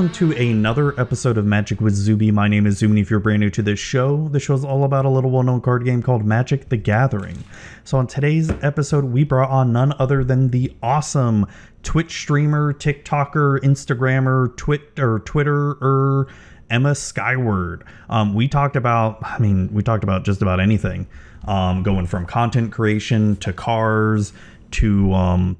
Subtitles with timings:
[0.00, 2.30] welcome to another episode of Magic with Zuby.
[2.30, 4.84] My name is Zuby, if you're brand new to this show, the show is all
[4.84, 7.44] about a little well known card game called Magic the Gathering.
[7.84, 11.46] So, on today's episode, we brought on none other than the awesome
[11.82, 16.30] Twitch streamer, TikToker, Instagrammer, Twit or Twitterer,
[16.70, 17.84] Emma Skyward.
[18.08, 21.08] Um, we talked about, I mean, we talked about just about anything,
[21.46, 24.32] um, going from content creation to cars
[24.70, 25.58] to, um,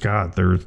[0.00, 0.64] God, there's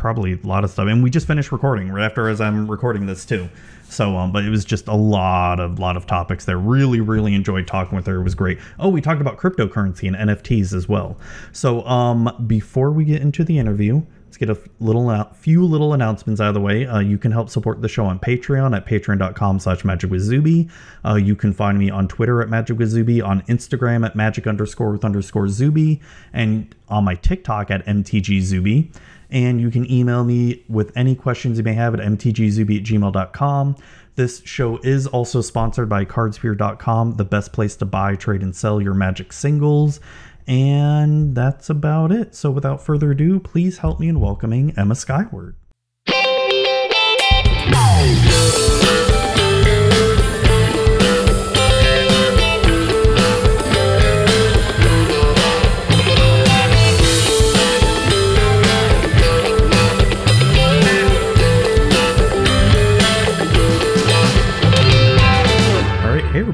[0.00, 0.88] probably a lot of stuff.
[0.88, 3.50] And we just finished recording right after as I'm recording this too.
[3.90, 6.58] So, um, but it was just a lot of lot of topics there.
[6.58, 8.16] Really, really enjoyed talking with her.
[8.16, 8.58] It was great.
[8.78, 11.18] Oh, we talked about cryptocurrency and NFTs as well.
[11.52, 16.40] So, um, before we get into the interview, let's get a little few little announcements
[16.40, 16.86] out of the way.
[16.86, 20.70] Uh, you can help support the show on Patreon at patreon.com slash magic with.
[21.04, 22.88] Uh, you can find me on Twitter at magic with
[23.20, 26.00] on Instagram at magic underscore with underscore Zuby,
[26.32, 28.90] and on my TikTok at MTG Zuby
[29.30, 33.76] and you can email me with any questions you may have at mtgzuby at gmail.com.
[34.16, 38.80] This show is also sponsored by cardsphere.com, the best place to buy, trade, and sell
[38.80, 40.00] your magic singles.
[40.46, 42.34] And that's about it.
[42.34, 45.54] So without further ado, please help me in welcoming Emma Skyward.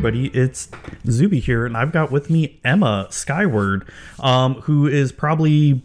[0.06, 0.38] Everybody.
[0.38, 0.68] It's
[1.10, 3.90] Zuby here, and I've got with me Emma Skyward,
[4.20, 5.82] um, who is probably,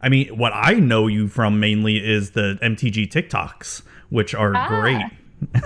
[0.00, 4.68] I mean, what I know you from mainly is the MTG TikToks, which are ah.
[4.68, 5.04] great.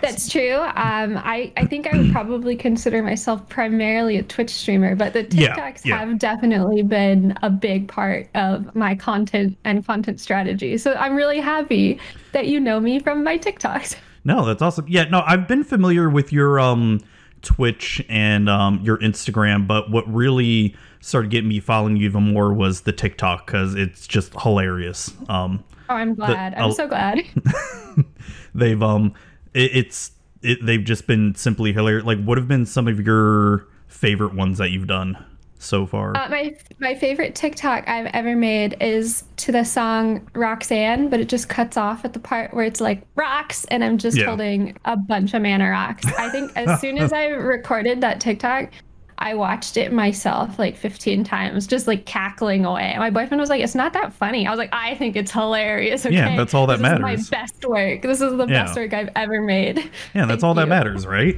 [0.00, 0.54] That's true.
[0.54, 5.24] Um, I, I think I would probably consider myself primarily a Twitch streamer, but the
[5.24, 5.98] TikToks yeah, yeah.
[5.98, 10.78] have definitely been a big part of my content and content strategy.
[10.78, 11.98] So I'm really happy
[12.30, 13.96] that you know me from my TikToks.
[14.28, 14.84] No, that's awesome.
[14.88, 17.00] Yeah, no, I've been familiar with your um
[17.40, 22.52] Twitch and um your Instagram, but what really started getting me following you even more
[22.52, 25.14] was the TikTok because it's just hilarious.
[25.30, 26.52] Um, oh, I'm glad.
[26.52, 27.24] The, I'm uh, so glad.
[28.54, 29.14] they've um,
[29.54, 30.12] it, it's
[30.42, 32.04] it, they've just been simply hilarious.
[32.04, 35.16] Like, what have been some of your favorite ones that you've done?
[35.58, 36.16] So far?
[36.16, 41.28] Uh, my my favorite TikTok I've ever made is to the song Roxanne, but it
[41.28, 44.26] just cuts off at the part where it's like rocks, and I'm just yeah.
[44.26, 46.06] holding a bunch of mana rocks.
[46.18, 48.70] I think as soon as I recorded that TikTok,
[49.18, 52.94] I watched it myself like 15 times, just like cackling away.
[52.98, 56.06] My boyfriend was like, "It's not that funny." I was like, "I think it's hilarious."
[56.06, 56.14] Okay?
[56.14, 57.20] Yeah, that's all that this matters.
[57.20, 58.02] Is my best work.
[58.02, 58.64] This is the yeah.
[58.64, 59.90] best work I've ever made.
[60.14, 60.60] Yeah, that's all you.
[60.60, 61.36] that matters, right?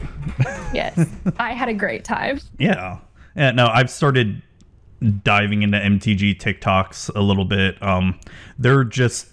[0.75, 1.09] yes,
[1.39, 2.41] I had a great time.
[2.59, 2.99] Yeah.
[3.41, 4.43] Yeah, no, I've started
[5.25, 7.83] diving into MTG TikToks a little bit.
[7.83, 8.21] Um,
[8.59, 9.29] they're just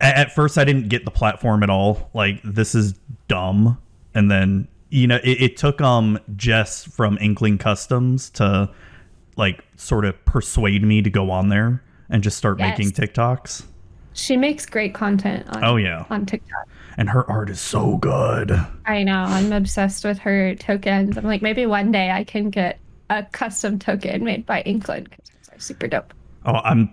[0.00, 2.08] at first I didn't get the platform at all.
[2.14, 2.94] Like this is
[3.26, 3.78] dumb,
[4.14, 8.70] and then you know it, it took um Jess from Inkling Customs to
[9.36, 12.78] like sort of persuade me to go on there and just start yes.
[12.78, 13.64] making TikToks.
[14.12, 15.48] She makes great content.
[15.48, 16.68] On, oh yeah, on TikTok.
[16.98, 18.50] And her art is so good.
[18.84, 19.22] I know.
[19.22, 21.16] I'm obsessed with her tokens.
[21.16, 25.30] I'm like, maybe one day I can get a custom token made by Inkling because
[25.52, 26.12] it's super dope.
[26.44, 26.90] Oh, I'm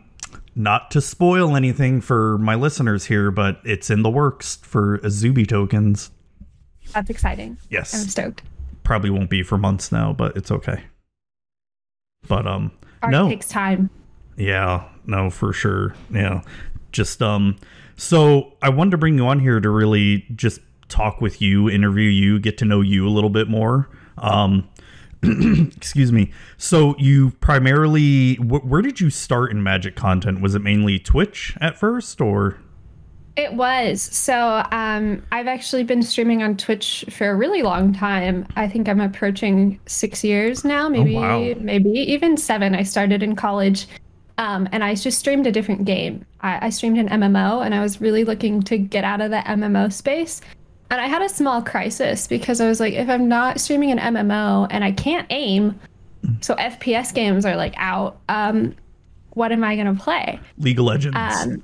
[0.56, 5.48] not to spoil anything for my listeners here, but it's in the works for Azubi
[5.48, 6.12] tokens.
[6.94, 7.58] That's exciting.
[7.70, 7.96] Yes.
[7.96, 8.44] I'm stoked.
[8.84, 10.84] Probably won't be for months now, but it's okay.
[12.28, 12.72] But um
[13.02, 13.28] Art no.
[13.28, 13.90] takes time.
[14.38, 15.96] Yeah, no, for sure.
[16.14, 16.42] Yeah.
[16.96, 17.58] Just um
[17.98, 22.10] so I wanted to bring you on here to really just talk with you, interview
[22.10, 23.90] you, get to know you a little bit more.
[24.18, 24.70] Um,
[25.24, 26.32] excuse me.
[26.58, 30.42] So you primarily, wh- where did you start in magic content?
[30.42, 32.58] Was it mainly Twitch at first, or?
[33.36, 34.02] It was.
[34.02, 38.48] So um, I've actually been streaming on Twitch for a really long time.
[38.56, 41.53] I think I'm approaching six years now, maybe, oh, wow.
[41.59, 42.74] maybe even seven.
[42.76, 43.88] I started in college
[44.37, 46.26] um, and I just streamed a different game.
[46.41, 49.37] I, I streamed an MMO, and I was really looking to get out of the
[49.37, 50.41] MMO space.
[50.91, 53.97] And I had a small crisis because I was like, if I'm not streaming an
[53.97, 55.79] MMO and I can't aim,
[56.41, 58.76] so FPS games are like out, um,
[59.32, 60.40] what am I gonna play?
[60.59, 61.17] League of Legends.
[61.17, 61.64] Um,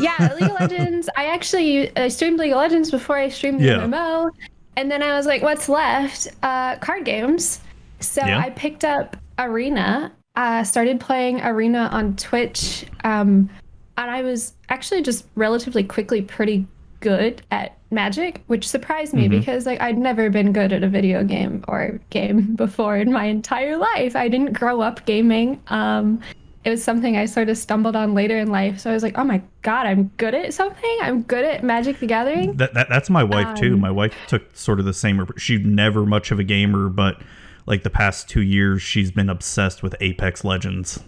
[0.00, 1.08] yeah, League of Legends.
[1.16, 3.78] I actually I streamed League of Legends before I streamed the yeah.
[3.78, 4.30] MMO,
[4.76, 6.28] and then I was like, what's left?
[6.42, 7.60] Uh, card games.
[8.00, 8.38] So yeah.
[8.38, 13.50] I picked up Arena uh, started playing Arena on Twitch, um,
[13.96, 16.64] and I was actually just relatively quickly pretty
[17.00, 19.38] good at Magic, which surprised me mm-hmm.
[19.38, 23.24] because like I'd never been good at a video game or game before in my
[23.24, 24.14] entire life.
[24.14, 25.60] I didn't grow up gaming.
[25.68, 26.20] Um,
[26.62, 28.78] it was something I sort of stumbled on later in life.
[28.78, 30.98] So I was like, oh my god, I'm good at something.
[31.02, 32.56] I'm good at Magic the Gathering.
[32.58, 33.76] That, that that's my wife um, too.
[33.76, 35.26] My wife took sort of the same.
[35.36, 37.20] She's never much of a gamer, but
[37.68, 41.00] like the past two years, she's been obsessed with Apex Legends.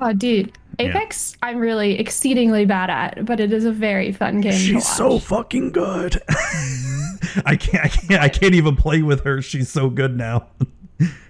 [0.00, 1.48] Oh, dude, Apex, yeah.
[1.48, 4.52] I'm really exceedingly bad at, but it is a very fun game.
[4.52, 6.20] She's so fucking good.
[7.44, 9.42] I can't, I can't, I can't even play with her.
[9.42, 10.46] She's so good now.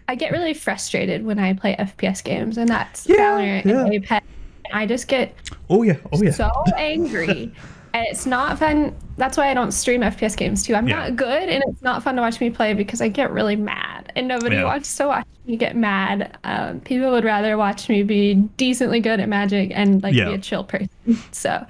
[0.06, 3.84] I get really frustrated when I play FPS games, and that's yeah, Valorant yeah.
[3.84, 4.26] and Apex.
[4.72, 5.34] I just get
[5.70, 7.52] oh yeah, oh yeah, so angry,
[7.94, 8.94] and it's not fun.
[9.16, 10.74] That's why I don't stream FPS games too.
[10.74, 10.96] I'm yeah.
[10.96, 14.12] not good, and it's not fun to watch me play because I get really mad,
[14.16, 14.64] and nobody yeah.
[14.64, 16.36] wants to watch me get mad.
[16.42, 20.26] Um, people would rather watch me be decently good at Magic and like yeah.
[20.26, 20.88] be a chill person.
[21.30, 21.64] So,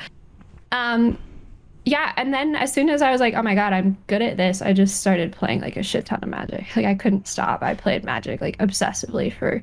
[0.72, 1.18] um,
[1.84, 4.38] yeah, and then as soon as I was like, oh my god, I'm good at
[4.38, 6.64] this, I just started playing like a shit ton of Magic.
[6.74, 7.62] Like I couldn't stop.
[7.62, 9.62] I played Magic like obsessively for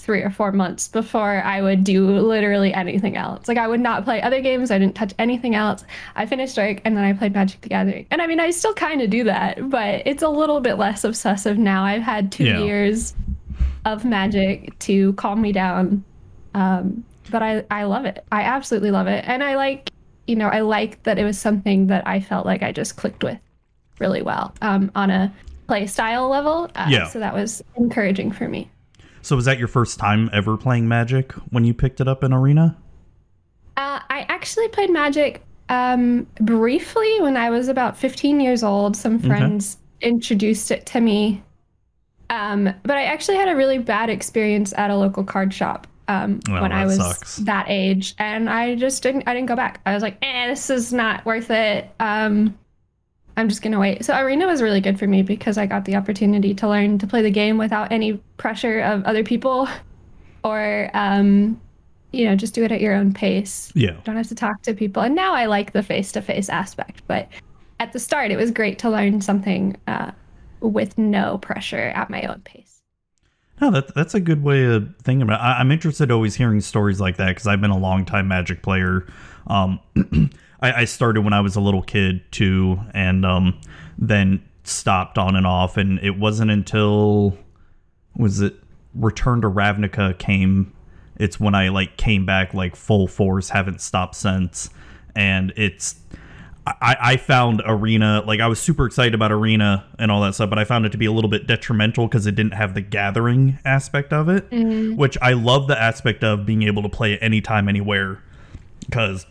[0.00, 3.46] three or four months before I would do literally anything else.
[3.48, 4.70] Like I would not play other games.
[4.70, 5.84] I didn't touch anything else.
[6.16, 8.06] I finished Strike and then I played Magic the Gathering.
[8.10, 11.04] And I mean, I still kind of do that, but it's a little bit less
[11.04, 11.84] obsessive now.
[11.84, 12.60] I've had two yeah.
[12.60, 13.14] years
[13.84, 16.02] of Magic to calm me down.
[16.54, 18.24] Um, but I, I love it.
[18.32, 19.24] I absolutely love it.
[19.28, 19.90] And I like,
[20.26, 23.22] you know, I like that it was something that I felt like I just clicked
[23.22, 23.38] with
[23.98, 25.32] really well um, on a
[25.66, 26.70] play style level.
[26.74, 27.06] Uh, yeah.
[27.06, 28.70] So that was encouraging for me.
[29.22, 32.32] So was that your first time ever playing Magic when you picked it up in
[32.32, 32.76] Arena?
[33.76, 38.96] Uh, I actually played Magic um, briefly when I was about 15 years old.
[38.96, 40.08] Some friends okay.
[40.10, 41.42] introduced it to me.
[42.28, 46.40] Um, but I actually had a really bad experience at a local card shop um,
[46.48, 47.36] oh, when I was sucks.
[47.38, 49.24] that age, and I just didn't.
[49.26, 49.80] I didn't go back.
[49.86, 52.58] I was like, "Eh, this is not worth it." Um,
[53.36, 54.04] I'm just gonna wait.
[54.04, 57.06] So arena was really good for me because I got the opportunity to learn to
[57.06, 59.68] play the game without any pressure of other people,
[60.44, 61.60] or um,
[62.12, 63.72] you know, just do it at your own pace.
[63.74, 63.96] Yeah.
[64.04, 65.02] Don't have to talk to people.
[65.02, 67.28] And now I like the face to face aspect, but
[67.78, 70.10] at the start it was great to learn something uh,
[70.60, 72.82] with no pressure at my own pace.
[73.60, 75.44] No, that, that's a good way of thinking about it.
[75.44, 78.62] I, am interested always hearing stories like that because I've been a long time Magic
[78.62, 79.06] player.
[79.46, 79.80] Um,
[80.60, 83.60] I, I started when I was a little kid too, and um,
[83.98, 85.76] then stopped on and off.
[85.76, 87.36] And it wasn't until
[88.16, 88.54] was it
[88.94, 90.72] Return to Ravnica came.
[91.18, 93.50] It's when I like came back like full force.
[93.50, 94.70] Haven't stopped since,
[95.14, 95.96] and it's.
[96.66, 100.50] I, I found Arena like I was super excited about Arena and all that stuff,
[100.50, 102.82] but I found it to be a little bit detrimental because it didn't have the
[102.82, 104.94] gathering aspect of it, mm-hmm.
[104.94, 108.22] which I love the aspect of being able to play it anytime, anywhere.
[108.80, 109.26] Because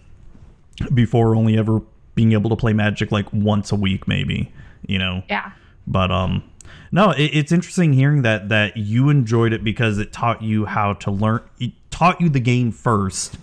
[0.94, 1.82] before only ever
[2.16, 4.52] being able to play Magic like once a week, maybe.
[4.88, 5.24] You know.
[5.30, 5.52] Yeah.
[5.88, 6.44] But um,
[6.92, 10.94] no, it, it's interesting hearing that that you enjoyed it because it taught you how
[10.94, 11.42] to learn.
[11.60, 13.38] It taught you the game first.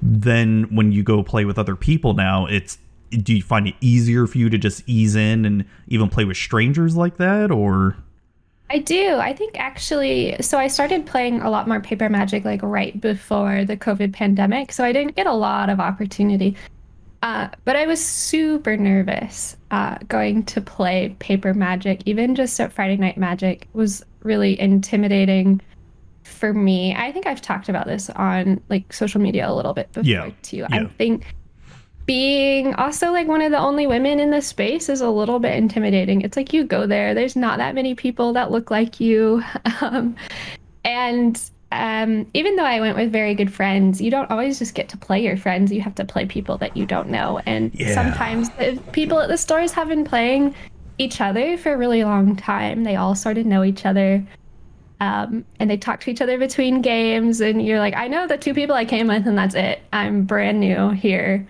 [0.00, 2.78] Then when you go play with other people now, it's
[3.10, 6.36] do you find it easier for you to just ease in and even play with
[6.36, 7.96] strangers like that or
[8.70, 9.16] I do.
[9.16, 13.64] I think actually, so I started playing a lot more paper magic like right before
[13.64, 14.72] the COVID pandemic.
[14.72, 16.54] So I didn't get a lot of opportunity.
[17.22, 22.72] Uh, but I was super nervous uh, going to play paper magic, even just at
[22.72, 25.60] Friday Night Magic was really intimidating
[26.22, 26.94] for me.
[26.94, 30.30] I think I've talked about this on like social media a little bit before yeah.
[30.42, 30.58] too.
[30.58, 30.68] Yeah.
[30.70, 31.34] I think
[32.06, 35.56] being also like one of the only women in the space is a little bit
[35.56, 36.22] intimidating.
[36.22, 39.42] It's like you go there, there's not that many people that look like you.
[39.80, 40.16] Um,
[40.84, 44.88] and um, even though I went with very good friends, you don't always just get
[44.90, 45.70] to play your friends.
[45.70, 47.40] You have to play people that you don't know.
[47.44, 47.94] And yeah.
[47.94, 50.54] sometimes the people at the stores have been playing
[50.96, 52.84] each other for a really long time.
[52.84, 54.24] They all sort of know each other.
[55.00, 57.40] Um, and they talk to each other between games.
[57.40, 59.80] And you're like, I know the two people I came with, and that's it.
[59.92, 61.46] I'm brand new here.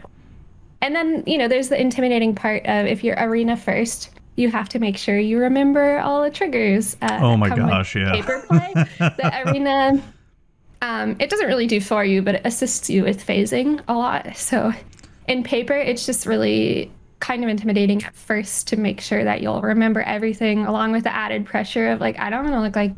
[0.82, 4.68] And then, you know, there's the intimidating part of if you're arena first, you have
[4.68, 6.96] to make sure you remember all the triggers.
[7.02, 8.12] Uh, oh my gosh, yeah.
[8.12, 8.72] Paper play.
[8.98, 10.00] the arena,
[10.80, 14.36] um, it doesn't really do for you, but it assists you with phasing a lot.
[14.36, 14.72] So
[15.26, 19.60] in paper, it's just really kind of intimidating at first to make sure that you'll
[19.60, 22.92] remember everything, along with the added pressure of like, I don't want to look like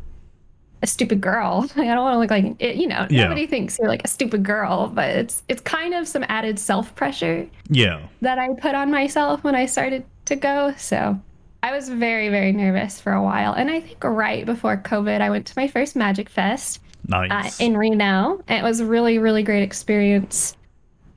[0.83, 1.67] a stupid girl.
[1.75, 3.07] Like, I don't want to look like it, you know.
[3.09, 3.23] Yeah.
[3.23, 6.93] Nobody thinks you're like a stupid girl, but it's it's kind of some added self
[6.93, 7.49] pressure.
[7.69, 8.05] Yeah.
[8.21, 10.73] That I put on myself when I started to go.
[10.77, 11.19] So
[11.63, 13.53] I was very, very nervous for a while.
[13.53, 17.59] And I think right before COVID, I went to my first Magic Fest nice.
[17.59, 18.43] uh, in Reno.
[18.47, 20.57] It was a really, really great experience.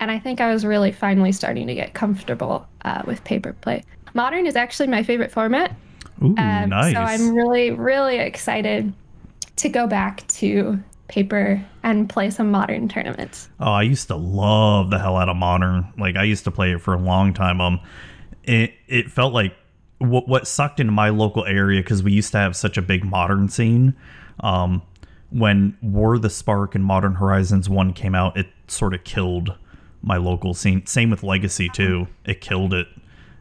[0.00, 3.84] And I think I was really finally starting to get comfortable uh, with paper play.
[4.12, 5.74] Modern is actually my favorite format.
[6.22, 6.94] Ooh, um, nice.
[6.94, 8.92] So I'm really, really excited
[9.56, 13.48] to go back to paper and play some modern tournaments.
[13.60, 15.86] Oh, I used to love the hell out of modern.
[15.98, 17.60] Like I used to play it for a long time.
[17.60, 17.80] Um,
[18.42, 19.54] it it felt like
[20.10, 23.04] what what sucked in my local area because we used to have such a big
[23.04, 23.94] modern scene.
[24.40, 24.82] Um,
[25.30, 29.56] when War the Spark and Modern Horizons one came out, it sort of killed
[30.02, 30.86] my local scene.
[30.86, 32.06] Same with Legacy too.
[32.24, 32.86] It killed it,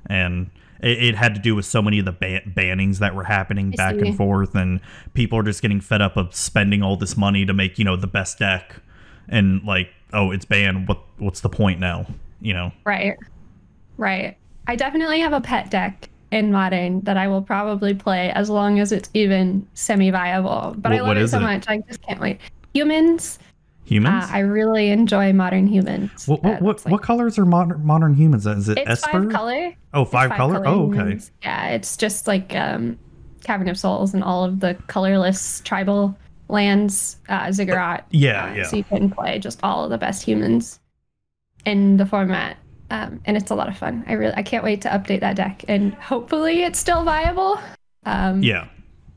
[0.07, 0.49] and
[0.81, 3.73] it, it had to do with so many of the ban- bannings that were happening
[3.73, 4.07] I back see.
[4.07, 4.79] and forth, and
[5.13, 7.95] people are just getting fed up of spending all this money to make you know
[7.95, 8.75] the best deck,
[9.27, 10.87] and like oh it's banned.
[10.87, 12.07] What what's the point now?
[12.41, 12.71] You know.
[12.85, 13.17] Right.
[13.97, 14.37] Right.
[14.65, 18.79] I definitely have a pet deck in modern that I will probably play as long
[18.79, 20.75] as it's even semi-viable.
[20.79, 21.41] But I What- love what it so it?
[21.41, 21.65] much.
[21.67, 22.39] I just can't wait.
[22.73, 23.39] Humans.
[23.85, 24.25] Humans.
[24.25, 26.27] Uh, I really enjoy modern humans.
[26.27, 28.47] what what Uh, what, like- what colors are modern modern humans?
[28.47, 29.23] Is it It's Esper?
[29.23, 29.71] five color.
[29.93, 30.63] Oh, It's five, color.
[30.65, 30.97] Oh, okay.
[30.97, 31.31] humans.
[31.43, 32.97] Yeah, it's just like um,
[33.43, 36.17] Cavern of Souls and all of the colorless tribal
[36.49, 38.05] lands, uh, Ziggurat.
[38.11, 38.63] Yeah, Uh, yeah.
[38.63, 40.79] So you can play just all of the best humans
[41.65, 42.57] in the format,
[42.93, 44.03] um, and it's a lot of fun.
[44.07, 47.59] I really, I can't wait to update that deck, and hopefully it's still viable.
[48.05, 48.67] Um, Yeah.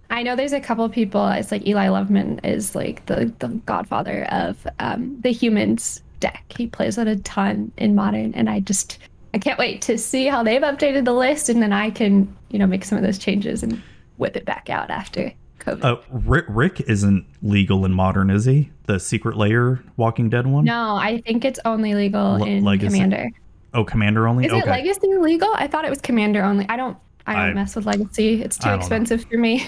[0.09, 1.27] I know there's a couple people.
[1.29, 6.45] It's like Eli Loveman is like the the godfather of um, the humans deck.
[6.57, 8.99] He plays it a ton in modern, and I just
[9.35, 12.59] I can't wait to see how they've updated the list, and then I can you
[12.61, 13.83] know make some of those changes and
[14.17, 15.85] whip it back out after COVID.
[15.85, 18.71] Uh, Rick, Rick isn't legal in modern, is he?
[18.85, 20.65] The Secret Lair Walking Dead one?
[20.65, 22.95] No, I think it's only legal Le- in Legacy?
[22.95, 23.31] Commander.
[23.77, 24.47] Oh, Commander only.
[24.47, 24.63] Is okay.
[24.63, 25.53] it Legacy legal?
[25.55, 26.67] I thought it was Commander only.
[26.69, 26.97] I don't.
[27.27, 28.43] I don't I- mess with Legacy.
[28.43, 28.79] It's too don't know.
[28.79, 29.67] expensive for me.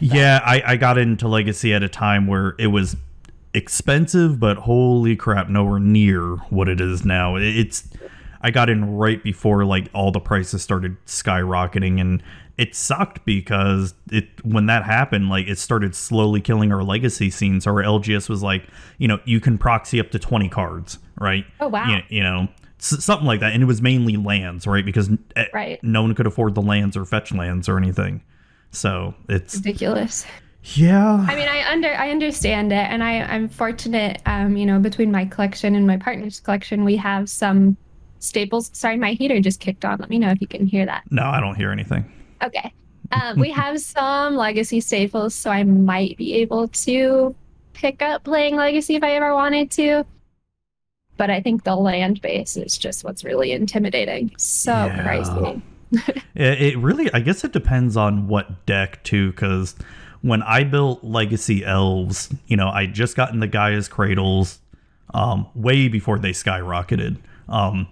[0.00, 2.96] Yeah, I, I got into Legacy at a time where it was
[3.54, 7.36] expensive, but holy crap, nowhere near what it is now.
[7.36, 7.88] It's
[8.40, 12.22] I got in right before like all the prices started skyrocketing, and
[12.56, 17.60] it sucked because it when that happened, like it started slowly killing our legacy scene.
[17.60, 18.66] So our LGS was like,
[18.98, 21.44] you know, you can proxy up to twenty cards, right?
[21.60, 21.88] Oh, wow.
[21.88, 22.48] You, you know.
[22.84, 24.84] Something like that, and it was mainly lands, right?
[24.84, 25.82] Because eh, Right.
[25.84, 28.22] no one could afford the lands or fetch lands or anything.
[28.72, 30.26] So it's Ridiculous.
[30.74, 31.24] yeah.
[31.28, 34.20] I mean, I under I understand it, and I I'm fortunate.
[34.26, 37.76] Um, you know, between my collection and my partner's collection, we have some
[38.18, 38.70] staples.
[38.72, 39.98] Sorry, my heater just kicked on.
[40.00, 41.04] Let me know if you can hear that.
[41.10, 42.04] No, I don't hear anything.
[42.42, 42.72] Okay.
[43.12, 47.34] Um, we have some legacy staples, so I might be able to
[47.74, 50.04] pick up playing legacy if I ever wanted to.
[51.16, 54.32] But I think the land base is just what's really intimidating.
[54.38, 55.06] So Yeah.
[55.06, 55.62] pricey.
[56.34, 59.74] It, it really, I guess it depends on what deck too, because
[60.22, 64.58] when I built Legacy Elves, you know, I just gotten the Gaia's Cradles,
[65.12, 67.18] um, way before they skyrocketed.
[67.50, 67.86] Um,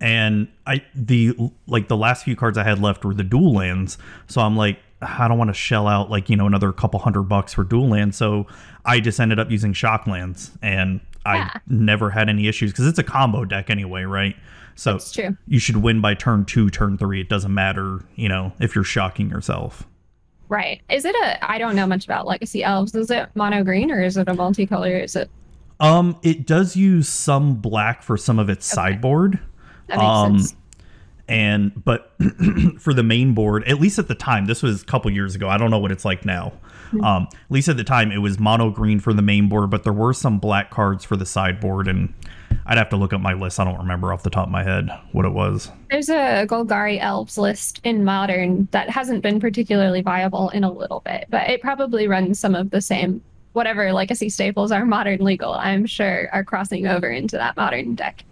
[0.00, 1.34] and I the
[1.66, 4.78] like the last few cards I had left were the dual lands, so I'm like,
[5.00, 7.88] I don't want to shell out like you know another couple hundred bucks for dual
[7.88, 8.46] lands, so
[8.84, 11.50] I just ended up using shock lands, and Yeah.
[11.54, 14.34] I never had any issues because it's a combo deck anyway, right?
[14.76, 15.36] So It's true.
[15.46, 17.20] you should win by turn two, turn three.
[17.20, 19.86] It doesn't matter, you know, if you're shocking yourself.
[20.48, 20.80] Right.
[20.88, 22.94] Is it a I don't know much about legacy elves.
[22.94, 25.02] Is it mono green or is it a multicolor?
[25.04, 25.28] Is it
[25.80, 29.38] Um, it does use some black for some of its sideboard.
[29.88, 30.54] that makes Um, sense?
[31.28, 32.14] and but
[32.78, 35.46] for the main board at least at the time this was a couple years ago
[35.46, 36.50] i don't know what it's like now
[37.02, 39.84] Um at least at the time it was mono green for the main board but
[39.84, 42.12] there were some black cards for the sideboard and
[42.66, 43.58] i'd have to look up my list.
[43.60, 45.70] I don't remember off the top of my head what it was.
[45.90, 51.00] There's a Golgari elves list in modern that hasn't been particularly viable in a little
[51.00, 53.22] bit, but it probably runs some of the same.
[53.54, 58.24] Whatever legacy staples are modern legal, I'm sure are crossing over into that modern deck.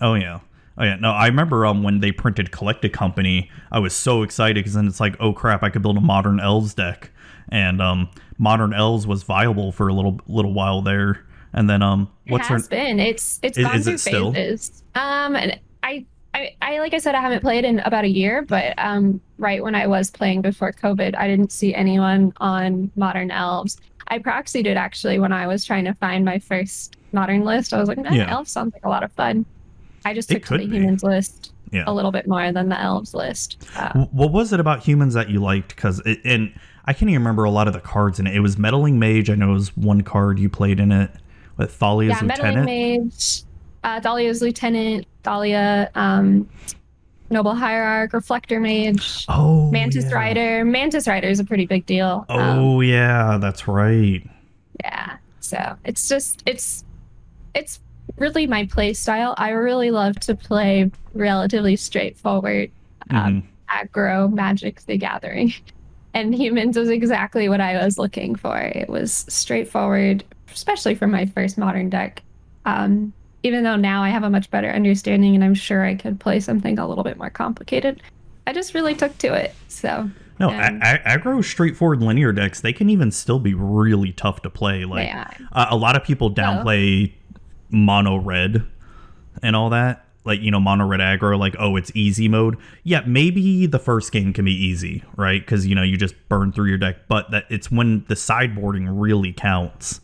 [0.00, 0.40] oh yeah.
[0.78, 0.96] Oh yeah.
[0.96, 4.86] No i remember um when they printed Collected Company i was so excited because then
[4.86, 7.10] it's like oh crap i could build a modern elves deck
[7.50, 12.08] and um modern elves was viable for a little little while there and then um
[12.28, 13.00] what's it her has been.
[13.00, 14.32] It's it's Is- gone is through it still?
[14.32, 14.82] phases.
[14.94, 16.04] Um, and I,
[16.34, 19.62] I, I like I said, I haven't played in about a year, but um, right
[19.62, 23.78] when I was playing before COVID, I didn't see anyone on Modern Elves.
[24.08, 27.72] I proxied it actually when I was trying to find my first Modern list.
[27.74, 28.30] I was like, nah, Yeah.
[28.30, 29.44] Elves sounds like a lot of fun.
[30.04, 30.76] I just took to the be.
[30.76, 31.84] humans list Yeah.
[31.88, 33.68] a little bit more than the Elves list.
[33.76, 35.74] Uh, What was it about humans that you liked?
[35.74, 36.52] Because and
[36.90, 38.34] I can't even remember a lot of the cards in it.
[38.34, 39.30] It was meddling mage.
[39.30, 41.08] I know it was one card you played in it
[41.56, 43.04] with Thalia's yeah, Meddling lieutenant.
[43.04, 43.42] Mage,
[43.84, 46.48] uh, Thalia's Lieutenant, Thalia, um,
[47.30, 49.24] Noble Hierarch, Reflector Mage.
[49.28, 50.14] Oh, Mantis yeah.
[50.16, 50.64] Rider.
[50.64, 52.26] Mantis Rider is a pretty big deal.
[52.28, 54.28] Um, Oh yeah, that's right.
[54.82, 55.16] yeah.
[55.38, 56.84] So it's just it's
[57.54, 57.78] it's
[58.16, 59.34] really my play style.
[59.38, 62.72] I really love to play relatively straightforward
[63.10, 63.88] um, Mhm.
[63.88, 65.54] aggro Magic the Gathering.
[66.14, 68.58] And humans was exactly what I was looking for.
[68.58, 72.22] It was straightforward, especially for my first modern deck.
[72.64, 73.12] Um,
[73.42, 76.40] even though now I have a much better understanding and I'm sure I could play
[76.40, 78.02] something a little bit more complicated,
[78.46, 79.54] I just really took to it.
[79.68, 84.42] So no, and, a- aggro straightforward linear decks they can even still be really tough
[84.42, 84.84] to play.
[84.84, 85.14] Like
[85.52, 87.38] uh, a lot of people downplay oh.
[87.70, 88.66] mono red
[89.42, 90.06] and all that.
[90.24, 92.56] Like you know, mono red aggro, like oh, it's easy mode.
[92.84, 95.40] Yeah, maybe the first game can be easy, right?
[95.40, 98.86] Because you know you just burn through your deck, but that it's when the sideboarding
[98.90, 100.00] really counts.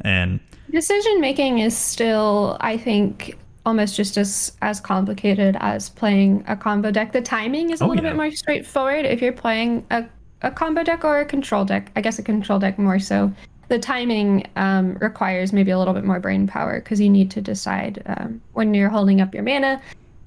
[0.00, 3.36] And decision making is still, I think,
[3.66, 7.12] almost just as as complicated as playing a combo deck.
[7.12, 8.10] The timing is a oh, little yeah.
[8.10, 10.04] bit more straightforward if you're playing a,
[10.42, 11.92] a combo deck or a control deck.
[11.96, 13.32] I guess a control deck more so.
[13.70, 17.40] The timing um, requires maybe a little bit more brain power because you need to
[17.40, 19.80] decide um, when you're holding up your mana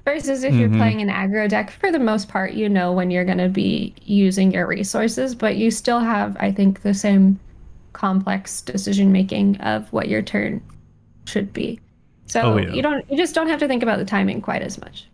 [0.05, 0.59] versus if mm-hmm.
[0.61, 1.69] you're playing an aggro deck.
[1.69, 5.57] For the most part, you know when you're going to be using your resources, but
[5.57, 7.37] you still have, I think, the same
[7.91, 10.63] complex decision making of what your turn
[11.25, 11.81] should be.
[12.27, 12.73] So oh, yeah.
[12.73, 15.05] you don't you just don't have to think about the timing quite as much.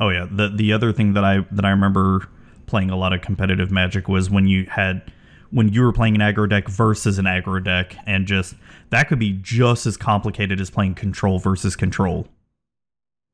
[0.00, 0.26] Oh yeah.
[0.30, 2.26] The the other thing that I that I remember
[2.64, 5.12] playing a lot of competitive magic was when you had
[5.50, 8.54] when you were playing an aggro deck versus an aggro deck and just
[8.90, 12.26] that could be just as complicated as playing control versus control.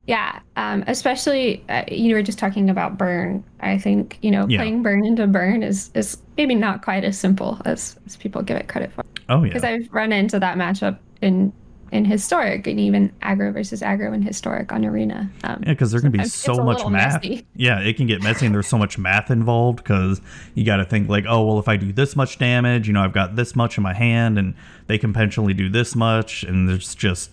[0.07, 3.45] Yeah, um, especially uh, you were just talking about burn.
[3.61, 4.59] I think you know yeah.
[4.59, 8.57] playing burn into burn is is maybe not quite as simple as, as people give
[8.57, 9.05] it credit for.
[9.29, 11.53] Oh yeah, because I've run into that matchup in
[11.93, 15.31] in historic and even aggro versus aggro in historic on arena.
[15.45, 17.23] Um, yeah, because there can be so much math.
[17.23, 17.47] Messy.
[17.55, 20.23] Yeah, it can get messy and there's so much math involved because
[20.55, 23.03] you got to think like, oh, well, if I do this much damage, you know,
[23.03, 24.55] I've got this much in my hand and
[24.87, 26.43] they can potentially do this much.
[26.45, 27.31] And there's just,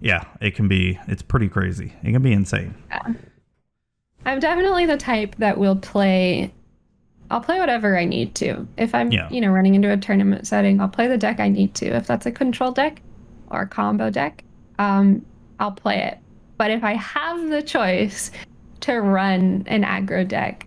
[0.00, 1.92] yeah, it can be, it's pretty crazy.
[2.02, 2.74] It can be insane.
[2.88, 3.12] Yeah.
[4.24, 6.52] I'm definitely the type that will play
[7.30, 8.66] I'll play whatever I need to.
[8.78, 9.28] If I'm, yeah.
[9.30, 11.86] you know, running into a tournament setting, I'll play the deck I need to.
[11.88, 13.02] If that's a control deck,
[13.50, 14.44] or combo deck,
[14.78, 15.24] um,
[15.60, 16.18] I'll play it.
[16.56, 18.30] But if I have the choice
[18.80, 20.66] to run an aggro deck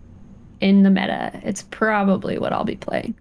[0.60, 3.14] in the meta, it's probably what I'll be playing.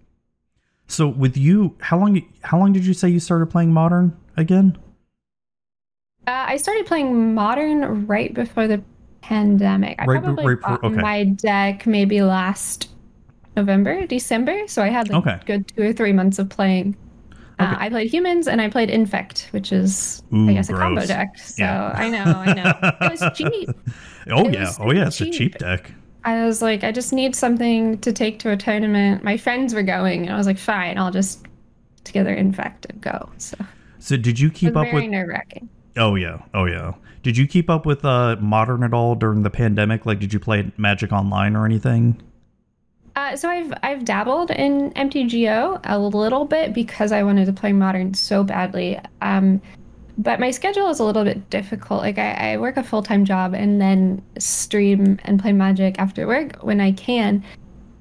[0.88, 4.78] So with you, how long how long did you say you started playing modern again?
[6.28, 8.84] Uh, I started playing modern right before the
[9.22, 9.96] pandemic.
[10.00, 10.96] I right, probably right, bought okay.
[10.96, 12.90] my deck maybe last
[13.56, 14.68] November, December.
[14.68, 15.40] So I had like okay.
[15.46, 16.96] good two or three months of playing.
[17.62, 21.06] Uh, I played humans and I played infect, which is Ooh, I guess a combo
[21.06, 21.38] deck.
[21.38, 21.92] So yeah.
[21.96, 22.74] I know, I know.
[23.02, 23.70] It was cheap.
[24.30, 25.34] Oh it yeah, oh yeah, it's cheap.
[25.34, 25.92] a cheap deck.
[26.24, 29.24] I was like, I just need something to take to a tournament.
[29.24, 31.46] My friends were going, and I was like, fine, I'll just
[32.04, 33.30] together infect and go.
[33.38, 33.58] So.
[34.00, 35.06] So did you keep up with?
[35.06, 35.70] nerve-wracking.
[35.98, 36.94] Oh yeah, oh yeah.
[37.24, 40.06] Did you keep up with uh, modern at all during the pandemic?
[40.06, 42.20] Like, did you play Magic Online or anything?
[43.16, 47.74] Uh, so I've I've dabbled in MTGO a little bit because I wanted to play
[47.74, 49.00] modern so badly.
[49.22, 49.62] Um,
[50.18, 52.02] but my schedule is a little bit difficult.
[52.02, 56.28] Like I, I work a full time job and then stream and play Magic after
[56.28, 57.44] work when I can.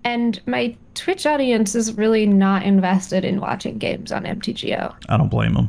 [0.04, 4.94] And my Twitch audience is really not invested in watching games on MTGO.
[5.08, 5.68] I don't blame them.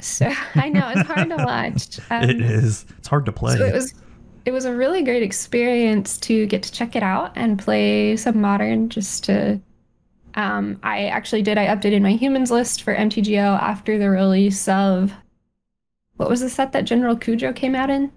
[0.00, 2.00] So I know it's hard to watch.
[2.10, 2.84] Um, it is.
[2.98, 3.56] It's hard to play.
[3.56, 3.94] So it was
[4.44, 8.40] it was a really great experience to get to check it out and play some
[8.40, 9.60] modern just to
[10.34, 15.12] um, I actually did I updated my humans list for MTGO after the release of
[16.16, 18.10] what was the set that General Kudro came out in?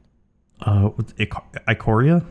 [0.61, 2.25] Uh Ikoria?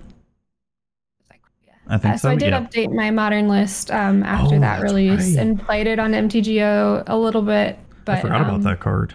[1.87, 2.28] I think uh, so.
[2.28, 2.61] So I did yeah.
[2.62, 5.42] update my modern list um, after oh, that release right.
[5.42, 7.78] and played it on MTGO a little bit.
[8.04, 9.14] But I forgot um, about that card.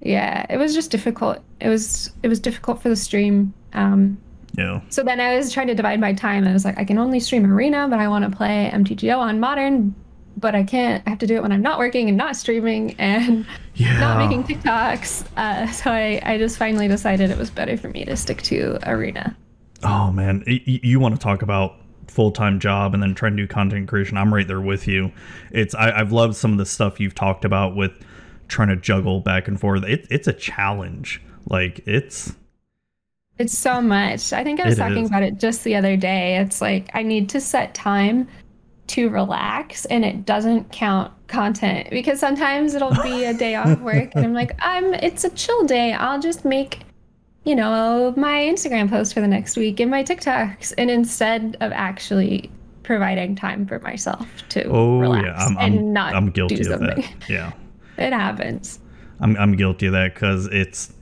[0.00, 1.38] Yeah, it was just difficult.
[1.60, 4.18] It was it was difficult for the stream um,
[4.56, 4.80] yeah.
[4.88, 6.46] So then I was trying to divide my time.
[6.46, 9.38] I was like, I can only stream Arena, but I want to play MTGO on
[9.38, 9.94] Modern,
[10.36, 11.02] but I can't.
[11.06, 14.00] I have to do it when I'm not working and not streaming and yeah.
[14.00, 15.26] not making TikToks.
[15.36, 18.78] Uh, so I, I just finally decided it was better for me to stick to
[18.84, 19.36] Arena.
[19.84, 21.76] Oh man, you, you want to talk about
[22.08, 25.12] full-time job and then trying to do content creation i'm right there with you
[25.50, 27.92] it's I, have loved some of the stuff you've talked about with
[28.48, 32.34] trying to juggle back and forth it, it's a challenge like it's
[33.38, 34.32] it's so much.
[34.32, 35.10] I think I was it talking is.
[35.10, 36.36] about it just the other day.
[36.38, 38.28] It's like I need to set time
[38.88, 44.10] to relax and it doesn't count content because sometimes it'll be a day off work
[44.14, 45.92] and I'm like, I'm it's a chill day.
[45.92, 46.80] I'll just make
[47.44, 51.72] you know, my Instagram post for the next week and my TikToks and instead of
[51.72, 52.50] actually
[52.82, 55.46] providing time for myself to oh, relax yeah.
[55.46, 56.90] I'm, and I'm, not I'm guilty do something.
[56.90, 57.30] of that.
[57.30, 57.52] Yeah.
[57.98, 58.80] it happens.
[59.20, 60.92] I'm I'm guilty of that cuz it's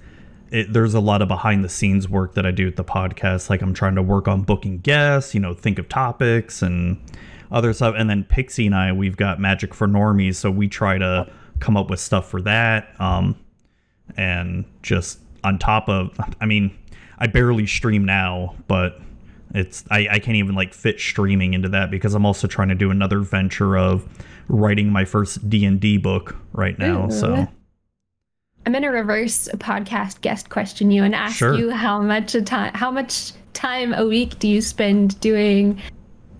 [0.50, 3.50] it, there's a lot of behind the scenes work that I do at the podcast.
[3.50, 7.00] Like I'm trying to work on booking guests, you know, think of topics and
[7.50, 7.94] other stuff.
[7.96, 11.30] And then Pixie and I, we've got Magic for Normies, so we try to
[11.60, 12.88] come up with stuff for that.
[13.00, 13.36] Um,
[14.16, 16.76] and just on top of, I mean,
[17.18, 19.00] I barely stream now, but
[19.54, 22.74] it's I, I can't even like fit streaming into that because I'm also trying to
[22.74, 24.06] do another venture of
[24.48, 27.06] writing my first D and D book right now.
[27.06, 27.10] Ooh.
[27.10, 27.48] So
[28.66, 31.54] I'm gonna reverse a podcast guest question you and ask sure.
[31.54, 35.80] you how much a time how much time a week do you spend doing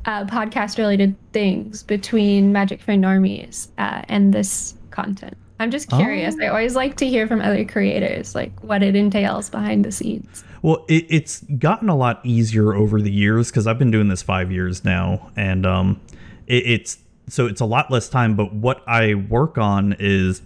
[0.06, 5.36] uh, podcast related things between Magic for Normies uh, and this content?
[5.60, 6.34] I'm just curious.
[6.40, 6.44] Oh.
[6.44, 10.42] I always like to hear from other creators, like what it entails behind the scenes.
[10.62, 14.22] Well, it, it's gotten a lot easier over the years because I've been doing this
[14.22, 16.00] five years now, and um,
[16.48, 18.34] it, it's so it's a lot less time.
[18.34, 20.42] But what I work on is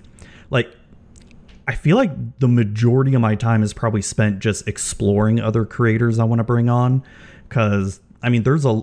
[0.50, 0.70] like
[1.66, 6.18] I feel like the majority of my time is probably spent just exploring other creators
[6.18, 7.02] I want to bring on
[7.48, 8.82] because I mean, there's a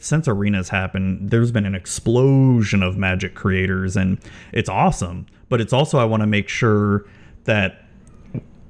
[0.00, 4.18] since arenas happened, there's been an explosion of magic creators, and
[4.52, 7.06] it's awesome but it's also I want to make sure
[7.44, 7.84] that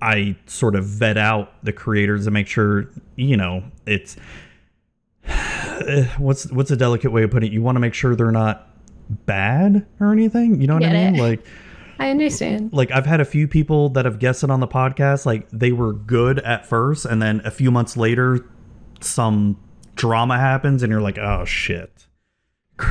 [0.01, 4.16] I sort of vet out the creators and make sure you know it's
[6.18, 7.53] what's what's a delicate way of putting it.
[7.53, 8.68] You want to make sure they're not
[9.27, 10.61] bad or anything.
[10.61, 11.14] You know what Get I mean?
[11.16, 11.23] It.
[11.23, 11.47] Like
[11.98, 12.72] I understand.
[12.72, 15.26] Like I've had a few people that have guessed it on the podcast.
[15.26, 18.44] Like they were good at first, and then a few months later,
[19.00, 19.58] some
[19.96, 22.06] drama happens, and you're like, oh shit.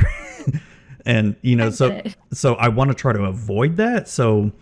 [1.08, 2.00] and you know so
[2.32, 4.52] so i want to try to avoid that so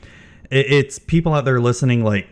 [0.50, 2.26] it, it's people out there listening like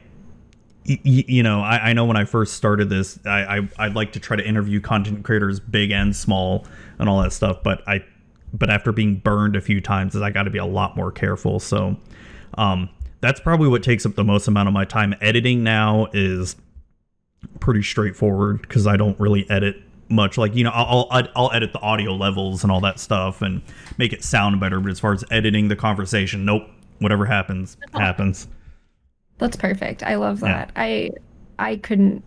[0.88, 4.12] y- you know I, I, know when i first started this I, I i'd like
[4.12, 6.64] to try to interview content creators big and small
[6.98, 8.04] and all that stuff but i
[8.54, 11.60] but after being burned a few times i got to be a lot more careful
[11.60, 11.96] so
[12.56, 12.88] um
[13.20, 16.56] that's probably what takes up the most amount of my time editing now is
[17.60, 19.76] pretty straightforward because i don't really edit
[20.08, 20.38] much.
[20.38, 23.62] Like you know, I'll, I'll I'll edit the audio levels and all that stuff and
[23.98, 24.80] make it sound better.
[24.80, 26.68] But as far as editing the conversation, nope.
[27.00, 27.98] Whatever happens, oh.
[27.98, 28.46] happens.
[29.38, 30.02] That's perfect.
[30.02, 30.70] I love that.
[30.74, 30.82] Yeah.
[30.82, 31.10] I
[31.58, 32.24] I couldn't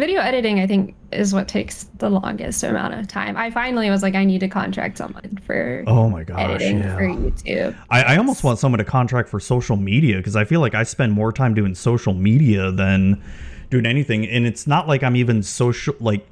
[0.00, 3.36] video editing I think is what takes the longest amount of time.
[3.36, 6.96] I finally was like, I need to contract someone for oh my gosh, editing yeah.
[6.96, 7.76] for YouTube.
[7.90, 10.82] I, I almost want someone to contract for social media because I feel like I
[10.82, 13.22] spend more time doing social media than
[13.70, 14.26] doing anything.
[14.26, 16.26] And it's not like I'm even social like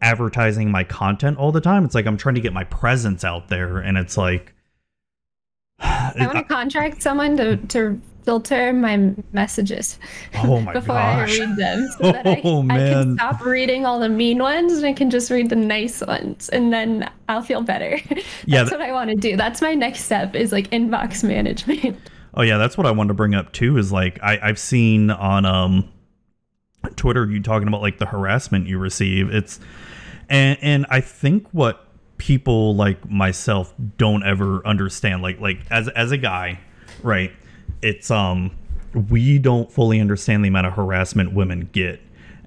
[0.00, 1.84] advertising my content all the time.
[1.84, 4.54] It's like I'm trying to get my presence out there, and it's like
[5.80, 9.98] I want to contract someone to to filter my messages
[10.34, 11.40] oh my before gosh.
[11.40, 14.74] I read them, so that I, oh, I can stop reading all the mean ones
[14.74, 17.98] and I can just read the nice ones, and then I'll feel better.
[18.44, 19.36] Yeah, that's what I want to do.
[19.36, 21.98] That's my next step is like inbox management.
[22.34, 23.78] Oh yeah, that's what I wanted to bring up too.
[23.78, 25.88] Is like I I've seen on um
[26.96, 29.30] Twitter you talking about like the harassment you receive.
[29.30, 29.58] It's
[30.28, 31.86] and and I think what
[32.18, 36.60] people like myself don't ever understand like like as as a guy,
[37.02, 37.32] right?
[37.82, 38.56] It's um
[39.10, 42.00] we don't fully understand the amount of harassment women get.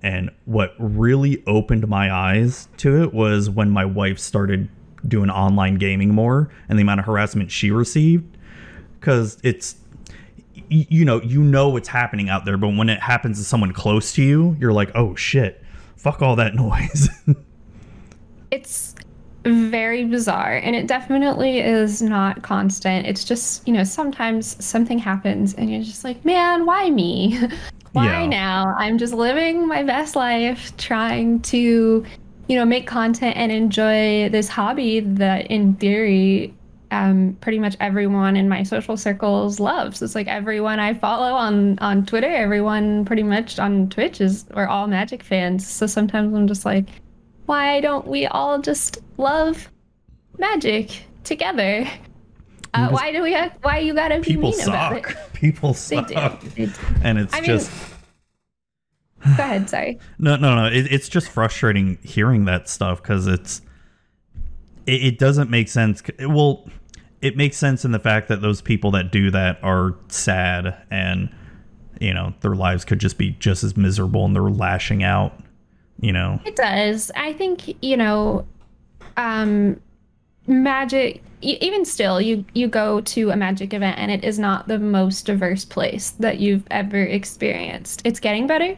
[0.04, 4.68] And what really opened my eyes to it was when my wife started
[5.08, 8.38] doing online gaming more and the amount of harassment she received
[9.00, 9.76] cuz it's
[10.70, 14.14] you know, you know what's happening out there, but when it happens to someone close
[14.14, 15.62] to you, you're like, "Oh shit.
[15.98, 17.10] Fuck all that noise."
[18.52, 18.91] it's
[19.44, 23.08] very bizarre and it definitely is not constant.
[23.08, 27.40] It's just, you know, sometimes something happens and you're just like, "Man, why me?"
[27.94, 28.28] why yeah.
[28.28, 28.76] now?
[28.78, 32.06] I'm just living my best life trying to,
[32.48, 36.54] you know, make content and enjoy this hobby that in theory
[36.92, 40.02] um, pretty much everyone in my social circles loves.
[40.02, 44.68] It's like everyone I follow on on Twitter, everyone pretty much on Twitch is we're
[44.68, 45.66] all Magic fans.
[45.68, 46.88] So sometimes I'm just like,
[47.52, 49.70] why don't we all just love
[50.38, 51.86] Magic together?
[52.74, 53.52] Uh, why do we have?
[53.62, 54.68] Why you gotta be people mean suck.
[54.70, 55.18] about it?
[55.34, 56.08] People suck.
[56.08, 56.50] They do.
[56.56, 56.74] They do.
[57.04, 57.70] And it's I just.
[57.70, 59.70] Mean, go ahead.
[59.70, 60.00] Sorry.
[60.18, 60.68] No, no, no.
[60.68, 63.62] It, it's just frustrating hearing that stuff because it's.
[64.88, 66.02] It, it doesn't make sense.
[66.22, 66.70] Well,
[67.22, 71.30] it makes sense in the fact that those people that do that are sad and
[72.00, 75.38] you know their lives could just be just as miserable and they're lashing out
[76.00, 76.40] you know?
[76.46, 77.12] It does.
[77.16, 78.46] I think you know
[79.18, 79.80] um
[80.48, 84.80] magic even still you you go to a magic event and it is not the
[84.80, 88.02] most diverse place that you've ever experienced.
[88.06, 88.78] It's getting better.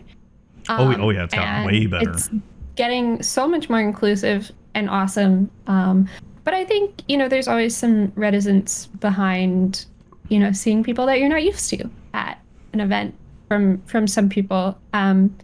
[0.70, 2.12] Oh, um, oh yeah it's gotten way better.
[2.12, 2.30] it's
[2.76, 5.52] getting so much more inclusive and awesome.
[5.68, 6.08] Um
[6.44, 9.86] but I think, you know, there's always some reticence behind,
[10.28, 12.40] you know, seeing people that you're not used to at
[12.74, 13.16] an event
[13.48, 14.78] from from some people.
[14.94, 15.36] Um,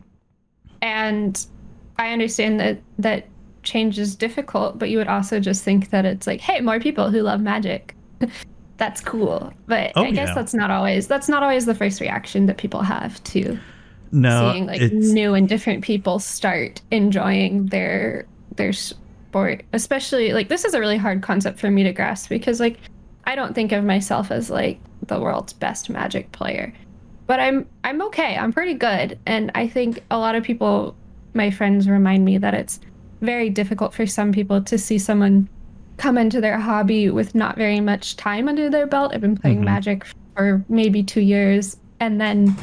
[0.82, 1.46] and
[2.00, 3.28] I understand that that
[3.64, 7.12] change is difficult, but you would also just think that it's like, hey, more people
[7.12, 7.94] who love magic.
[8.78, 9.54] that's cool.
[9.68, 10.36] But oh, I guess yeah.
[10.36, 13.60] that's not always that's not always the first reaction that people have to
[14.12, 19.64] no, seeing like new and different people start enjoying their their sport.
[19.74, 22.80] Especially like this is a really hard concept for me to grasp because like
[23.26, 26.74] I don't think of myself as like the world's best magic player.
[27.28, 28.38] But I'm I'm okay.
[28.38, 29.20] I'm pretty good.
[29.26, 30.96] And I think a lot of people
[31.34, 32.80] my friends remind me that it's
[33.22, 35.48] very difficult for some people to see someone
[35.98, 39.14] come into their hobby with not very much time under their belt.
[39.14, 39.66] I've been playing mm-hmm.
[39.66, 42.56] Magic for maybe two years and then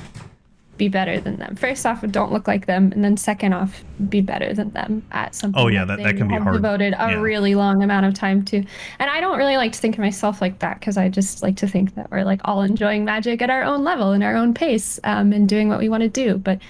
[0.76, 1.56] be better than them.
[1.56, 5.34] First off, don't look like them, and then second off, be better than them at
[5.34, 5.60] something.
[5.60, 6.56] Oh yeah, that, that, can be hard.
[6.56, 7.20] Devoted a yeah.
[7.20, 8.58] really long amount of time to,
[8.98, 11.56] and I don't really like to think of myself like that because I just like
[11.56, 14.54] to think that we're like all enjoying magic at our own level and our own
[14.54, 16.38] pace, um, and doing what we want to do.
[16.38, 16.60] But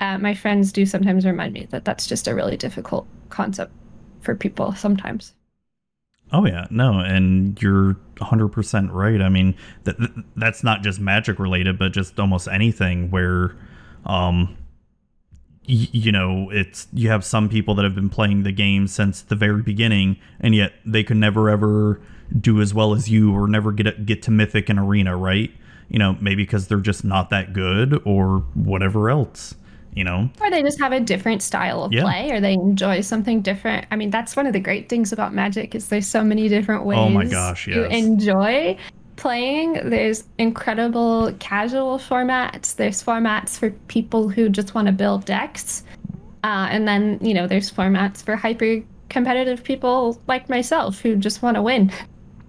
[0.00, 3.72] uh, my friends do sometimes remind me that that's just a really difficult concept
[4.20, 5.34] for people sometimes.
[6.30, 9.20] Oh yeah, no, and you're 100% right.
[9.22, 9.96] I mean, that
[10.36, 13.56] that's not just magic related, but just almost anything where
[14.04, 14.56] um
[15.68, 19.22] y- you know, it's you have some people that have been playing the game since
[19.22, 22.00] the very beginning and yet they could never ever
[22.38, 25.50] do as well as you or never get get to mythic and arena, right?
[25.88, 29.54] You know, maybe because they're just not that good or whatever else
[29.98, 32.02] you know or they just have a different style of yeah.
[32.02, 35.34] play or they enjoy something different i mean that's one of the great things about
[35.34, 37.74] magic is there's so many different ways oh my gosh yes.
[37.74, 38.78] to enjoy
[39.16, 45.82] playing there's incredible casual formats there's formats for people who just want to build decks
[46.44, 51.42] uh, and then you know there's formats for hyper competitive people like myself who just
[51.42, 51.92] want to win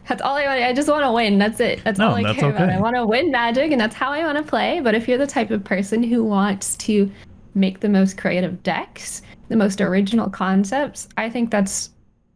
[0.09, 0.63] that's all I want.
[0.63, 1.37] I just want to win.
[1.37, 1.83] That's it.
[1.83, 2.63] That's no, all I care okay.
[2.63, 2.69] about.
[2.69, 4.79] I want to win magic, and that's how I want to play.
[4.79, 7.11] But if you're the type of person who wants to
[7.55, 11.07] make the most creative decks, the most original concepts.
[11.17, 11.91] I think that's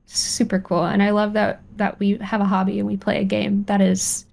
[0.05, 3.23] super cool, and I love that that we have a hobby and we play a
[3.23, 4.25] game that is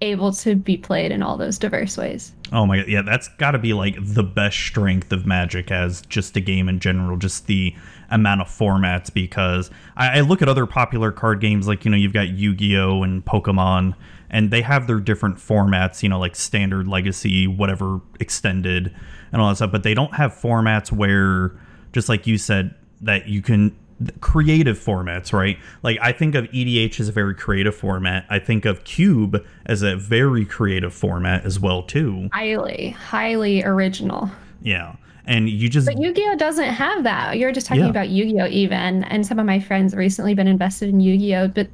[0.00, 2.32] able to be played in all those diverse ways.
[2.52, 6.02] Oh my god, yeah, that's got to be like the best strength of Magic as
[6.02, 7.74] just a game in general, just the
[8.10, 9.12] amount of formats.
[9.12, 12.54] Because I, I look at other popular card games, like you know, you've got Yu
[12.54, 13.94] Gi Oh and Pokemon,
[14.30, 18.94] and they have their different formats, you know, like standard, legacy, whatever, extended
[19.32, 21.52] and all that stuff, but they don't have formats where,
[21.92, 23.76] just like you said, that you can
[24.20, 25.58] creative formats, right?
[25.82, 28.26] Like I think of EDH as a very creative format.
[28.30, 32.28] I think of Cube as a very creative format as well too.
[32.32, 34.30] Highly, highly original.
[34.62, 34.96] Yeah.
[35.26, 37.36] And you just But Yu-Gi-Oh doesn't have that.
[37.36, 37.90] You're just talking yeah.
[37.90, 41.68] about Yu-Gi-Oh even and some of my friends recently been invested in Yu-Gi-Oh, but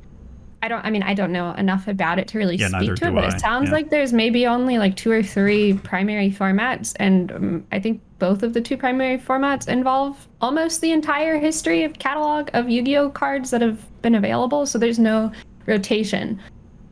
[0.65, 0.83] I don't.
[0.83, 3.25] I mean, I don't know enough about it to really yeah, speak to it, but
[3.25, 3.35] I.
[3.35, 3.75] it sounds yeah.
[3.75, 8.43] like there's maybe only like two or three primary formats, and um, I think both
[8.43, 13.51] of the two primary formats involve almost the entire history of catalog of Yu-Gi-Oh cards
[13.51, 14.65] that have been available.
[14.65, 15.31] So there's no
[15.67, 16.41] rotation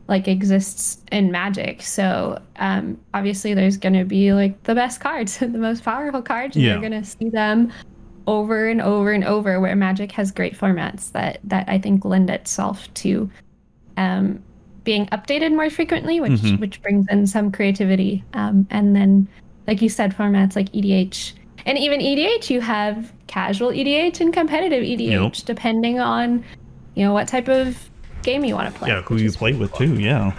[0.07, 1.81] like exists in Magic.
[1.81, 6.57] So um, obviously, there's going to be like the best cards, the most powerful cards,
[6.57, 6.73] and yeah.
[6.73, 7.73] you're going to see them
[8.27, 9.61] over and over and over.
[9.61, 13.31] Where Magic has great formats that that I think lend itself to
[13.97, 14.43] um,
[14.85, 16.61] being updated more frequently, which mm-hmm.
[16.61, 18.25] which brings in some creativity.
[18.35, 19.29] Um, and then,
[19.67, 21.35] like you said, formats like EDH
[21.67, 25.47] and even EDH, you have casual EDH and competitive EDH, yep.
[25.47, 26.45] depending on
[26.95, 27.91] you know what type of
[28.23, 28.89] game you want to play.
[28.89, 29.99] Yeah, who you play with too.
[29.99, 30.35] Yeah.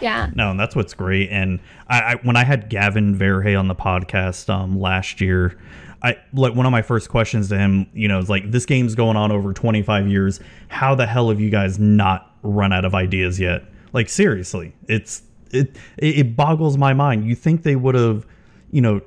[0.00, 0.30] Yeah.
[0.34, 1.28] No, that's what's great.
[1.30, 5.58] And I, I when I had Gavin Verhey on the podcast um, last year,
[6.02, 8.94] I like one of my first questions to him, you know, is like this game's
[8.94, 10.40] going on over 25 years.
[10.68, 13.64] How the hell have you guys not run out of ideas yet?
[13.92, 17.24] Like seriously, it's it it boggles my mind.
[17.24, 18.26] You think they would have,
[18.70, 19.00] you know,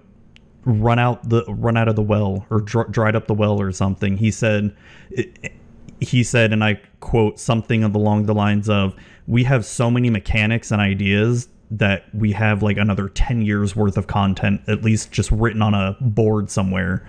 [0.64, 3.72] run out the run out of the well or dr- dried up the well or
[3.72, 4.16] something.
[4.18, 4.76] He said
[5.12, 5.52] it,
[6.00, 8.96] he said and I quote something along the lines of
[9.28, 13.98] we have so many mechanics and ideas that we have like another 10 years worth
[13.98, 17.06] of content at least just written on a board somewhere.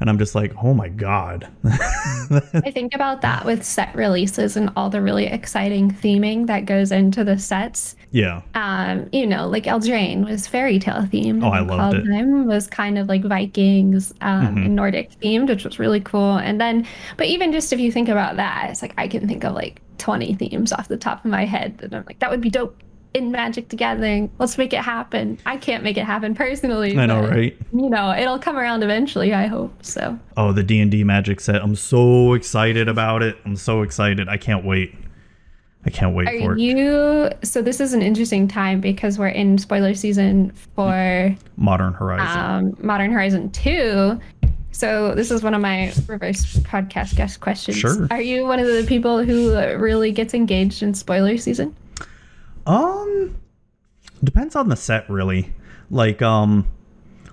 [0.00, 1.48] And i'm just like oh my god.
[1.64, 6.90] I think about that with set releases and all the really exciting theming that goes
[6.90, 7.94] into the sets.
[8.10, 8.42] Yeah.
[8.54, 11.44] Um you know like eldraine was fairy tale themed.
[11.44, 12.46] Oh i loved it.
[12.46, 14.64] Was kind of like vikings um mm-hmm.
[14.64, 16.36] and nordic themed which was really cool.
[16.36, 16.84] And then
[17.16, 19.80] but even just if you think about that it's like i can think of like
[19.98, 22.76] 20 themes off the top of my head and i'm like that would be dope
[23.14, 24.30] in Magic the Gathering.
[24.38, 25.38] Let's make it happen.
[25.46, 26.98] I can't make it happen personally.
[26.98, 27.56] I know, but, right?
[27.72, 29.34] You know, it'll come around eventually.
[29.34, 30.18] I hope so.
[30.36, 31.62] Oh, the D and D Magic set!
[31.62, 33.36] I'm so excited about it.
[33.44, 34.28] I'm so excited.
[34.28, 34.94] I can't wait.
[35.84, 36.60] I can't wait Are for it.
[36.60, 37.30] you?
[37.42, 42.40] So this is an interesting time because we're in spoiler season for Modern Horizon.
[42.40, 44.20] Um, Modern Horizon Two.
[44.70, 47.76] So this is one of my reverse podcast guest questions.
[47.76, 48.06] Sure.
[48.10, 51.76] Are you one of the people who really gets engaged in spoiler season?
[52.66, 53.36] Um,
[54.22, 55.52] depends on the set, really.
[55.90, 56.66] Like, um,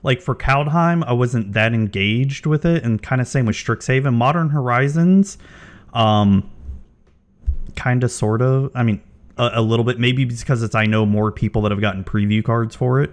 [0.04, 4.14] like for Kaldheim, I wasn't that engaged with it, and kind of same with Strixhaven.
[4.14, 5.38] Modern Horizons,
[5.94, 6.50] um,
[7.76, 8.72] kind of, sort of.
[8.76, 9.02] I mean,
[9.38, 12.44] a, a, little bit, maybe because it's I know more people that have gotten preview
[12.44, 13.12] cards for it.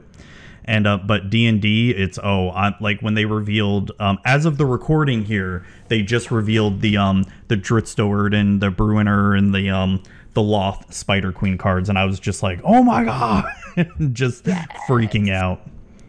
[0.64, 4.46] And uh, but D and D, it's oh, I'm, like when they revealed um, as
[4.46, 9.38] of the recording here, they just revealed the um the Drizzt Do'Urden and the Bruenor
[9.38, 10.02] and the um
[10.36, 13.46] the Lolth Spider Queen cards, and I was just like, oh my god,
[14.12, 14.68] just yes.
[14.86, 15.66] freaking out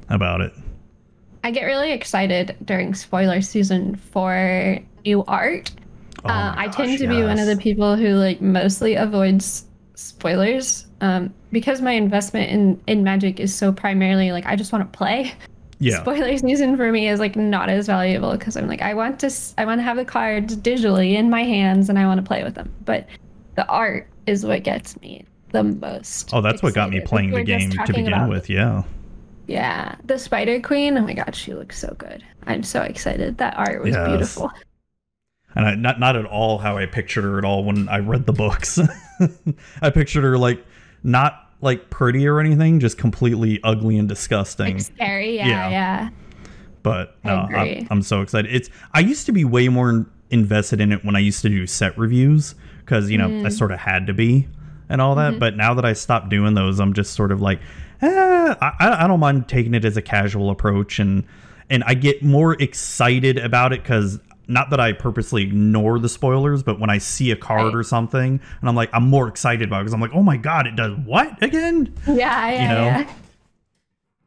[0.10, 0.54] about it.
[1.46, 5.72] I get really excited during spoiler season for new art.
[6.26, 7.16] Oh uh, I tend to yes.
[7.16, 9.64] be one of the people who like mostly avoids
[9.96, 14.92] spoilers um, because my investment in in Magic is so primarily like I just want
[14.92, 15.32] to play.
[15.80, 16.02] Yeah.
[16.02, 19.32] Spoiler season for me is like not as valuable because I'm like I want to
[19.58, 22.44] I want to have the cards digitally in my hands and I want to play
[22.44, 22.74] with them.
[22.84, 23.08] But
[23.56, 26.34] the art is what gets me the most.
[26.34, 26.64] Oh, that's excited.
[26.64, 28.50] what got me playing the game to begin with.
[28.50, 28.84] Yeah.
[29.48, 30.98] Yeah, the Spider Queen.
[30.98, 32.24] Oh my god, she looks so good.
[32.46, 33.38] I'm so excited.
[33.38, 34.08] That art was yes.
[34.08, 34.52] beautiful.
[35.56, 38.26] And I, not not at all how I pictured her at all when I read
[38.26, 38.78] the books.
[39.82, 40.64] I pictured her like
[41.02, 44.76] not like pretty or anything, just completely ugly and disgusting.
[44.76, 45.70] Like scary, yeah, yeah.
[45.70, 46.10] yeah.
[46.84, 48.54] But no, I'm, I'm so excited.
[48.54, 51.66] It's I used to be way more invested in it when I used to do
[51.66, 52.54] set reviews
[52.88, 53.46] because you know mm.
[53.46, 54.48] I sort of had to be
[54.90, 55.32] and all that.
[55.32, 55.40] Mm-hmm.
[55.40, 57.60] But now that I stopped doing those, I'm just sort of like,
[58.02, 61.26] eh, I, I don't mind taking it as a casual approach, and
[61.70, 66.64] and I get more excited about it because not that I purposely ignore the spoilers,
[66.64, 67.76] but when I see a card right.
[67.76, 70.38] or something, and I'm like, I'm more excited about it because I'm like, oh my
[70.38, 71.94] god, it does what again?
[72.08, 72.14] Yeah,
[72.50, 72.86] yeah, you know?
[72.86, 73.14] yeah.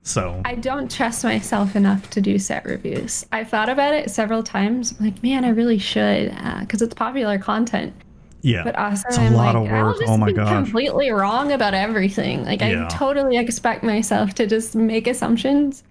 [0.02, 3.26] So I don't trust myself enough to do set reviews.
[3.32, 4.94] I've thought about it several times.
[4.98, 7.94] I'm like, man, I really should because uh, it's popular content.
[8.42, 9.96] Yeah, but also it's a I'm lot like, of work.
[10.06, 12.44] oh my god, completely wrong about everything.
[12.44, 12.86] Like yeah.
[12.86, 15.84] I totally expect myself to just make assumptions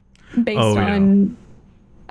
[0.43, 1.33] based oh, on yeah.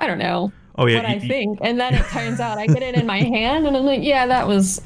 [0.03, 2.81] I don't know oh, yeah, what I think, and then it turns out I get
[2.81, 4.81] it in my hand, and I'm like, yeah, that was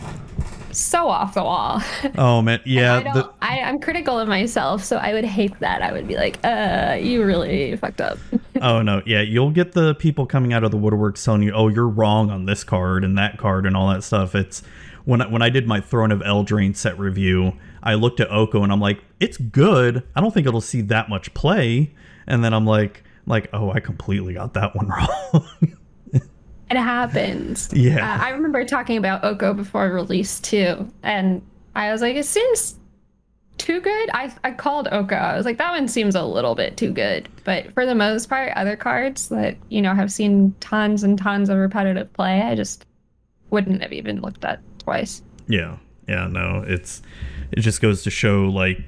[0.73, 1.81] so off the wall.
[2.17, 2.97] Oh man, yeah.
[2.97, 3.33] I, the...
[3.41, 5.81] I am critical of myself, so I would hate that.
[5.81, 8.17] I would be like, uh, you really fucked up.
[8.62, 11.67] oh no, yeah, you'll get the people coming out of the woodworks telling you, oh,
[11.67, 14.36] you're wrong on this card and that card and all that stuff.
[14.36, 14.63] It's
[15.05, 18.63] when I, when I did my Throne of Eldraine set review, I looked at Oko
[18.63, 20.03] and I'm like, it's good.
[20.15, 21.93] I don't think it'll see that much play.
[22.25, 24.88] And then I'm like, like, oh, I completely got that one
[25.33, 25.77] wrong.
[26.77, 27.69] It happens.
[27.73, 27.97] Yeah.
[27.97, 31.41] Uh, I remember talking about Oko before release too, and
[31.75, 32.75] I was like, it seems
[33.57, 34.09] too good.
[34.13, 35.15] I I called Oko.
[35.15, 37.29] I was like, that one seems a little bit too good.
[37.43, 41.49] But for the most part, other cards that you know have seen tons and tons
[41.49, 42.86] of repetitive play, I just
[43.49, 45.21] wouldn't have even looked at twice.
[45.47, 47.01] Yeah, yeah, no, it's
[47.51, 48.79] it just goes to show like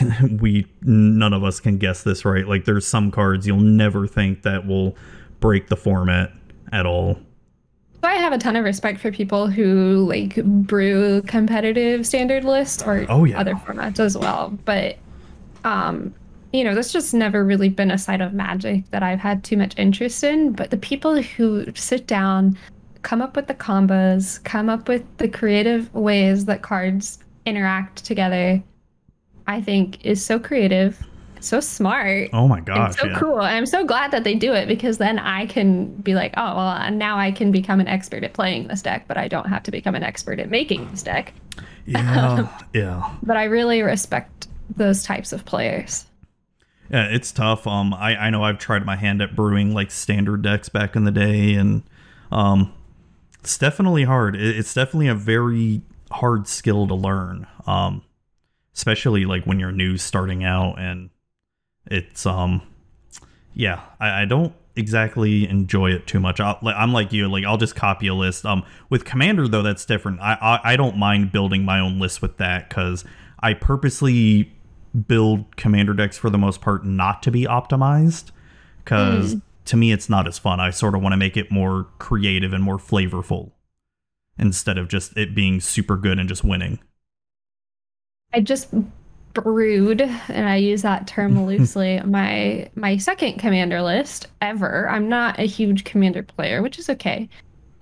[0.40, 2.46] we none of us can guess this right.
[2.46, 4.96] Like there's some cards you'll never think that will
[5.40, 6.32] break the format
[6.72, 7.18] at all.
[8.02, 13.04] I have a ton of respect for people who like brew competitive standard lists or
[13.08, 13.38] oh, yeah.
[13.38, 14.50] other formats as well.
[14.64, 14.98] But
[15.64, 16.14] um
[16.52, 19.56] you know, that's just never really been a side of magic that I've had too
[19.56, 20.52] much interest in.
[20.52, 22.56] But the people who sit down,
[23.02, 28.62] come up with the combos, come up with the creative ways that cards interact together,
[29.46, 31.04] I think is so creative,
[31.40, 32.30] so smart.
[32.32, 32.96] Oh my gosh.
[32.96, 33.18] so yeah.
[33.18, 33.40] cool.
[33.40, 36.56] And I'm so glad that they do it because then I can be like, oh,
[36.56, 39.62] well, now I can become an expert at playing this deck, but I don't have
[39.64, 41.32] to become an expert at making this deck.
[41.84, 42.48] Yeah.
[42.72, 43.14] yeah.
[43.22, 46.06] But I really respect those types of players.
[46.90, 47.66] Yeah, it's tough.
[47.66, 51.04] Um, I, I know I've tried my hand at brewing like standard decks back in
[51.04, 51.82] the day, and
[52.30, 52.72] um,
[53.40, 54.36] it's definitely hard.
[54.36, 57.48] It's definitely a very hard skill to learn.
[57.66, 58.02] Um,
[58.76, 61.08] especially like when you're new starting out and
[61.86, 62.62] it's um
[63.54, 67.56] yeah I, I don't exactly enjoy it too much i am like you like I'll
[67.56, 71.32] just copy a list um with commander though that's different I I, I don't mind
[71.32, 73.04] building my own list with that because
[73.38, 74.52] I purposely
[75.08, 78.30] build commander decks for the most part not to be optimized
[78.84, 80.60] because mm to me it's not as fun.
[80.60, 83.52] I sort of want to make it more creative and more flavorful
[84.38, 86.78] instead of just it being super good and just winning.
[88.32, 88.72] I just
[89.42, 94.88] brewed and I use that term loosely my my second commander list ever.
[94.88, 97.28] I'm not a huge commander player, which is okay.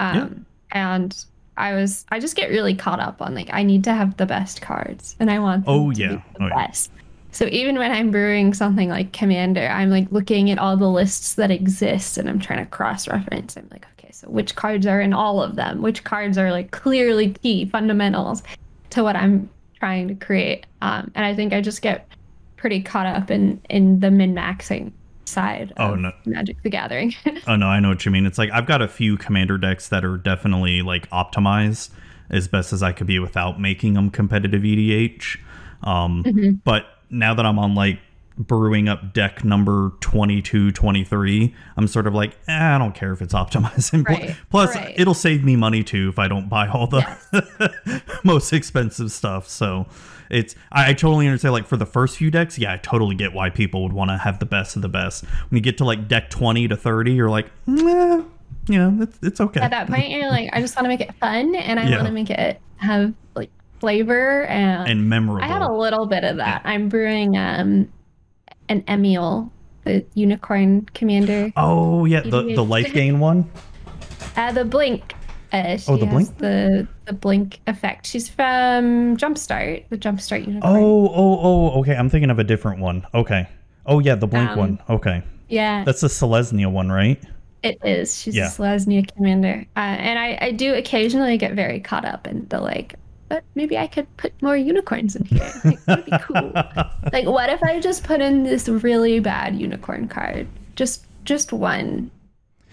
[0.00, 0.98] Um yeah.
[0.98, 1.24] and
[1.57, 4.26] I was I just get really caught up on like I need to have the
[4.26, 6.90] best cards and I want oh yeah the oh, best.
[6.94, 7.02] Yeah.
[7.30, 11.34] So even when I'm brewing something like Commander, I'm like looking at all the lists
[11.34, 13.57] that exist and I'm trying to cross reference.
[13.57, 15.82] I'm like, okay, so which cards are in all of them?
[15.82, 18.44] Which cards are like clearly key fundamentals
[18.90, 19.50] to what I'm
[19.85, 20.64] trying to create.
[20.80, 22.09] Um, and I think I just get
[22.57, 24.93] pretty caught up in in the min maxing
[25.26, 26.11] side oh, no.
[26.24, 27.14] Magic the Gathering.
[27.47, 28.24] oh no, I know what you mean.
[28.24, 31.91] It's like I've got a few commander decks that are definitely like optimized
[32.30, 35.37] as best as I could be without making them competitive EDH.
[35.82, 36.53] Um, mm-hmm.
[36.64, 37.99] But now that I'm on like
[38.37, 43.22] brewing up deck number 22 23 i'm sort of like eh, i don't care if
[43.22, 44.95] it's optimized right, plus right.
[44.99, 46.99] it'll save me money too if i don't buy all the
[47.32, 48.03] yes.
[48.24, 49.87] most expensive stuff so
[50.30, 53.32] it's I, I, totally understand like for the first few decks yeah i totally get
[53.32, 55.85] why people would want to have the best of the best when you get to
[55.85, 58.22] like deck 20 to 30 you're like eh,
[58.68, 61.01] you know it's, it's okay at that point you're like i just want to make
[61.01, 61.97] it fun and i yeah.
[61.97, 66.24] want to make it have like flavor and and memorable i had a little bit
[66.24, 66.70] of that yeah.
[66.70, 67.89] i'm brewing um
[68.68, 69.50] an Emiel,
[69.84, 71.52] the unicorn commander.
[71.56, 73.50] Oh yeah, the the life gain one.
[74.36, 75.14] Uh, the blink.
[75.52, 76.36] Uh, oh, the blink.
[76.38, 78.06] The the blink effect.
[78.06, 80.76] She's from Jumpstart, the Jumpstart unicorn.
[80.76, 81.80] Oh oh oh.
[81.80, 83.06] Okay, I'm thinking of a different one.
[83.14, 83.48] Okay.
[83.86, 84.78] Oh yeah, the blink um, one.
[84.88, 85.22] Okay.
[85.48, 85.84] Yeah.
[85.84, 87.22] That's the Selesnya one, right?
[87.62, 88.20] It is.
[88.20, 88.46] She's yeah.
[88.46, 92.60] a Selesnya commander, uh, and I I do occasionally get very caught up in the
[92.60, 92.96] like
[93.35, 95.53] but maybe I could put more unicorns in here.
[95.64, 96.53] Like, that'd be cool.
[97.12, 100.47] like, what if I just put in this really bad unicorn card?
[100.76, 102.12] Just, just one.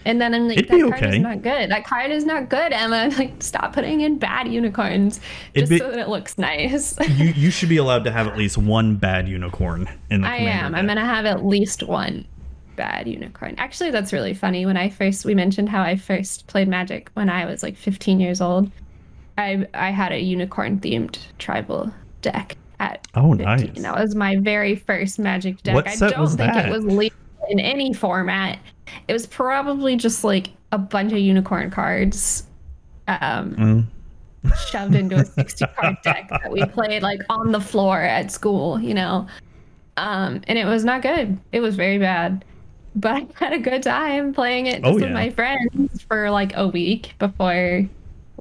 [0.04, 1.16] And then I'm like, It'd that card okay.
[1.16, 1.68] is not good.
[1.72, 3.10] That card is not good, Emma.
[3.18, 5.18] Like, stop putting in bad unicorns
[5.52, 6.96] just be, so that it looks nice.
[7.08, 10.36] you, you should be allowed to have at least one bad unicorn in the I
[10.36, 10.72] am.
[10.72, 10.78] Deck.
[10.78, 12.24] I'm gonna have at least one
[12.76, 13.56] bad unicorn.
[13.58, 14.64] Actually, that's really funny.
[14.64, 18.20] When I first we mentioned how I first played Magic when I was like 15
[18.20, 18.70] years old,
[19.38, 23.44] I I had a unicorn themed tribal deck at oh 15.
[23.44, 23.82] nice.
[23.82, 25.74] That was my very first Magic deck.
[25.74, 26.68] What I don't think that?
[26.68, 27.16] it was legal
[27.48, 28.58] in any format.
[29.08, 32.44] It was probably just like a bunch of unicorn cards.
[33.08, 33.86] Um,
[34.44, 34.58] mm.
[34.70, 38.80] shoved into a 60 card deck that we played like on the floor at school,
[38.80, 39.26] you know.
[39.96, 41.38] Um, and it was not good.
[41.52, 42.44] It was very bad.
[42.94, 45.06] But I had a good time playing it just oh, yeah.
[45.06, 47.88] with my friends for like a week before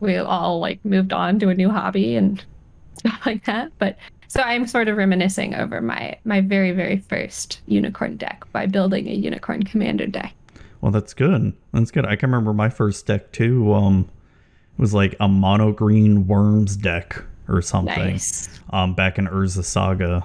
[0.02, 2.44] we all like moved on to a new hobby and
[2.98, 3.72] stuff like that.
[3.80, 3.98] But
[4.28, 9.08] so I'm sort of reminiscing over my my very very first unicorn deck by building
[9.08, 10.34] a unicorn commander deck.
[10.82, 11.54] Well, that's good.
[11.74, 12.06] That's good.
[12.06, 13.74] I can remember my first deck too.
[13.74, 14.10] Um,
[14.78, 18.14] it was like a mono green worms deck or something.
[18.14, 18.50] Nice.
[18.72, 20.24] Um, back in Urza Saga,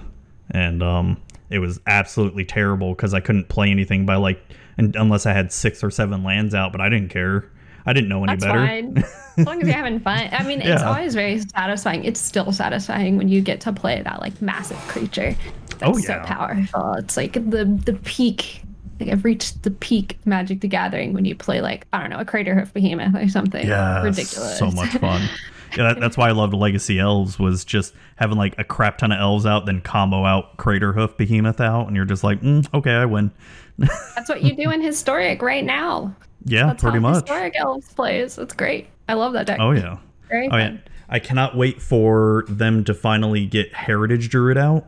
[0.51, 1.21] and um,
[1.51, 4.41] it was absolutely terrible because I couldn't play anything by like
[4.79, 7.51] unless I had six or seven lands out, but I didn't care.
[7.87, 8.67] I didn't know any That's better.
[8.67, 9.05] Fine.
[9.39, 10.29] As long as you're having fun.
[10.33, 10.75] I mean, yeah.
[10.75, 12.05] it's always very satisfying.
[12.05, 15.37] It's still satisfying when you get to play that like massive creature.
[15.79, 16.23] That's oh, yeah.
[16.23, 16.95] so powerful.
[16.95, 18.63] It's like the the peak.
[18.99, 22.19] Like I've reached the peak Magic the Gathering when you play like I don't know
[22.19, 23.67] a Crater Craterhoof Behemoth or something.
[23.67, 24.59] Yeah, ridiculous.
[24.59, 25.29] So much fun.
[25.77, 29.13] yeah, that, that's why I loved Legacy Elves was just having like a crap ton
[29.13, 32.67] of elves out, then combo out Crater Craterhoof Behemoth out, and you're just like, mm,
[32.73, 33.31] okay, I win.
[33.79, 36.17] that's what you do in Historic right now.
[36.47, 37.29] Yeah, That's pretty much.
[37.29, 38.39] Historic Elves plays.
[38.39, 38.89] It's great.
[39.09, 39.59] I love that deck.
[39.61, 39.99] Oh yeah.
[40.29, 40.77] Very oh, yeah.
[41.09, 44.87] I cannot wait for them to finally get Heritage Druid out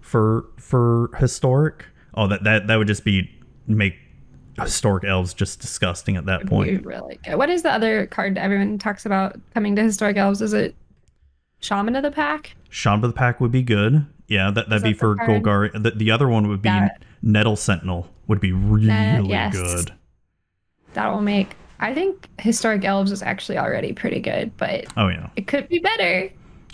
[0.00, 1.86] for for historic.
[2.14, 3.30] Oh, that that that would just be
[3.66, 3.94] make
[4.60, 6.84] historic elves just disgusting at that point.
[6.84, 7.36] Really good.
[7.36, 10.42] What is the other card everyone talks about coming to historic elves?
[10.42, 10.74] Is it
[11.60, 12.56] Shaman of the Pack?
[12.70, 14.04] Shaman of the Pack would be good.
[14.26, 15.72] Yeah, that that'd be for Golgari.
[15.80, 16.70] The, the other one would be.
[17.22, 18.08] Nettle Sentinel.
[18.26, 19.54] Would be really yes.
[19.54, 19.92] good
[20.94, 25.30] that will make I think historic elves is actually already pretty good, but oh yeah,
[25.36, 26.30] it could be better.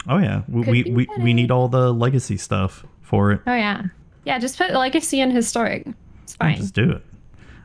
[0.09, 3.41] Oh yeah, we we, we, we need all the legacy stuff for it.
[3.47, 3.83] Oh yeah,
[4.25, 4.39] yeah.
[4.39, 5.87] Just put legacy and historic.
[6.23, 6.57] It's fine.
[6.57, 7.03] just do it.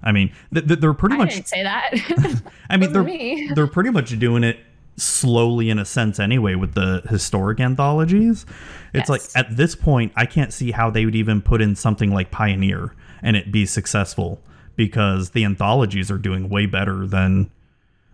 [0.04, 1.34] I mean, th- th- they're pretty I much.
[1.34, 2.42] Didn't say that.
[2.70, 3.52] I mean, they're me.
[3.56, 4.60] they're pretty much doing it
[4.98, 8.46] slowly in a sense anyway with the historic anthologies.
[8.94, 9.10] It's yes.
[9.10, 12.32] like at this point, I can't see how they would even put in something like
[12.32, 14.42] Pioneer and it be successful
[14.80, 17.52] because the anthologies are doing way better than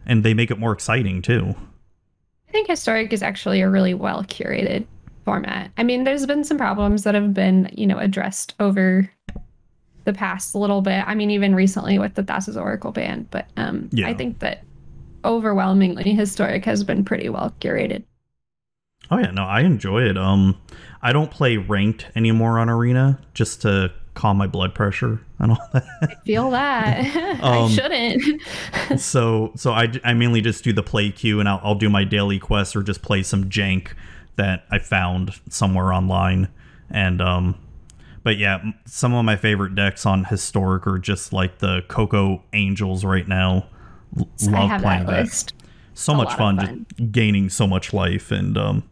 [0.04, 1.54] and they make it more exciting too.
[2.50, 4.88] I think historic is actually a really well curated
[5.26, 5.70] format.
[5.78, 9.08] I mean, there's been some problems that have been, you know, addressed over
[10.06, 11.04] the past little bit.
[11.06, 14.08] I mean, even recently with the Thassa's Oracle ban, but um yeah.
[14.08, 14.64] I think that
[15.24, 18.04] overwhelmingly historic has been pretty well curated.
[19.12, 20.18] Oh yeah, no, I enjoy it.
[20.18, 20.58] Um
[21.04, 25.70] I don't play ranked anymore on Arena just to calm my blood pressure and all
[25.74, 25.86] that.
[26.02, 27.16] I feel that.
[27.44, 28.42] um, I shouldn't.
[29.00, 32.04] so so I, I mainly just do the play queue and I'll, I'll do my
[32.04, 33.90] daily quests or just play some jank
[34.38, 36.48] that I found somewhere online.
[36.90, 37.60] And um
[38.24, 43.06] but yeah, some of my favorite decks on historic are just like the Coco Angels
[43.06, 43.68] right now.
[44.18, 45.26] L- love playing that.
[45.26, 45.54] List.
[45.94, 48.90] So much fun, fun, just gaining so much life and um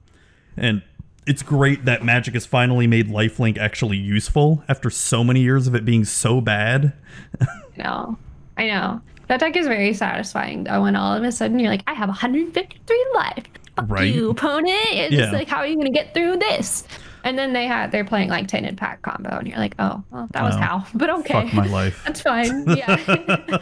[0.55, 0.83] and
[1.25, 5.75] it's great that Magic has finally made Lifelink actually useful after so many years of
[5.75, 6.93] it being so bad.
[7.77, 8.17] no,
[8.57, 9.01] I know.
[9.27, 12.09] That deck is very satisfying though when all of a sudden you're like, I have
[12.09, 13.45] 153 life.
[13.75, 14.13] Fuck right?
[14.13, 14.77] you, opponent.
[14.91, 15.31] It's yeah.
[15.31, 16.83] like, how are you gonna get through this?
[17.23, 20.27] And then they had they're playing like Tainted Pact combo, and you're like, oh, well,
[20.31, 20.85] that was how.
[20.93, 21.45] But okay.
[21.45, 22.03] Fuck my life.
[22.05, 22.65] That's fine.
[22.77, 23.59] Yeah.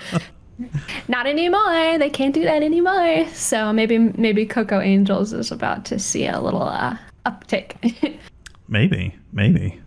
[1.08, 1.98] Not anymore.
[1.98, 3.26] They can't do that anymore.
[3.34, 8.20] So maybe maybe Coco Angels is about to see a little uh, uptick.
[8.68, 9.82] maybe, maybe.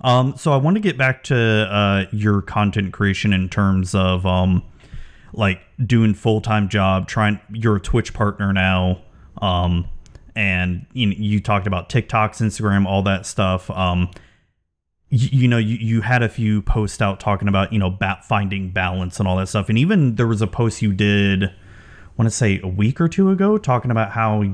[0.00, 4.24] Um, so I want to get back to uh, your content creation in terms of
[4.26, 4.62] um,
[5.32, 7.08] like doing full time job.
[7.08, 9.02] Trying, you're a Twitch partner now,
[9.42, 9.88] um,
[10.36, 13.70] and you you talked about TikToks, Instagram, all that stuff.
[13.70, 14.10] Um,
[15.10, 19.18] you, know, you, you had a few posts out talking about you know finding balance
[19.18, 21.50] and all that stuff, and even there was a post you did, I
[22.16, 24.44] want to say a week or two ago, talking about how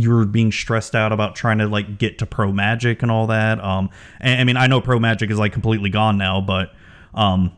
[0.00, 3.26] you were being stressed out about trying to like get to pro magic and all
[3.26, 3.90] that um
[4.20, 6.72] and, i mean i know pro magic is like completely gone now but
[7.14, 7.52] um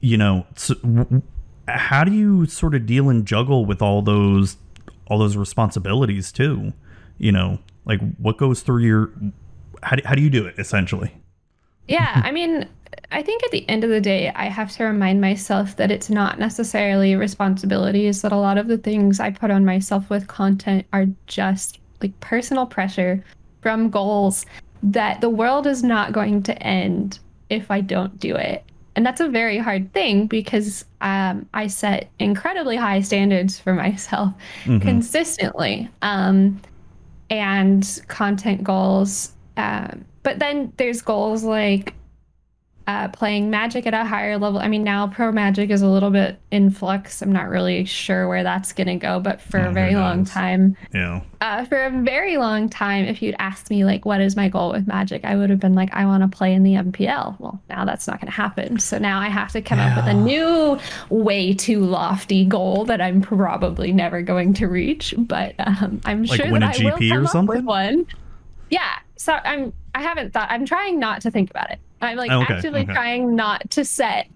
[0.00, 1.22] you know so w-
[1.68, 4.56] how do you sort of deal and juggle with all those
[5.06, 6.72] all those responsibilities too?
[7.18, 9.10] You know like what goes through your
[9.82, 11.14] how do, how do you do it essentially?
[11.88, 12.68] Yeah i mean
[13.12, 16.10] I think at the end of the day, I have to remind myself that it's
[16.10, 20.86] not necessarily responsibilities, that a lot of the things I put on myself with content
[20.92, 23.24] are just like personal pressure
[23.60, 24.46] from goals
[24.82, 28.64] that the world is not going to end if I don't do it.
[28.96, 34.32] And that's a very hard thing because um, I set incredibly high standards for myself
[34.64, 34.78] mm-hmm.
[34.78, 36.60] consistently um,
[37.28, 39.32] and content goals.
[39.56, 41.94] Um, but then there's goals like
[42.90, 44.58] uh, playing Magic at a higher level.
[44.58, 47.22] I mean, now Pro Magic is a little bit in flux.
[47.22, 50.24] I'm not really sure where that's going to go, but for oh, a very long
[50.24, 54.34] time, yeah, uh, for a very long time, if you'd asked me like, what is
[54.34, 56.74] my goal with Magic, I would have been like, I want to play in the
[56.74, 57.38] MPL.
[57.38, 58.80] Well, now that's not going to happen.
[58.80, 59.90] So now I have to come yeah.
[59.90, 60.78] up with a new,
[61.10, 65.14] way too lofty goal that I'm probably never going to reach.
[65.16, 68.06] But um, I'm like sure that I will come up with one.
[68.68, 68.98] Yeah.
[69.16, 69.72] So I'm.
[69.94, 70.50] I haven't thought.
[70.50, 71.78] I'm trying not to think about it.
[72.00, 72.92] I'm like okay, actively okay.
[72.92, 74.28] trying not to set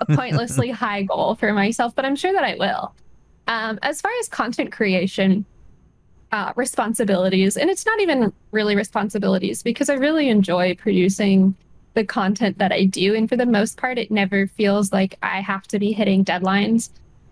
[0.00, 2.94] a pointlessly high goal for myself, but I'm sure that I will.
[3.46, 5.44] Um, as far as content creation
[6.32, 11.54] uh, responsibilities, and it's not even really responsibilities because I really enjoy producing
[11.94, 13.14] the content that I do.
[13.14, 16.90] And for the most part, it never feels like I have to be hitting deadlines.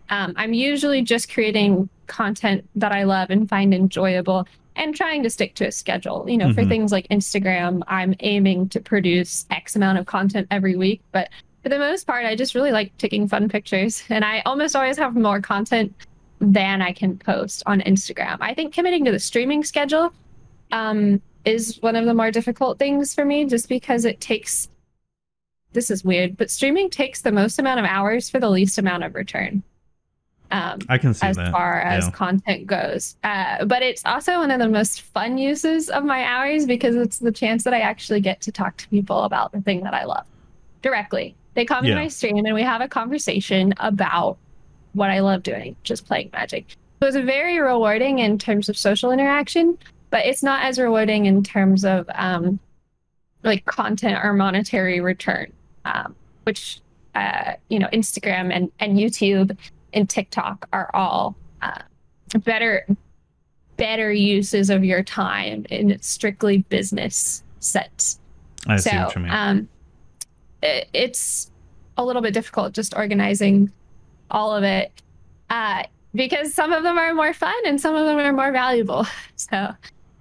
[0.09, 5.31] Um, I'm usually just creating content that I love and find enjoyable and trying to
[5.31, 6.27] stick to a schedule.
[6.29, 6.55] You know, mm-hmm.
[6.55, 11.29] for things like Instagram, I'm aiming to produce X amount of content every week, but
[11.63, 14.97] for the most part, I just really like taking fun pictures, and I almost always
[14.99, 15.93] have more content
[16.39, 18.37] than I can post on Instagram.
[18.41, 20.13] I think committing to the streaming schedule
[20.71, 24.69] um, is one of the more difficult things for me, just because it takes.
[25.73, 29.03] This is weird, but streaming takes the most amount of hours for the least amount
[29.03, 29.65] of return.
[30.51, 31.51] Um, I can see as that.
[31.51, 32.11] far as yeah.
[32.13, 33.17] content goes.
[33.25, 37.19] Uh, but it's also one of the most fun uses of my hours because it's
[37.19, 40.05] the chance that I actually get to talk to people about the thing that I
[40.05, 40.27] love
[40.83, 41.35] directly.
[41.55, 41.95] They come yeah.
[41.95, 44.37] to my stream and we have a conversation about
[44.93, 46.77] what I love doing, just playing Magic.
[47.01, 49.77] So it's very rewarding in terms of social interaction,
[50.11, 52.59] but it's not as rewarding in terms of um,
[53.43, 55.53] like content or monetary return,
[55.85, 56.81] um, which
[57.15, 59.57] uh, you know Instagram and and YouTube
[59.93, 61.83] and TikTok are all uh,
[62.45, 62.87] better
[63.77, 68.19] better uses of your time in strictly business sense.
[68.67, 69.31] I so, see what you mean.
[69.31, 69.69] Um,
[70.63, 71.51] it, it's
[71.97, 73.71] a little bit difficult just organizing
[74.31, 74.91] all of it
[75.51, 75.85] uh,
[76.15, 79.07] because some of them are more fun and some of them are more valuable.
[79.39, 79.69] So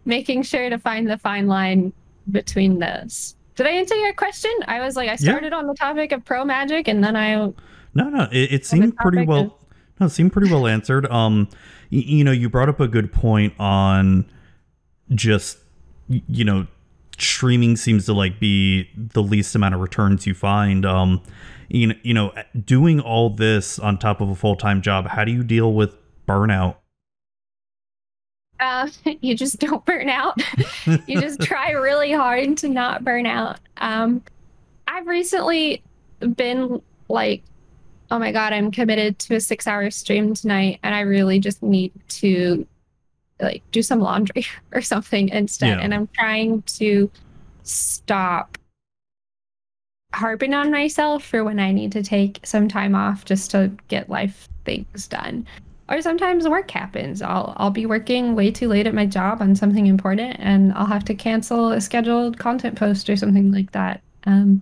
[0.03, 1.93] making sure to find the fine line
[2.31, 3.35] between those.
[3.55, 4.51] Did I answer your question?
[4.67, 5.57] I was like, I started yeah.
[5.57, 7.51] on the topic of pro magic and then I.
[7.95, 9.57] No, no, it, it seemed pretty well.
[9.99, 11.05] No, it seemed pretty well answered.
[11.09, 11.47] Um,
[11.91, 14.25] y- you know, you brought up a good point on
[15.13, 15.57] just
[16.09, 16.67] you know
[17.17, 20.85] streaming seems to like be the least amount of returns you find.
[20.85, 21.21] Um,
[21.69, 22.33] you know, you know,
[22.65, 25.07] doing all this on top of a full time job.
[25.07, 25.95] How do you deal with
[26.27, 26.75] burnout?
[28.59, 28.89] Uh,
[29.21, 30.37] you just don't burn out.
[31.07, 33.59] you just try really hard to not burn out.
[33.77, 34.21] Um,
[34.87, 35.81] I've recently
[36.35, 37.43] been like
[38.11, 41.61] oh my god i'm committed to a six hour stream tonight and i really just
[41.63, 42.65] need to
[43.41, 45.79] like do some laundry or something instead yeah.
[45.79, 47.09] and i'm trying to
[47.63, 48.57] stop
[50.13, 54.09] harping on myself for when i need to take some time off just to get
[54.09, 55.45] life things done
[55.89, 57.21] or sometimes work happens.
[57.21, 60.85] I'll I'll be working way too late at my job on something important, and I'll
[60.85, 64.01] have to cancel a scheduled content post or something like that.
[64.25, 64.61] Um,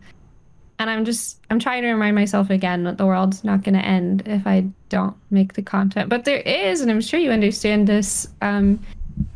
[0.80, 3.86] and I'm just I'm trying to remind myself again that the world's not going to
[3.86, 6.10] end if I don't make the content.
[6.10, 8.28] But there is, and I'm sure you understand this.
[8.42, 8.80] Um,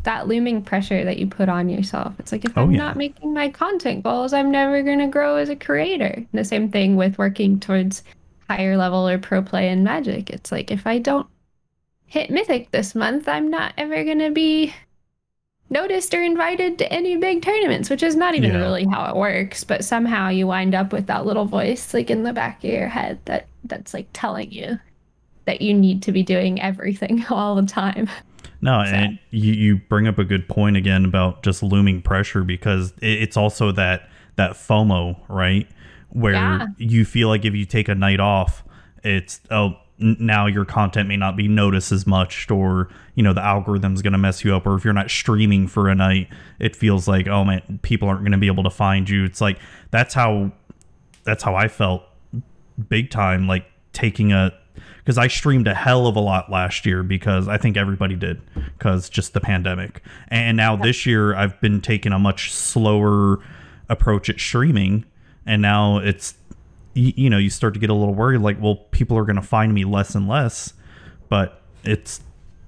[0.03, 2.15] that looming pressure that you put on yourself.
[2.17, 2.77] It's like if oh, I'm yeah.
[2.77, 6.25] not making my content goals, I'm never going to grow as a creator.
[6.33, 8.03] the same thing with working towards
[8.49, 10.29] higher level or pro play in Magic.
[10.29, 11.27] It's like if I don't
[12.05, 14.73] hit Mythic this month, I'm not ever going to be
[15.69, 18.59] noticed or invited to any big tournaments, which is not even yeah.
[18.59, 19.63] really how it works.
[19.63, 22.87] But somehow you wind up with that little voice like in the back of your
[22.87, 24.79] head that that's like telling you
[25.45, 28.09] that you need to be doing everything all the time.
[28.61, 28.91] No, so.
[28.91, 33.37] and you, you bring up a good point again about just looming pressure because it's
[33.37, 35.67] also that that FOMO, right?
[36.09, 36.67] Where yeah.
[36.77, 38.63] you feel like if you take a night off,
[39.03, 43.43] it's oh now your content may not be noticed as much or you know the
[43.43, 46.75] algorithm's going to mess you up or if you're not streaming for a night it
[46.75, 49.25] feels like oh man people aren't going to be able to find you.
[49.25, 49.59] It's like
[49.89, 50.51] that's how
[51.23, 52.03] that's how i felt
[52.87, 54.53] big time like taking a
[54.99, 58.39] because i streamed a hell of a lot last year because i think everybody did
[58.77, 60.01] because just the pandemic.
[60.27, 63.39] And now this year i've been taking a much slower
[63.89, 65.05] approach at streaming
[65.45, 66.35] and now it's
[66.93, 69.37] you, you know you start to get a little worried like well people are going
[69.37, 70.73] to find me less and less
[71.29, 72.21] but it's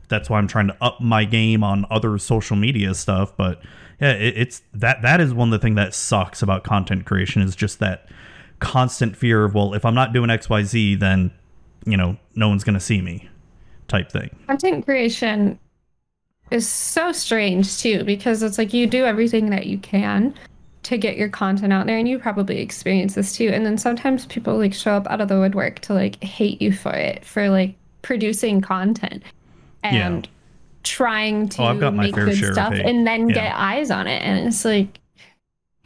[0.10, 3.62] that's why i'm trying to up my game on other social media stuff but
[4.02, 7.42] yeah it, it's that that is one of the things that sucks about content creation
[7.42, 8.08] is just that
[8.60, 11.32] constant fear of well if i'm not doing xyz then
[11.86, 13.30] you know no one's to see me
[13.90, 14.30] type thing.
[14.48, 15.60] Content creation
[16.52, 20.34] is so strange too because it's like you do everything that you can
[20.84, 24.26] to get your content out there and you probably experience this too and then sometimes
[24.28, 27.50] people like show up out of the woodwork to like hate you for it for
[27.50, 29.22] like producing content
[29.84, 30.32] and yeah.
[30.84, 33.36] trying to oh, make good stuff and then yeah.
[33.36, 34.22] get eyes on it.
[34.22, 35.00] And it's like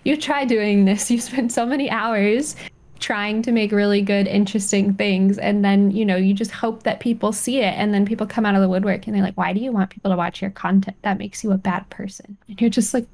[0.04, 1.10] you try doing this.
[1.12, 2.56] You spend so many hours
[3.00, 5.38] trying to make really good interesting things.
[5.38, 7.74] And then you know you just hope that people see it.
[7.78, 9.90] And then people come out of the woodwork and they're like why do you want
[9.90, 10.98] people to watch your content?
[11.02, 12.38] That makes you a bad person.
[12.48, 13.08] And you're just like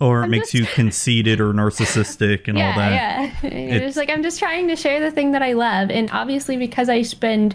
[0.00, 0.54] or it I'm makes just...
[0.54, 2.92] you conceited or narcissistic and yeah, all that.
[2.92, 6.10] Yeah, it's just like I'm just trying to share the thing that I love, and
[6.12, 7.54] obviously because I spend,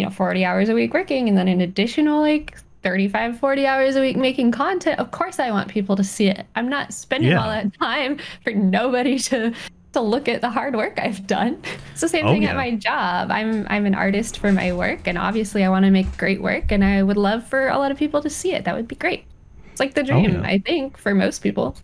[0.00, 3.96] you know, 40 hours a week working, and then an additional like 35, 40 hours
[3.96, 4.98] a week making content.
[4.98, 6.46] Of course, I want people to see it.
[6.54, 7.42] I'm not spending yeah.
[7.42, 9.52] all that time for nobody to
[9.92, 11.60] to look at the hard work I've done.
[11.92, 12.50] It's the same oh, thing yeah.
[12.50, 13.30] at my job.
[13.30, 16.72] I'm I'm an artist for my work, and obviously I want to make great work,
[16.72, 18.64] and I would love for a lot of people to see it.
[18.64, 19.24] That would be great.
[19.70, 20.48] It's like the oh, dream, oh, yeah.
[20.48, 21.76] I think, for most people.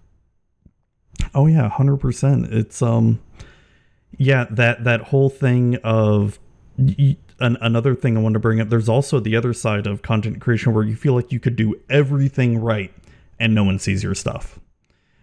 [1.34, 2.52] Oh yeah, hundred percent.
[2.52, 3.20] It's um,
[4.16, 6.38] yeah that that whole thing of
[6.78, 8.68] y- an, another thing I want to bring up.
[8.68, 11.74] There's also the other side of content creation where you feel like you could do
[11.88, 12.92] everything right
[13.38, 14.58] and no one sees your stuff.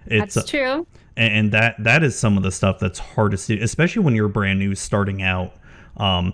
[0.05, 0.85] It's, that's true.
[1.15, 4.59] and that that is some of the stuff that's hardest to, especially when you're brand
[4.59, 5.53] new starting out.
[5.97, 6.33] Um,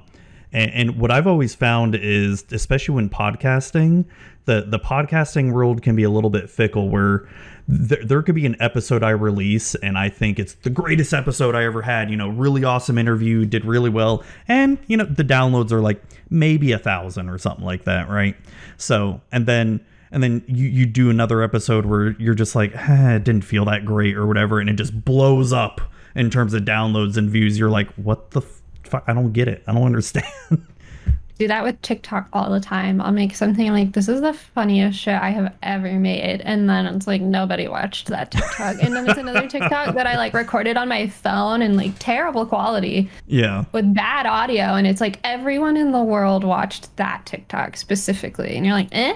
[0.52, 4.06] and, and, what I've always found is, especially when podcasting,
[4.46, 7.30] the the podcasting world can be a little bit fickle where
[7.72, 11.54] there, there could be an episode I release and I think it's the greatest episode
[11.54, 14.24] I ever had, you know, really awesome interview, did really well.
[14.48, 16.02] And, you know, the downloads are like
[16.32, 18.36] maybe a thousand or something like that, right?
[18.78, 23.16] So, and then and then you, you do another episode where you're just like, eh,
[23.18, 25.80] it didn't feel that great or whatever, and it just blows up
[26.16, 27.60] in terms of downloads and views.
[27.60, 28.42] You're like, what the
[28.84, 29.04] fuck?
[29.06, 29.64] I don't get it.
[29.68, 30.26] I don't understand.
[31.40, 33.00] do that with TikTok all the time.
[33.02, 36.86] I'll make something like this is the funniest shit I have ever made, and then
[36.86, 40.76] it's like nobody watched that TikTok, and then it's another TikTok that I like recorded
[40.76, 45.78] on my phone in like terrible quality, yeah, with bad audio, and it's like everyone
[45.78, 49.16] in the world watched that TikTok specifically, and you're like, eh.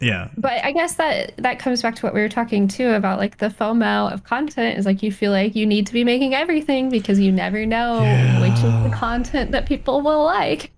[0.00, 0.30] Yeah.
[0.36, 3.38] But I guess that that comes back to what we were talking too about like
[3.38, 6.90] the FOMO of content is like you feel like you need to be making everything
[6.90, 8.40] because you never know yeah.
[8.40, 10.71] which is the content that people will like.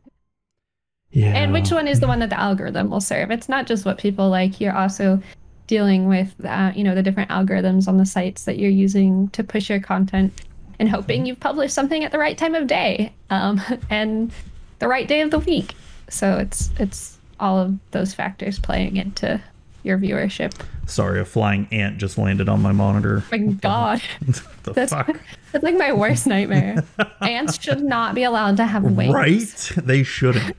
[1.14, 1.32] Yeah.
[1.32, 3.30] And which one is the one that the algorithm will serve?
[3.30, 4.60] It's not just what people like.
[4.60, 5.22] You're also
[5.68, 9.42] dealing with, uh, you know, the different algorithms on the sites that you're using to
[9.42, 10.32] push your content,
[10.80, 14.32] and hoping you've published something at the right time of day, um, and
[14.80, 15.74] the right day of the week.
[16.08, 19.40] So it's it's all of those factors playing into
[19.84, 20.52] your viewership.
[20.86, 23.22] Sorry, a flying ant just landed on my monitor.
[23.30, 24.02] My God,
[24.64, 25.20] that's fuck?
[25.52, 26.84] that's like my worst nightmare.
[27.20, 29.14] Ants should not be allowed to have wings.
[29.14, 29.72] Right?
[29.76, 30.56] They shouldn't.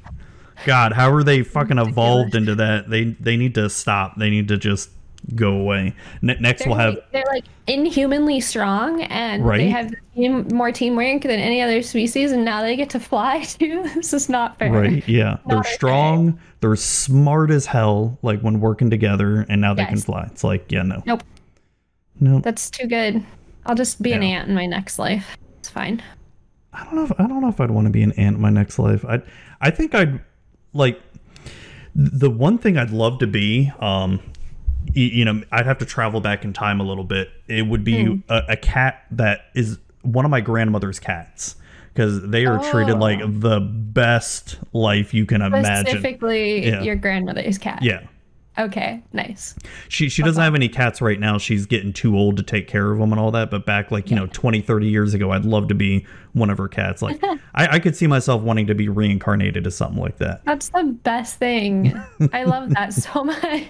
[0.65, 2.89] God, how are they fucking evolved into that?
[2.89, 4.17] They they need to stop.
[4.17, 4.89] They need to just
[5.33, 5.93] go away.
[6.21, 9.57] Next, they're we'll have like, they're like inhumanly strong, and Right?
[9.57, 13.41] they have team, more teamwork than any other species, and now they get to fly
[13.43, 13.83] too.
[13.95, 14.71] this is not fair.
[14.71, 15.05] right.
[15.07, 15.73] Yeah, they're okay.
[15.73, 16.39] strong.
[16.61, 18.17] They're smart as hell.
[18.21, 20.27] Like when working together, and now they can fly.
[20.31, 21.23] It's like yeah, no, Nope,
[22.19, 22.39] no.
[22.39, 23.23] that's too good.
[23.65, 25.35] I'll just be an ant in my next life.
[25.59, 26.01] It's fine.
[26.71, 27.03] I don't know.
[27.05, 29.03] If, I don't know if I'd want to be an ant in my next life.
[29.05, 29.21] I
[29.61, 30.19] I think I'd
[30.75, 31.01] like
[31.95, 33.71] the one thing I'd love to be.
[33.79, 34.19] Um,
[34.93, 37.29] you know, I'd have to travel back in time a little bit.
[37.47, 38.15] It would be Hmm.
[38.29, 41.55] a, a cat that is one of my grandmother's cats
[41.93, 42.99] because they are treated Oh.
[42.99, 45.87] like the best life you can imagine.
[45.87, 46.83] Specifically, Yeah.
[46.83, 47.79] your grandmother's cat.
[47.81, 48.01] Yeah.
[48.57, 49.03] Okay.
[49.13, 49.55] Nice.
[49.89, 51.37] She she doesn't have any cats right now.
[51.37, 53.51] She's getting too old to take care of them and all that.
[53.51, 56.57] But back like, you know, 20, 30 years ago, I'd love to be one of
[56.57, 57.01] her cats.
[57.01, 57.21] Like
[57.55, 60.43] I, I could see myself wanting to be reincarnated as something like that.
[60.45, 61.93] That's the best thing.
[62.31, 63.41] I love that so much.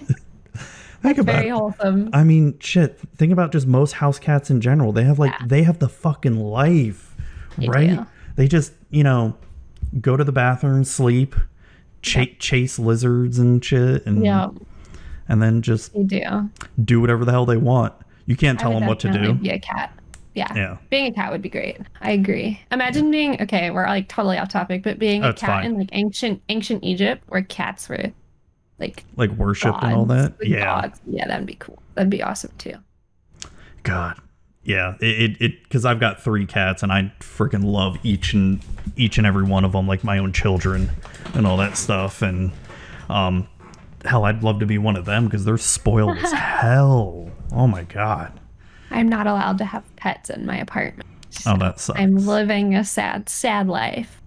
[1.02, 2.10] Think about Very wholesome.
[2.12, 2.98] I mean, shit.
[3.16, 4.92] Think about just most house cats in general.
[4.92, 5.46] They have like Yeah.
[5.46, 7.14] they have the fucking life,
[7.58, 7.90] They right?
[7.90, 8.06] do.
[8.36, 9.36] They just you know
[10.00, 11.34] go to the bathroom, sleep,
[12.02, 14.48] cha- chase lizards and shit, and Yeah,
[15.28, 16.50] and then just they do.
[16.84, 17.92] do whatever the hell they want.
[18.26, 19.34] You can't tell them what to do.
[19.34, 19.92] Be a cat.
[20.34, 20.52] Yeah.
[20.54, 20.76] Yeah.
[20.90, 21.78] Being a cat would be great.
[22.02, 22.60] I agree.
[22.70, 23.70] Imagine being okay.
[23.70, 25.64] We're like totally off topic, but being Oh, a cat fine.
[25.66, 28.12] in like ancient ancient Egypt, where cats were
[28.78, 30.38] like Like worship and all that.
[30.38, 30.64] like Yeah.
[30.82, 31.00] gods.
[31.06, 31.82] Yeah, that'd be cool.
[31.94, 32.74] That'd be awesome too.
[33.82, 34.18] God.
[34.64, 38.60] Yeah, it it- it because I've got three cats and I freaking love each and
[38.96, 40.90] each and every one of them like my own children
[41.34, 42.50] and all that stuff and
[43.08, 43.46] um
[44.04, 47.30] hell I'd love to be one of them because they're spoiled as hell.
[47.52, 48.38] Oh my god.
[48.90, 51.08] I'm not allowed to have pets in my apartment.
[51.46, 51.98] Oh that sucks.
[51.98, 54.20] I'm living a sad, sad life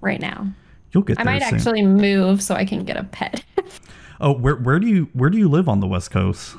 [0.00, 0.48] right now.
[0.92, 1.54] You'll get I might soon.
[1.54, 3.44] actually move so I can get a pet.
[4.20, 6.56] oh, where where do you where do you live on the West Coast?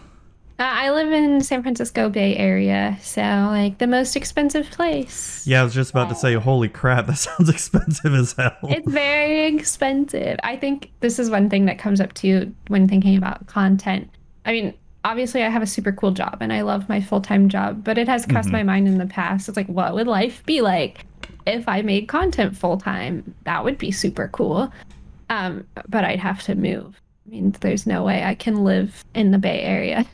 [0.59, 5.45] Uh, I live in San Francisco Bay Area, so like the most expensive place.
[5.45, 8.57] Yeah, I was just about to say, holy crap, that sounds expensive as hell.
[8.63, 10.39] It's very expensive.
[10.41, 14.09] I think this is one thing that comes up too when thinking about content.
[14.47, 14.73] I mean,
[15.05, 17.99] obviously, I have a super cool job and I love my full time job, but
[17.99, 19.47] it has crossed my mind in the past.
[19.47, 21.05] It's like, what would life be like
[21.45, 23.35] if I made content full time?
[23.43, 24.73] That would be super cool.
[25.29, 26.99] Um, but I'd have to move.
[27.27, 30.07] I mean, there's no way I can live in the Bay Area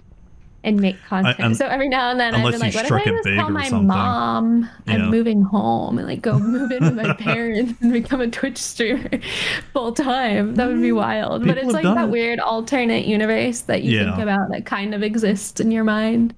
[0.63, 1.39] and make content.
[1.41, 3.67] un- so every now and then I've been like, what if I just tell my
[3.67, 3.87] something.
[3.87, 4.93] mom Yeah.
[4.93, 8.57] I'm moving home and like go move in with my parents and become a Twitch
[8.57, 9.09] streamer
[9.73, 10.55] full time?
[10.55, 11.45] That would be wild.
[11.45, 12.09] but Mm, it's like that it.
[12.11, 16.33] weird alternate universe that you think about that kind of exists in your mind.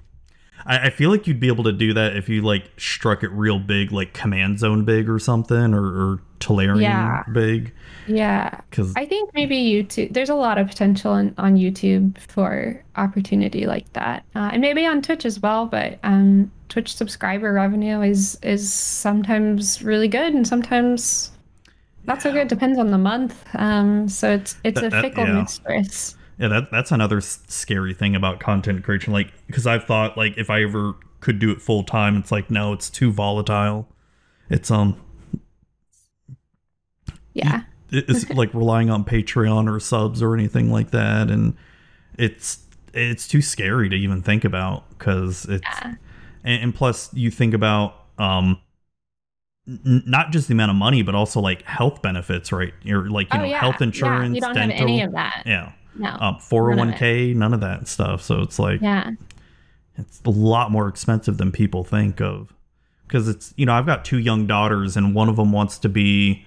[0.65, 3.29] I, I feel like you'd be able to do that if you like struck it
[3.31, 7.23] real big, like Command Zone big or something, or, or Tolarian Yeah.
[7.31, 7.73] big.
[8.07, 8.61] Yeah.
[8.69, 10.13] Because I think maybe YouTube.
[10.13, 14.85] There's a lot of potential on, on YouTube for opportunity like that, uh, and maybe
[14.85, 15.65] on Twitch as well.
[15.65, 21.31] But um, Twitch subscriber revenue is is sometimes really good, and sometimes
[22.05, 22.47] not so good.
[22.47, 23.43] Depends on the month.
[23.55, 25.41] Um, so it's it's That- a fickle yeah.
[25.41, 26.15] mistress.
[26.37, 29.13] yeah, that that's another scary thing about content creation.
[29.13, 32.51] Like, because I've thought like if I ever could do it full time, it's like
[32.51, 33.87] no, it's too volatile.
[34.49, 35.01] It's um,
[37.33, 37.61] Yeah.
[37.91, 41.55] It's like relying on Patreon or subs or anything like that, and
[42.17, 42.59] it's
[42.93, 45.95] it's too scary to even think about because it's Yeah.
[46.43, 48.57] and, and plus you think about um
[49.67, 53.33] n- not just the amount of money but also like health benefits right you're like
[53.33, 53.59] you oh know yeah.
[53.59, 54.35] health insurance Yeah.
[54.35, 55.43] You don't dental have any of that.
[55.45, 56.09] yeah No.
[56.21, 59.11] um 401k none of that stuff so it's like yeah.
[59.97, 62.53] it's a lot more expensive than people think of
[63.05, 65.89] because it's you know i've got two young daughters and one of them wants to
[65.89, 66.45] be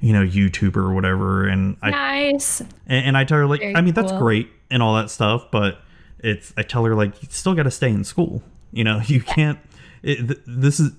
[0.00, 2.60] you know youtuber or whatever and i Nice.
[2.60, 2.70] and,
[3.06, 4.20] and i tell her like Very i mean that's cool.
[4.20, 5.78] great and all that stuff but
[6.20, 8.42] it's i tell her like you still got to stay in school
[8.72, 9.58] you know you can't
[10.02, 10.90] it, this is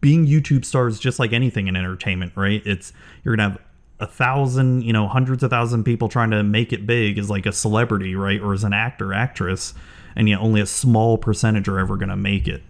[0.00, 3.58] being youtube stars just like anything in entertainment right it's you're gonna have
[4.00, 7.46] a thousand you know hundreds of thousand people trying to make it big as like
[7.46, 9.72] a celebrity right or as an actor actress
[10.16, 12.62] and yet only a small percentage are ever gonna make it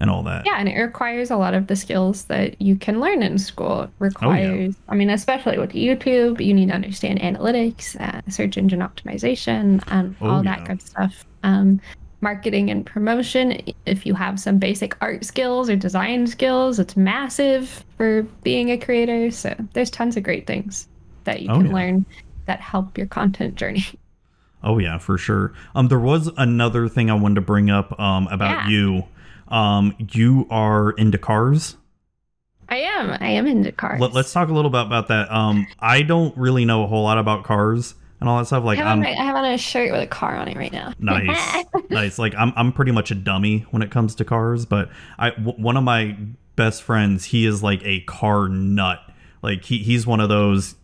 [0.00, 3.00] and all that Yeah, and it requires a lot of the skills that you can
[3.00, 3.82] learn in school.
[3.82, 8.80] It requires, I mean, especially with YouTube, you need to understand analytics, uh, search engine
[8.80, 10.50] optimization, um, Oh, all yeah.
[10.56, 11.24] that good stuff.
[11.42, 11.80] Um,
[12.22, 13.60] marketing and promotion.
[13.86, 18.78] If you have some basic art skills or design skills, it's massive for being a
[18.78, 19.30] creator.
[19.30, 20.86] So there's tons of great things
[21.24, 21.72] that you Oh, can yeah.
[21.72, 22.06] learn
[22.46, 23.84] that help your content journey.
[24.62, 25.54] Oh yeah, for sure.
[25.74, 28.68] Um, there was another thing I wanted to bring up um about Yeah.
[28.68, 29.04] you.
[29.50, 31.76] Um, you are into cars.
[32.68, 33.10] I am.
[33.20, 34.00] I am into cars.
[34.00, 35.30] Let, us talk a little bit about that.
[35.30, 37.94] Um, I don't really know a whole lot about cars.
[38.20, 38.62] and all that stuff.
[38.64, 40.72] Like I have, on, I have on a shirt with a car on it right
[40.72, 40.92] now.
[40.98, 42.18] nice, nice.
[42.18, 45.60] Like I'm I'm pretty much a dummy when it comes to cars, but I w-
[45.60, 46.16] one of my
[46.54, 49.00] best friends, he is like a car nut.
[49.42, 50.76] Like he he's one of those.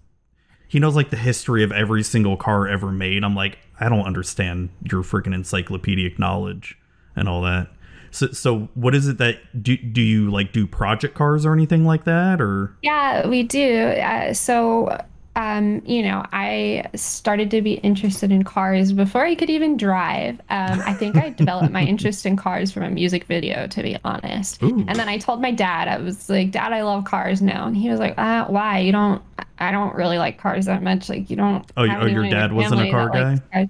[0.69, 3.23] He knows like the history of every single car ever made.
[3.23, 6.77] I'm like, I don't understand your freaking encyclopedic knowledge
[7.15, 7.69] and all that.
[8.17, 11.85] So, so what is it that do do you like do project cars or anything
[11.85, 12.75] like that or?
[12.83, 13.89] Yeah, we do.
[13.89, 14.99] Uh, so
[15.37, 20.41] um, you know, I started to be interested in cars before I could even drive.
[20.49, 23.99] Um, I think I developed my interest in cars from a music video, to be
[24.03, 24.63] honest.
[24.63, 24.87] Ooh.
[24.89, 27.67] And then I told my dad, I was like, Dad, I love cars now.
[27.67, 28.79] And he was like, uh, Why?
[28.79, 29.21] You don't,
[29.59, 31.11] I don't really like cars that much.
[31.11, 31.71] Like, you don't.
[31.77, 33.69] Oh, oh your dad wasn't a car guy?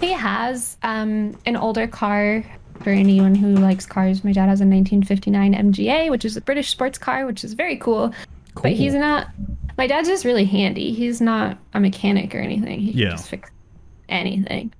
[0.00, 2.44] He has um, an older car
[2.82, 4.24] for anyone who likes cars.
[4.24, 7.76] My dad has a 1959 MGA, which is a British sports car, which is very
[7.76, 8.10] cool.
[8.54, 8.62] cool.
[8.62, 9.28] But he's not
[9.78, 10.92] my dad's just really handy.
[10.92, 12.80] He's not a mechanic or anything.
[12.80, 13.08] He yeah.
[13.08, 13.50] can just fix
[14.08, 14.72] anything.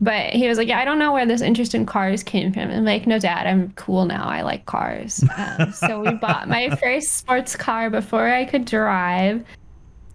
[0.00, 2.70] But he was like, yeah, I don't know where this interest in cars came from.
[2.70, 4.24] I'm like, no, dad, I'm cool now.
[4.24, 5.22] I like cars.
[5.36, 9.44] Um, so we bought my first sports car before I could drive.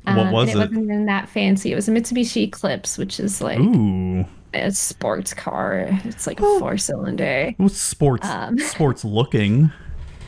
[0.06, 0.56] Um, what was it?
[0.56, 1.72] It wasn't even that fancy.
[1.72, 4.26] It was a Mitsubishi Eclipse, which is like Ooh.
[4.62, 5.88] A sports car.
[6.04, 7.54] It's like a four cylinder.
[7.68, 9.72] sports, um, sports looking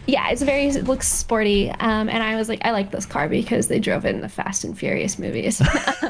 [0.09, 1.69] yeah, it's very it looks sporty.
[1.69, 4.29] Um, and I was like, I like this car because they drove it in the
[4.29, 5.61] Fast and Furious movies.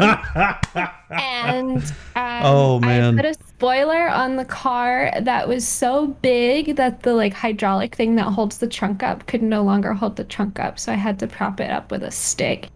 [1.09, 1.83] and
[2.15, 7.03] um, oh man, I put a spoiler on the car that was so big that
[7.03, 10.59] the like hydraulic thing that holds the trunk up could no longer hold the trunk
[10.59, 12.69] up, so I had to prop it up with a stick.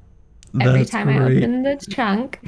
[0.62, 1.18] Every time great.
[1.18, 2.40] I open the trunk,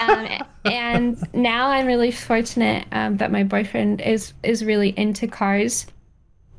[0.00, 0.28] um,
[0.64, 5.86] and now I'm really fortunate um, that my boyfriend is is really into cars,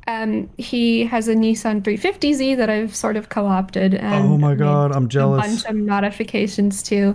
[0.08, 3.94] um, he has a Nissan 350Z that I've sort of co-opted.
[3.94, 5.44] And oh my god, I'm jealous.
[5.44, 7.14] A bunch of modifications too.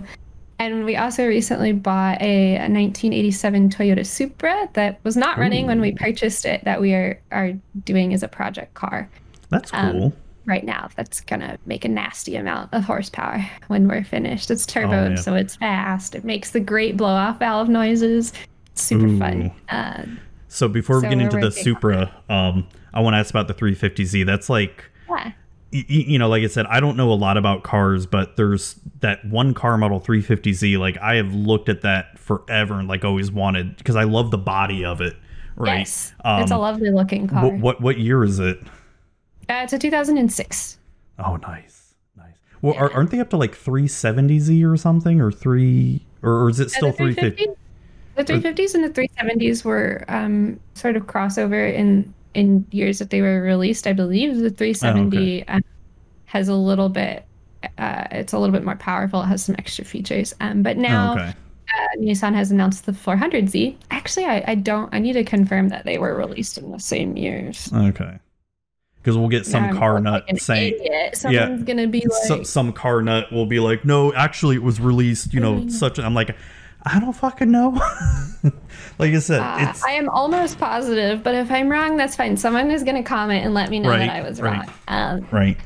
[0.60, 5.68] And we also recently bought a, a 1987 Toyota Supra that was not running Ooh.
[5.68, 6.64] when we purchased it.
[6.64, 7.52] That we are are
[7.84, 9.10] doing as a project car.
[9.48, 10.12] That's um, cool.
[10.44, 14.50] Um, right now, that's gonna make a nasty amount of horsepower when we're finished.
[14.50, 16.14] It's turboed, oh, so it's fast.
[16.14, 18.32] It makes the great blow off valve noises.
[18.72, 19.18] It's super Ooh.
[19.18, 19.52] fun.
[19.68, 20.04] Uh,
[20.48, 23.54] so before so we get into the Supra, um, I want to ask about the
[23.54, 24.24] 350Z.
[24.24, 25.32] That's like, yeah.
[25.72, 28.76] y- you know, like I said, I don't know a lot about cars, but there's
[29.00, 30.78] that one car model 350Z.
[30.78, 34.38] Like I have looked at that forever and like always wanted because I love the
[34.38, 35.16] body of it.
[35.56, 35.78] Right.
[35.80, 37.48] Yes, um, it's a um, lovely looking car.
[37.48, 38.60] What, what year is it?
[39.48, 40.78] Uh, it's a 2006.
[41.18, 42.34] Oh, nice, nice.
[42.62, 42.88] Well, yeah.
[42.92, 46.92] aren't they up to like 370Z or something, or three, or, or is it still
[46.92, 47.46] 350?
[48.16, 53.22] The 350s and the 370s were um, sort of crossover in in years that they
[53.22, 53.86] were released.
[53.86, 55.44] I believe the 370 oh, okay.
[55.48, 55.62] um,
[56.26, 57.24] has a little bit.
[57.78, 59.22] Uh, it's a little bit more powerful.
[59.22, 60.34] It has some extra features.
[60.40, 61.28] Um, but now oh, okay.
[61.28, 63.76] uh, Nissan has announced the 400Z.
[63.90, 64.92] Actually, I, I don't.
[64.94, 67.70] I need to confirm that they were released in the same years.
[67.72, 68.18] Okay
[69.04, 71.16] because we'll get some car nut like saying, idiot.
[71.16, 74.62] "Someone's yeah, gonna be like, some, some car nut will be like, no, actually, it
[74.62, 75.68] was released, you know, mm-hmm.
[75.68, 76.34] such." I'm like,
[76.86, 77.70] I don't fucking know.
[78.98, 82.36] like I said, uh, I am almost positive, but if I'm wrong, that's fine.
[82.36, 84.74] Someone is going to comment and let me know right, that I was right, wrong.
[84.88, 85.58] Um, right.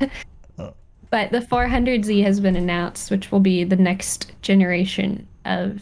[1.10, 5.80] but the 400Z has been announced, which will be the next generation of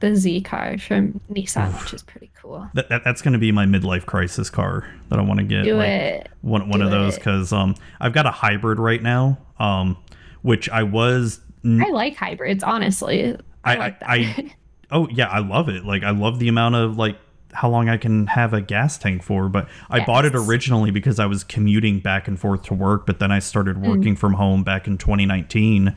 [0.00, 2.68] the Z car from Nissan, which is pretty cool.
[2.74, 5.64] That, that that's going to be my midlife crisis car that I want to get.
[5.64, 6.28] Do like, it.
[6.42, 9.96] One one Do of those because um I've got a hybrid right now um
[10.42, 11.40] which I was.
[11.64, 13.36] N- I like hybrids, honestly.
[13.64, 14.52] I, I, like I
[14.90, 15.84] Oh yeah, I love it.
[15.84, 17.18] Like I love the amount of like
[17.52, 19.48] how long I can have a gas tank for.
[19.48, 20.06] But I yes.
[20.06, 23.06] bought it originally because I was commuting back and forth to work.
[23.06, 23.86] But then I started mm.
[23.86, 24.18] working mm.
[24.18, 25.94] from home back in 2019,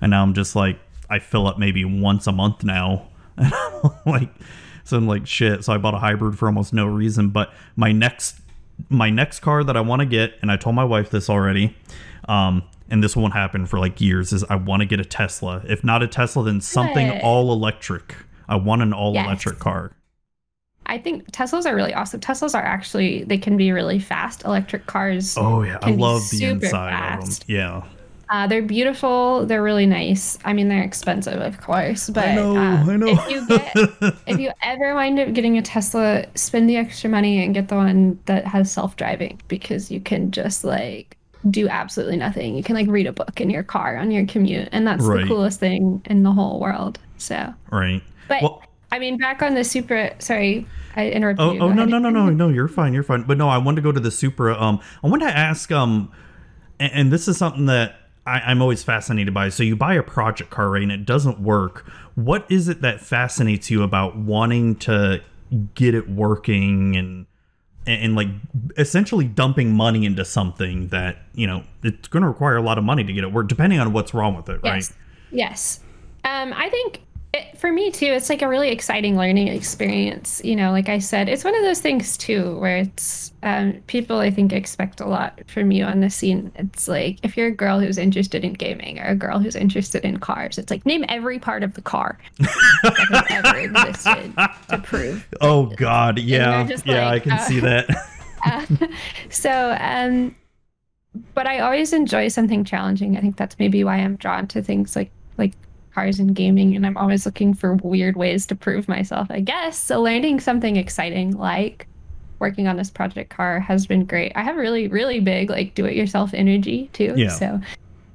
[0.00, 0.78] and now I'm just like
[1.08, 3.08] I fill up maybe once a month now.
[3.44, 4.30] And I'm like,
[4.84, 5.64] so I'm like shit.
[5.64, 7.30] So I bought a hybrid for almost no reason.
[7.30, 8.40] But my next
[8.88, 11.76] my next car that I want to get, and I told my wife this already.
[12.28, 15.62] Um, and this won't happen for like years is I want to get a Tesla.
[15.66, 17.22] If not a Tesla, then something Good.
[17.22, 18.14] all electric.
[18.48, 19.26] I want an all yes.
[19.26, 19.92] electric car.
[20.86, 22.20] I think Teslas are really awesome.
[22.20, 24.44] Teslas are actually they can be really fast.
[24.44, 25.36] Electric cars.
[25.38, 27.42] Oh yeah, I love the inside fast.
[27.42, 27.56] of them.
[27.56, 27.84] Yeah.
[28.28, 29.46] Uh, they're beautiful.
[29.46, 30.38] They're really nice.
[30.44, 33.06] I mean, they're expensive, of course, but I know, uh, I know.
[33.08, 37.44] if you get, if you ever wind up getting a Tesla, spend the extra money
[37.44, 41.16] and get the one that has self driving because you can just like
[41.50, 42.56] do absolutely nothing.
[42.56, 45.22] You can like read a book in your car on your commute, and that's right.
[45.22, 46.98] the coolest thing in the whole world.
[47.18, 48.02] So right.
[48.28, 50.14] But well, I mean, back on the Supra.
[50.20, 50.66] Sorry,
[50.96, 51.44] I interrupted.
[51.44, 51.60] Oh, you.
[51.60, 52.48] oh no, no, no, no, no.
[52.48, 52.94] You're fine.
[52.94, 53.24] You're fine.
[53.24, 54.60] But no, I wanted to go to the Supra.
[54.60, 55.70] Um, I wanted to ask.
[55.72, 56.12] Um,
[56.78, 57.96] and, and this is something that
[58.26, 59.48] I, am always fascinated by.
[59.50, 61.86] So you buy a project car, right, and it doesn't work.
[62.14, 65.22] What is it that fascinates you about wanting to
[65.74, 67.26] get it working and
[67.86, 68.28] and, like
[68.78, 72.84] essentially dumping money into something that you know it's going to require a lot of
[72.84, 74.76] money to get it work, depending on what's wrong with it, right?
[74.76, 74.92] Yes.
[75.30, 75.80] Yes.
[76.24, 77.03] Um, I think
[77.34, 80.40] it, for me too, it's like a really exciting learning experience.
[80.44, 84.18] You know, like I said, it's one of those things too where it's um, people
[84.18, 86.52] I think expect a lot from you on the scene.
[86.54, 90.04] It's like if you're a girl who's interested in gaming or a girl who's interested
[90.04, 94.32] in cars, it's like name every part of the car that ever existed
[94.68, 95.26] to prove.
[95.40, 97.86] Oh God, yeah, yeah, like, I can uh, see that.
[98.46, 98.66] uh,
[99.28, 100.34] so, um,
[101.34, 103.16] but I always enjoy something challenging.
[103.16, 105.52] I think that's maybe why I'm drawn to things like like
[105.94, 109.78] cars and gaming and I'm always looking for weird ways to prove myself, I guess.
[109.78, 111.86] So learning something exciting like
[112.40, 114.32] working on this project car has been great.
[114.34, 117.14] I have really, really big like do it yourself energy too.
[117.16, 117.28] Yeah.
[117.28, 117.60] So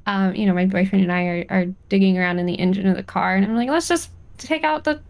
[0.06, 2.96] um, you know, my boyfriend and I are, are digging around in the engine of
[2.96, 5.02] the car and I'm like, let's just take out the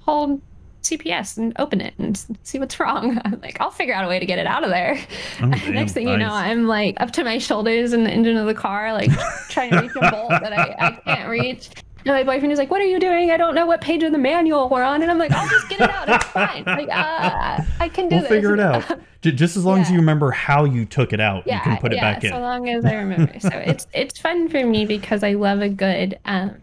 [0.00, 0.40] whole
[0.82, 3.20] CPS and open it and see what's wrong.
[3.24, 4.98] I'm like, I'll figure out a way to get it out of there.
[5.40, 6.12] Oh, Next thing nice.
[6.12, 9.10] you know, I'm like up to my shoulders in the engine of the car, like
[9.48, 11.70] trying to reach a bolt that I, I can't reach.
[12.04, 13.30] And my boyfriend is like, "What are you doing?
[13.30, 15.68] I don't know what page of the manual we're on." And I'm like, "I'll just
[15.68, 16.08] get it out.
[16.08, 16.64] It's fine.
[16.64, 19.00] Like, uh, I can do we'll this." figure it out.
[19.20, 19.82] Just as long yeah.
[19.82, 22.22] as you remember how you took it out, yeah, you can put it yeah, back
[22.22, 22.30] in.
[22.30, 23.40] So long as I remember.
[23.40, 26.54] so it's it's fun for me because I love a good um,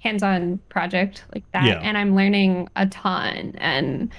[0.00, 3.54] hands-on project like that, and I'm learning a ton.
[3.56, 4.12] And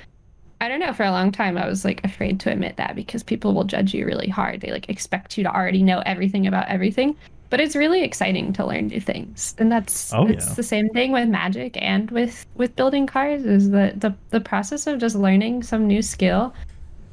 [0.60, 3.22] I don't know, for a long time I was like afraid to admit that because
[3.22, 4.62] people will judge you really hard.
[4.62, 7.16] They like expect you to already know everything about everything
[7.54, 9.54] but it's really exciting to learn new things.
[9.60, 10.54] And that's oh, it's yeah.
[10.56, 14.88] the same thing with magic and with with building cars is that the the process
[14.88, 16.52] of just learning some new skill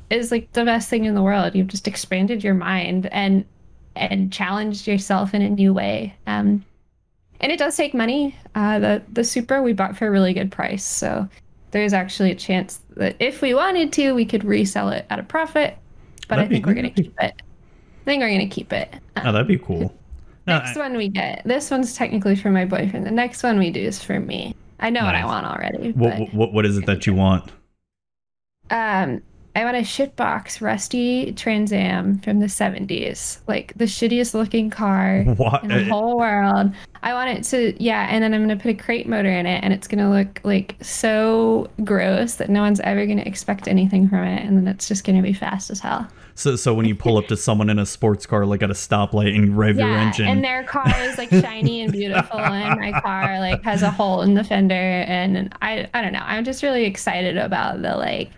[0.09, 1.55] is like the best thing in the world.
[1.55, 3.45] You've just expanded your mind and
[3.97, 6.17] and challenged yourself in a new way.
[6.27, 6.65] Um
[7.43, 8.35] and it does take money.
[8.55, 10.87] Uh the the Supra we bought for a really good price.
[10.87, 11.29] So
[11.73, 15.23] there's actually a chance that if we wanted to we could resell it at a
[15.23, 15.77] profit
[16.29, 17.35] but that'd i think be, we're gonna keep it.
[17.43, 18.95] I think we're gonna keep it.
[19.17, 19.95] Um, oh that'd be cool
[20.47, 21.43] Next one we get.
[21.45, 23.07] This one's technically for my boyfriend.
[23.07, 24.55] The next one we do is for me.
[24.81, 25.07] I know nice.
[25.09, 25.93] what I want already.
[25.93, 27.51] What, what what is it that you want?
[28.71, 29.23] Um,
[29.57, 33.41] I want a shitbox rusty Trans Am from the 70s.
[33.49, 35.65] Like the shittiest looking car what?
[35.65, 36.73] in the whole world.
[37.03, 39.47] I want it to, yeah, and then I'm going to put a crate motor in
[39.47, 43.27] it and it's going to look like so gross that no one's ever going to
[43.27, 44.45] expect anything from it.
[44.45, 46.07] And then it's just going to be fast as hell.
[46.41, 48.75] So, so when you pull up to someone in a sports car, like at a
[48.75, 52.41] stoplight, and you rev yeah, your engine, and their car is like shiny and beautiful,
[52.41, 56.23] and my car like has a hole in the fender, and I, I don't know.
[56.25, 58.31] I'm just really excited about the like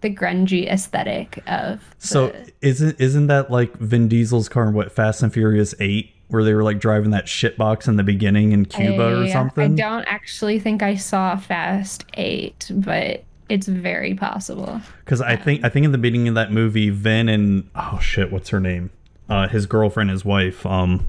[0.00, 1.80] the grungy aesthetic of.
[2.00, 2.06] The...
[2.06, 6.14] So isn't isn't that like Vin Diesel's car in what Fast and Furious Eight?
[6.28, 9.72] Where they were like driving that shitbox in the beginning in Cuba I, or something.
[9.72, 14.80] I don't actually think I saw Fast Eight, but it's very possible.
[15.04, 18.30] Because I think I think in the beginning of that movie, Vin and oh shit,
[18.30, 18.90] what's her name?
[19.28, 20.64] Uh, his girlfriend, his wife.
[20.66, 21.08] Um,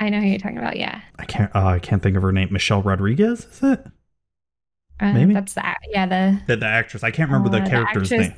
[0.00, 0.76] I know who you're talking about.
[0.76, 1.00] Yeah.
[1.18, 1.54] I can't.
[1.54, 2.48] Uh, I can't think of her name.
[2.50, 3.86] Michelle Rodriguez, is it?
[5.00, 7.02] Uh, Maybe that's the yeah the the, the actress.
[7.02, 8.34] I can't remember uh, the character's the name.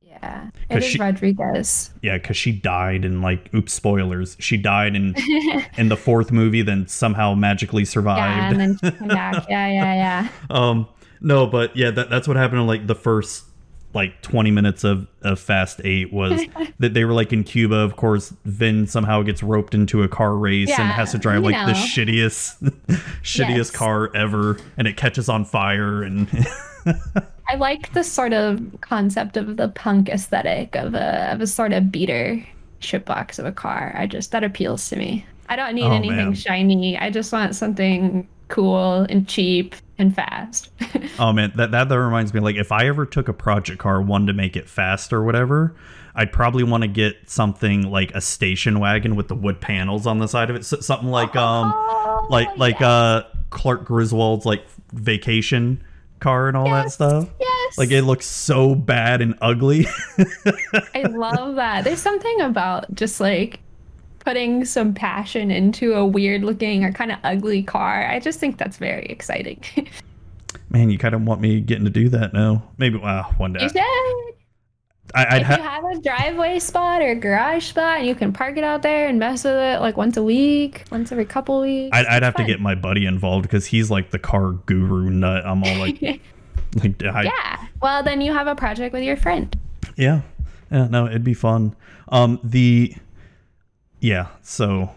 [0.00, 1.90] Yeah, it is she, Rodriguez.
[2.02, 4.36] Yeah, because she died in like oops spoilers.
[4.38, 5.14] She died in
[5.76, 8.20] in the fourth movie, then somehow magically survived.
[8.20, 9.46] Yeah, and then she came back.
[9.50, 10.28] Yeah, yeah, yeah.
[10.50, 10.88] um,
[11.20, 13.44] no, but yeah, that, that's what happened in like the first
[13.96, 16.40] like 20 minutes of, of Fast 8 was
[16.78, 17.76] that they were like in Cuba.
[17.76, 21.42] Of course, Vin somehow gets roped into a car race yeah, and has to drive
[21.42, 21.66] like know.
[21.66, 22.62] the shittiest,
[23.22, 23.70] shittiest yes.
[23.70, 26.02] car ever, and it catches on fire.
[26.02, 26.28] And
[27.48, 31.72] I like the sort of concept of the punk aesthetic of a, of a sort
[31.72, 32.46] of beater
[32.80, 33.94] shitbox of a car.
[33.96, 35.24] I just, that appeals to me.
[35.48, 36.34] I don't need oh, anything man.
[36.34, 36.98] shiny.
[36.98, 40.70] I just want something cool and cheap and fast.
[41.18, 42.40] oh man, that, that that reminds me.
[42.40, 45.74] Like if I ever took a project car, one to make it fast or whatever,
[46.14, 50.18] I'd probably want to get something like a station wagon with the wood panels on
[50.18, 50.64] the side of it.
[50.64, 52.58] So, something like um, oh, like yes.
[52.58, 55.82] like uh Clark Griswold's like vacation
[56.20, 57.28] car and all yes, that stuff.
[57.38, 57.78] Yes.
[57.78, 59.86] Like it looks so bad and ugly.
[60.94, 61.84] I love that.
[61.84, 63.60] There's something about just like
[64.26, 68.04] putting some passion into a weird looking or kind of ugly car.
[68.04, 69.62] I just think that's very exciting.
[70.68, 72.68] Man, you kind of want me getting to do that now.
[72.76, 73.62] Maybe one day.
[73.62, 73.82] You should.
[75.14, 78.16] I, would if ha- you have a driveway spot or a garage spot, and you
[78.16, 81.24] can park it out there and mess with it like once a week, once every
[81.24, 81.96] couple weeks.
[81.96, 82.46] I'd, I'd have fun.
[82.46, 85.46] to get my buddy involved because he's like the car guru nut.
[85.46, 86.02] I'm all like,
[86.82, 87.66] like I, yeah.
[87.80, 89.56] Well, then you have a project with your friend.
[89.94, 90.22] Yeah,
[90.72, 90.88] yeah.
[90.88, 91.76] No, it'd be fun.
[92.08, 92.92] Um, the
[94.00, 94.90] yeah, so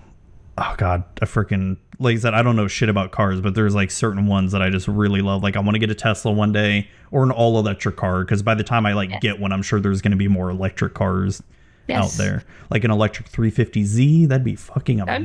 [0.58, 3.76] oh god, I freaking like I said, I don't know shit about cars, but there's
[3.76, 5.44] like certain ones that I just really love.
[5.44, 8.42] Like I want to get a Tesla one day or an all electric car because
[8.42, 10.94] by the time I like get one, I'm sure there's going to be more electric
[10.94, 11.44] cars
[11.90, 12.14] yes.
[12.14, 12.44] out there.
[12.70, 15.24] Like an electric 350Z, that'd be fucking amazing.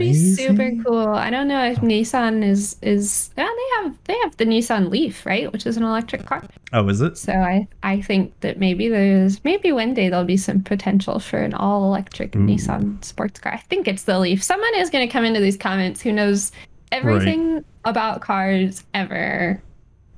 [0.49, 1.09] That'd be super cool.
[1.09, 1.83] I don't know if oh.
[1.83, 5.83] Nissan is is yeah, they have they have the Nissan Leaf, right, which is an
[5.83, 6.43] electric car.
[6.73, 7.19] Oh, is it?
[7.19, 11.39] So I I think that maybe there's maybe one day there'll be some potential for
[11.39, 12.49] an all electric hmm.
[12.49, 13.53] Nissan sports car.
[13.53, 14.43] I think it's the Leaf.
[14.43, 16.51] Someone is going to come into these comments who knows
[16.93, 17.65] everything right.
[17.85, 19.61] about cars ever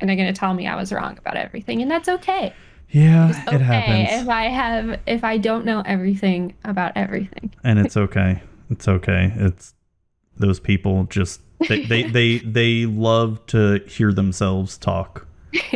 [0.00, 2.52] and they're going to tell me I was wrong about everything and that's okay.
[2.90, 4.22] Yeah, it's okay it happens.
[4.22, 8.42] If I have, if I don't know everything about everything, and it's okay.
[8.70, 9.32] It's okay.
[9.36, 9.74] It's
[10.36, 15.26] those people just they they they, they love to hear themselves talk.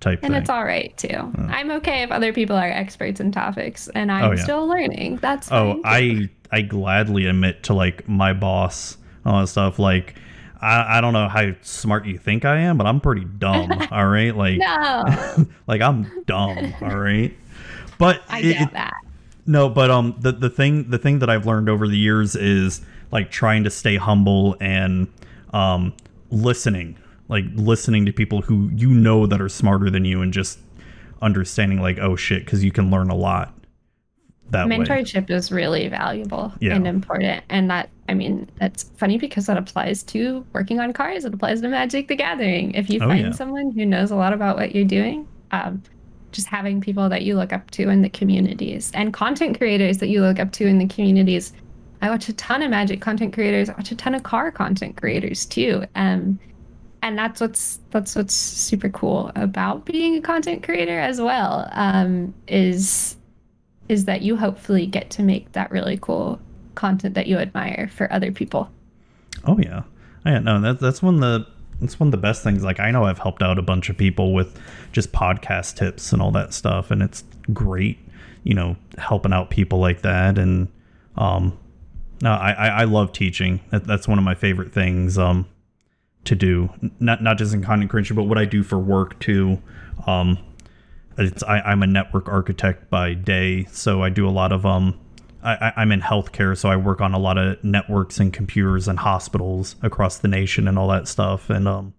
[0.00, 0.34] Type and thing.
[0.34, 1.08] it's all right too.
[1.14, 1.32] Oh.
[1.36, 4.42] I'm okay if other people are experts in topics, and oh, I'm oh, yeah.
[4.42, 5.16] still learning.
[5.16, 9.78] That's oh, I I gladly admit to like my boss all that stuff.
[9.78, 10.16] Like
[10.62, 13.70] I, I don't know how smart you think I am, but I'm pretty dumb.
[13.90, 16.74] all right, like no, like I'm dumb.
[16.80, 17.36] All right,
[17.98, 18.94] but I get it, that.
[19.44, 22.80] No, but um, the the thing the thing that I've learned over the years is
[23.10, 25.08] like trying to stay humble and
[25.52, 25.92] um
[26.30, 26.96] listening,
[27.28, 30.60] like listening to people who you know that are smarter than you, and just
[31.20, 33.52] understanding like oh shit, because you can learn a lot
[34.52, 35.34] that mentorship way.
[35.34, 36.74] is really valuable yeah.
[36.74, 41.24] and important and that i mean that's funny because that applies to working on cars.
[41.24, 42.74] It applies to magic the gathering.
[42.74, 43.32] If you oh, find yeah.
[43.32, 45.82] someone who knows a lot about what you're doing um,
[46.32, 50.08] just having people that you look up to in the communities and content creators that
[50.08, 51.52] you look up to in the communities.
[52.00, 53.68] I watch a ton of magic content creators.
[53.68, 55.84] I watch a ton of car content creators too.
[55.94, 56.40] Um,
[57.02, 62.32] and that's what's that's what's super cool about being a content creator as well um,
[62.48, 63.16] is
[63.88, 66.40] is that you hopefully get to make that really cool
[66.74, 68.70] content that you admire for other people.
[69.44, 69.82] Oh yeah,
[70.24, 70.38] yeah.
[70.38, 71.46] No, that's that's one of the
[71.80, 72.62] that's one of the best things.
[72.62, 74.58] Like I know I've helped out a bunch of people with
[74.92, 77.98] just podcast tips and all that stuff, and it's great.
[78.44, 80.68] You know, helping out people like that, and
[81.16, 81.58] um,
[82.20, 83.60] no, I I, I love teaching.
[83.70, 85.18] That, that's one of my favorite things.
[85.18, 85.46] Um,
[86.24, 86.70] to do
[87.00, 89.60] not not just in content creation, but what I do for work too.
[90.06, 90.38] Um,
[91.18, 94.98] it's I, I'm a network architect by day, so I do a lot of um
[95.44, 98.98] I, I'm in healthcare, so I work on a lot of networks and computers and
[98.98, 101.50] hospitals across the nation and all that stuff.
[101.50, 101.94] And um,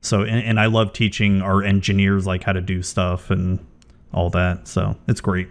[0.00, 3.64] so and, and I love teaching our engineers like how to do stuff and
[4.12, 4.66] all that.
[4.66, 5.48] So it's great.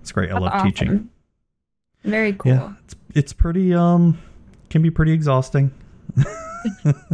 [0.00, 0.28] It's great.
[0.28, 0.70] That's I love awesome.
[0.70, 1.10] teaching.
[2.04, 2.52] Very cool.
[2.52, 4.18] Yeah, it's it's pretty um
[4.70, 5.72] can be pretty exhausting.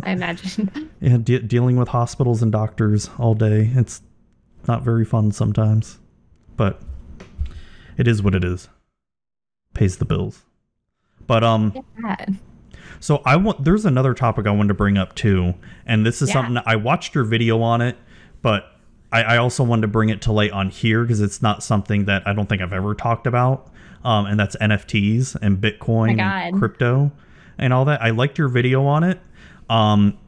[0.02, 0.90] I imagine.
[1.00, 3.70] yeah, de- dealing with hospitals and doctors all day.
[3.74, 4.02] It's
[4.66, 5.98] not very fun sometimes,
[6.56, 6.80] but
[7.96, 8.68] it is what it is.
[9.74, 10.44] Pays the bills.
[11.26, 12.26] But um yeah.
[13.00, 15.54] So I want there's another topic I wanted to bring up too,
[15.86, 16.34] and this is yeah.
[16.34, 17.96] something I watched your video on it,
[18.42, 18.72] but
[19.12, 22.06] I, I also wanted to bring it to light on here because it's not something
[22.06, 23.72] that I don't think I've ever talked about.
[24.04, 27.10] Um, and that's NFTs and Bitcoin and crypto
[27.58, 28.02] and all that.
[28.02, 29.20] I liked your video on it.
[29.68, 30.18] Um,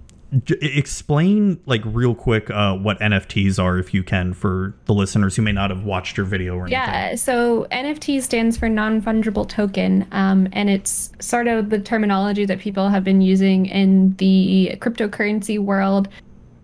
[0.60, 5.42] explain like real quick uh, what nfts are if you can for the listeners who
[5.42, 6.72] may not have watched your video or anything.
[6.72, 12.60] yeah so nft stands for non-fungible token um, and it's sort of the terminology that
[12.60, 16.08] people have been using in the cryptocurrency world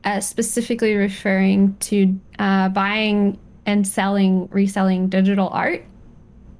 [0.05, 3.37] uh, specifically referring to uh, buying
[3.67, 5.85] and selling reselling digital art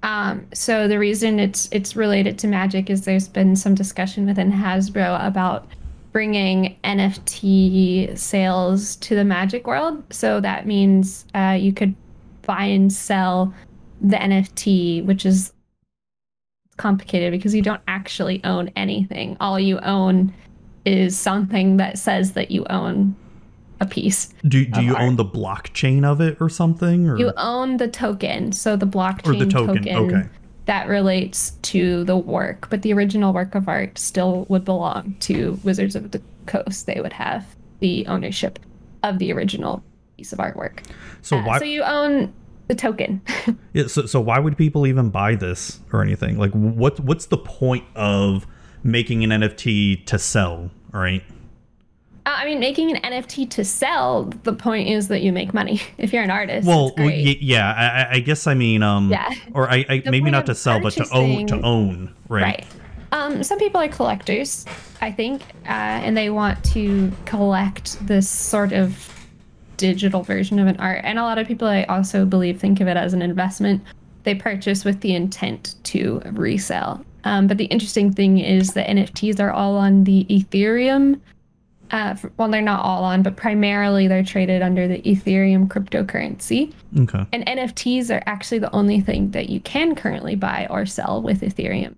[0.03, 4.51] um, so the reason it's it's related to magic is there's been some discussion within
[4.51, 5.69] hasbro about
[6.17, 10.03] bringing NFT sales to the magic world.
[10.09, 11.95] So that means uh, you could
[12.41, 13.53] buy and sell
[14.01, 15.53] the NFT, which is
[16.79, 19.37] complicated because you don't actually own anything.
[19.41, 20.33] All you own
[20.87, 23.15] is something that says that you own
[23.81, 24.33] a piece.
[24.49, 25.03] Do, do you art.
[25.03, 27.11] own the blockchain of it or something?
[27.11, 27.19] Or?
[27.19, 28.53] You own the token.
[28.53, 29.85] So the blockchain or the token.
[29.85, 30.29] token okay
[30.67, 35.59] that relates to the work, but the original work of art still would belong to
[35.65, 36.87] Wizards of the Coast.
[36.87, 37.47] They would have
[37.81, 38.59] the ownership
[39.03, 39.83] of the original
[40.17, 40.85] piece of artwork.
[41.23, 41.59] So uh, why?
[41.59, 42.33] So you own
[42.69, 43.23] the token.
[43.73, 43.87] yeah.
[43.87, 46.39] So so why would people even buy this or anything?
[46.39, 48.47] Like what what's the point of
[48.83, 50.71] making an NFT to sell?
[50.93, 51.23] Right.
[52.27, 55.81] Uh, I mean, making an NFT to sell, the point is that you make money.
[55.99, 59.85] If you're an artist, well, yeah, I, I, guess I mean, um, yeah, or I,
[59.89, 62.43] I maybe not to sell, but to own, to own, right?
[62.43, 62.67] Right.
[63.13, 64.67] Um, some people are collectors,
[65.01, 69.13] I think, uh, and they want to collect this sort of
[69.77, 71.03] digital version of an art.
[71.05, 73.83] And a lot of people, I also believe, think of it as an investment.
[74.25, 77.05] They purchase with the intent to resell.
[77.25, 81.21] Um, but the interesting thing is that NFTs are all on the Ethereum.
[81.91, 86.73] Uh, well, they're not all on, but primarily they're traded under the Ethereum cryptocurrency.
[86.99, 87.25] Okay.
[87.33, 91.43] And NFTs are actually the only thing that you can currently buy or sell with
[91.43, 91.95] Ethereum.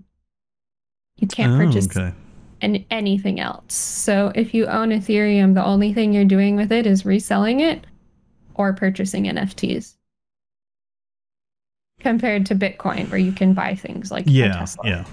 [1.16, 2.12] You can't oh, purchase okay.
[2.60, 3.74] an, anything else.
[3.74, 7.86] So if you own Ethereum, the only thing you're doing with it is reselling it
[8.54, 9.94] or purchasing NFTs
[12.00, 15.04] compared to Bitcoin, where you can buy things like yeah, yeah,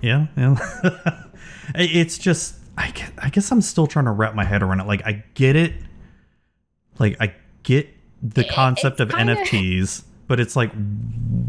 [0.00, 1.22] yeah, yeah.
[1.74, 4.86] it's just I guess, I guess I'm still trying to wrap my head around it.
[4.86, 5.74] Like I get it,
[6.98, 7.34] like I
[7.64, 7.88] get
[8.22, 9.34] the concept of kinda...
[9.36, 10.70] NFTs, but it's like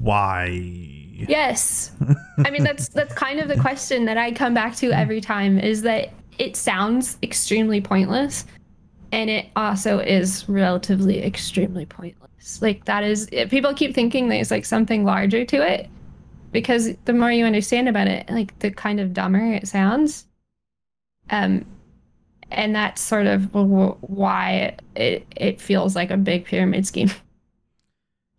[0.01, 0.47] why?
[0.47, 1.91] Yes,
[2.39, 5.59] I mean that's that's kind of the question that I come back to every time
[5.59, 8.45] is that it sounds extremely pointless,
[9.11, 12.59] and it also is relatively extremely pointless.
[12.59, 15.89] Like that is eh, people keep thinking there's like something larger to it
[16.51, 20.25] because the more you understand about it, like the kind of dumber it sounds.
[21.29, 21.65] Um,
[22.51, 27.11] and that's sort of why it it feels like a big pyramid scheme.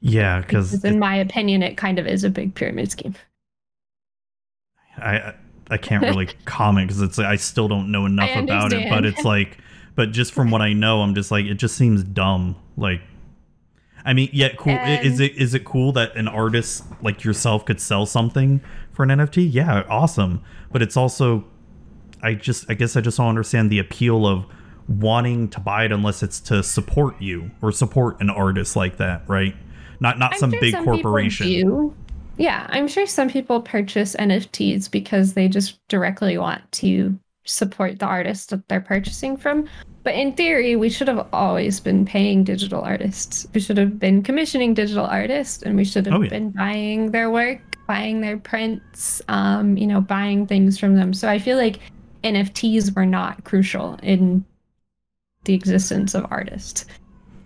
[0.01, 3.15] Yeah, because in my opinion, it kind of is a big pyramid scheme.
[4.97, 5.35] I
[5.71, 9.05] I can't really comment because it's like I still don't know enough about it, but
[9.05, 9.59] it's like,
[9.95, 12.57] but just from what I know, I'm just like it just seems dumb.
[12.77, 13.03] Like
[14.05, 14.73] I mean, yeah, cool.
[14.73, 18.61] And is it is it cool that an artist like yourself could sell something
[18.93, 19.49] for an NFT?
[19.53, 20.43] Yeah, awesome.
[20.73, 21.45] But it's also,
[22.23, 24.47] I just, I guess, I just don't understand the appeal of
[24.89, 29.23] wanting to buy it unless it's to support you or support an artist like that,
[29.29, 29.55] right?
[30.01, 31.95] Not not some sure big some corporation.
[32.37, 38.07] Yeah, I'm sure some people purchase NFTs because they just directly want to support the
[38.07, 39.69] artist that they're purchasing from.
[40.03, 43.47] But in theory, we should have always been paying digital artists.
[43.53, 46.31] We should have been commissioning digital artists, and we should have oh, yeah.
[46.31, 51.13] been buying their work, buying their prints, um, you know, buying things from them.
[51.13, 51.81] So I feel like
[52.23, 54.45] NFTs were not crucial in
[55.45, 56.87] the existence of artists.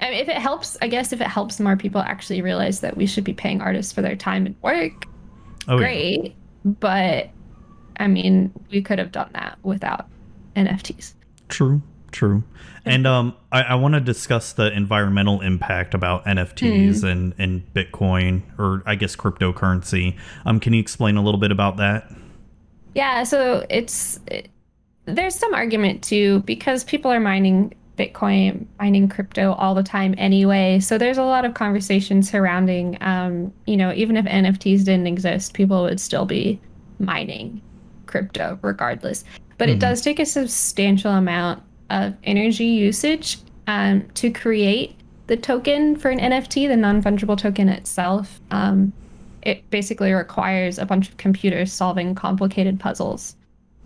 [0.01, 2.97] I mean, if it helps, I guess if it helps more people actually realize that
[2.97, 5.07] we should be paying artists for their time and work,
[5.69, 6.25] oh, great.
[6.25, 6.31] Yeah.
[6.65, 7.31] But
[7.99, 10.09] I mean, we could have done that without
[10.57, 11.15] NFTs.
[11.49, 11.83] True.
[12.15, 12.45] True.
[12.85, 17.11] And um, I, I want to discuss the environmental impact about NFTs mm.
[17.11, 20.17] and, and Bitcoin, or I guess cryptocurrency.
[20.47, 22.09] Um, can you explain a little bit about that?
[22.95, 24.49] Yeah, so it's it,
[25.07, 30.81] there's some argument too because people are mining Bitcoin, mining crypto all the time anyway.
[30.81, 35.55] So there's a lot of conversation surrounding, um, you know, even if NFTs didn't exist,
[35.55, 36.61] people would still be
[36.99, 37.61] mining
[38.07, 39.25] crypto regardless.
[39.59, 39.77] But mm-hmm.
[39.77, 46.11] it does take a substantial amount of energy usage um, to create the token for
[46.11, 48.41] an NFT, the non fungible token itself.
[48.51, 48.93] Um,
[49.43, 53.37] it basically requires a bunch of computers solving complicated puzzles,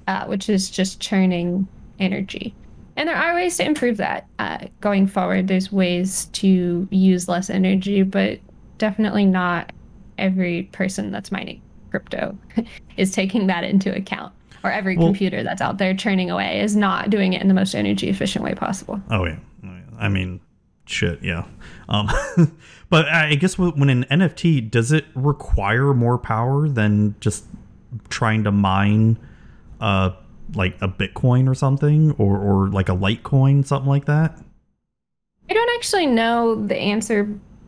[0.08, 1.68] uh, which is just churning
[2.00, 2.54] energy.
[2.96, 5.46] And there are ways to improve that uh, going forward.
[5.46, 8.40] There's ways to use less energy, but
[8.78, 9.70] definitely not
[10.16, 12.36] every person that's mining crypto
[12.96, 14.32] is taking that into account
[14.64, 17.54] or every well, computer that's out there churning away is not doing it in the
[17.54, 19.00] most energy efficient way possible.
[19.10, 19.36] Oh yeah,
[19.98, 20.40] I mean,
[20.86, 21.44] shit, yeah.
[21.88, 22.08] Um,
[22.90, 27.44] but I guess when an NFT does it require more power than just
[28.08, 29.18] trying to mine,
[29.80, 30.10] uh,
[30.54, 34.38] like a Bitcoin or something, or or like a Litecoin, something like that.
[35.50, 37.24] I don't actually know the answer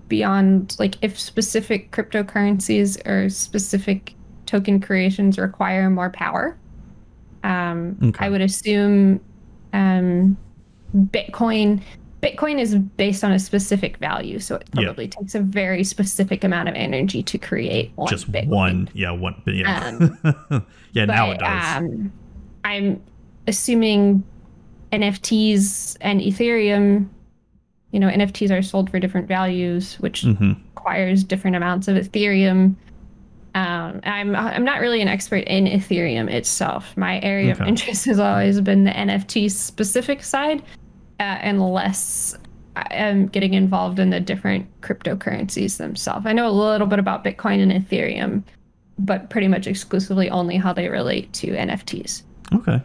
[0.09, 4.15] beyond like if specific cryptocurrencies or specific
[4.47, 6.59] token creations require more power.
[7.45, 8.27] Um, okay.
[8.27, 9.21] I would assume
[9.73, 10.37] um,
[10.95, 11.81] Bitcoin.
[12.23, 15.11] Bitcoin is based on a specific value, so it probably yeah.
[15.11, 18.09] takes a very specific amount of energy to create one.
[18.09, 18.49] Just Bitcoin.
[18.49, 20.19] one, yeah, one, yeah, um,
[20.93, 21.07] yeah.
[21.07, 21.77] But, now it does.
[21.77, 22.13] Um,
[22.65, 23.03] I'm
[23.47, 24.23] assuming
[24.93, 27.09] NFTs and Ethereum.
[27.93, 30.53] You know, NFTs are sold for different values, which mm-hmm.
[30.75, 32.77] requires different amounts of Ethereum.
[33.55, 36.97] Um, I'm I'm not really an expert in Ethereum itself.
[36.97, 37.63] My area okay.
[37.63, 40.63] of interest has always been the NFT specific side,
[41.21, 42.35] uh, unless
[42.75, 46.25] I'm getting involved in the different cryptocurrencies themselves.
[46.25, 48.43] I know a little bit about Bitcoin and Ethereum,
[48.99, 52.23] but pretty much exclusively only how they relate to NFTs.
[52.55, 52.81] Okay,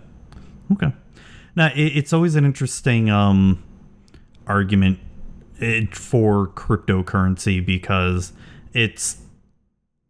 [0.74, 0.92] okay.
[1.56, 3.64] Now it, it's always an interesting um,
[4.48, 5.00] argument
[5.62, 8.34] eh, for cryptocurrency because
[8.74, 9.22] it's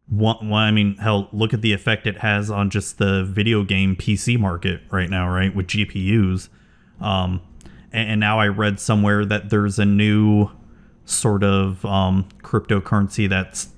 [0.07, 3.95] one, I mean, hell, look at the effect it has on just the video game
[3.95, 5.55] PC market right now, right?
[5.55, 6.49] With GPUs.
[6.99, 7.41] Um,
[7.97, 10.49] and, now I read somewhere that there's a new
[11.05, 13.69] sort of um, cryptocurrency that's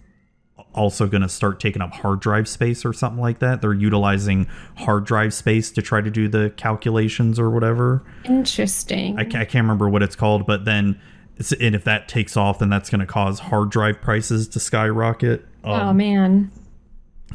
[0.74, 3.62] also going to start taking up hard drive space or something like that.
[3.62, 8.04] They're utilizing hard drive space to try to do the calculations or whatever.
[8.26, 9.18] Interesting.
[9.18, 11.00] I, I can't remember what it's called, but then
[11.60, 15.46] and if that takes off, then that's going to cause hard drive prices to skyrocket.
[15.64, 16.52] Oh, um, oh man.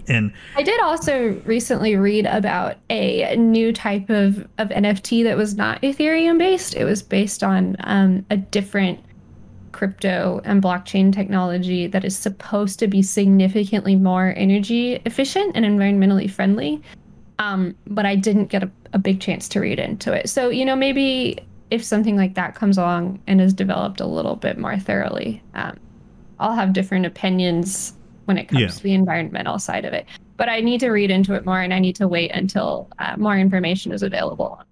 [0.09, 5.55] And I did also recently read about a new type of, of NFT that was
[5.55, 6.75] not Ethereum based.
[6.75, 9.01] It was based on um, a different
[9.73, 16.31] crypto and blockchain technology that is supposed to be significantly more energy efficient and environmentally
[16.31, 16.81] friendly.
[17.39, 20.29] Um, but I didn't get a, a big chance to read into it.
[20.29, 21.39] So, you know, maybe
[21.71, 25.79] if something like that comes along and is developed a little bit more thoroughly, um,
[26.39, 27.95] I'll have different opinions
[28.33, 28.69] when it comes yeah.
[28.69, 30.07] to the environmental side of it.
[30.39, 33.17] But I need to read into it more, and I need to wait until uh,
[33.19, 34.63] more information is available.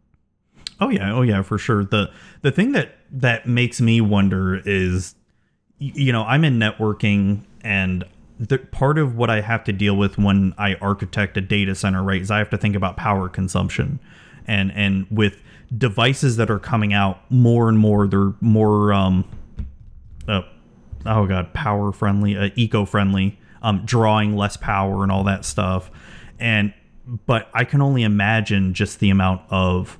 [0.80, 1.84] Oh yeah, oh yeah, for sure.
[1.84, 2.10] the
[2.40, 5.14] The thing that that makes me wonder is,
[5.78, 8.04] you know, I'm in networking, and
[8.38, 12.02] the part of what I have to deal with when I architect a data center,
[12.02, 14.00] right, is I have to think about power consumption,
[14.46, 15.42] and and with
[15.76, 19.26] devices that are coming out more and more, they're more um,
[20.26, 20.40] uh,
[21.04, 25.90] oh god, power friendly, uh, eco friendly, um, drawing less power and all that stuff.
[26.38, 26.72] And
[27.26, 29.98] but I can only imagine just the amount of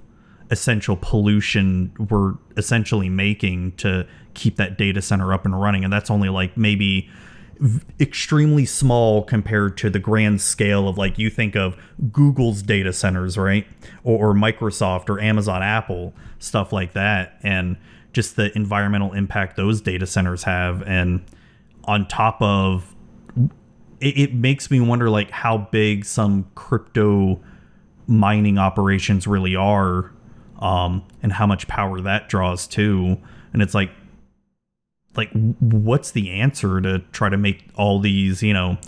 [0.51, 6.11] essential pollution we're essentially making to keep that data center up and running, and that's
[6.11, 7.09] only like maybe
[8.01, 11.77] extremely small compared to the grand scale of like you think of
[12.11, 13.67] Google's data centers, right?
[14.03, 17.39] Or, or, Microsoft or Amazon, Apple, stuff like that.
[17.43, 17.77] And
[18.13, 20.83] just the environmental impact those data centers have.
[20.85, 21.23] And
[21.85, 22.95] on top of
[24.01, 27.41] it, it makes me wonder like how big some crypto
[28.07, 30.11] mining operations really are
[30.59, 33.19] um, and how much power that draws too.
[33.53, 33.91] And it's like,
[35.17, 38.79] like what's the answer to try to make all these, you know,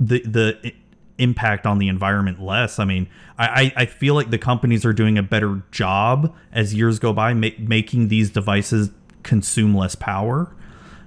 [0.00, 0.72] the the
[1.18, 2.78] impact on the environment less.
[2.78, 3.08] I mean,
[3.38, 7.34] I, I feel like the companies are doing a better job as years go by
[7.34, 8.90] ma- making these devices
[9.22, 10.54] consume less power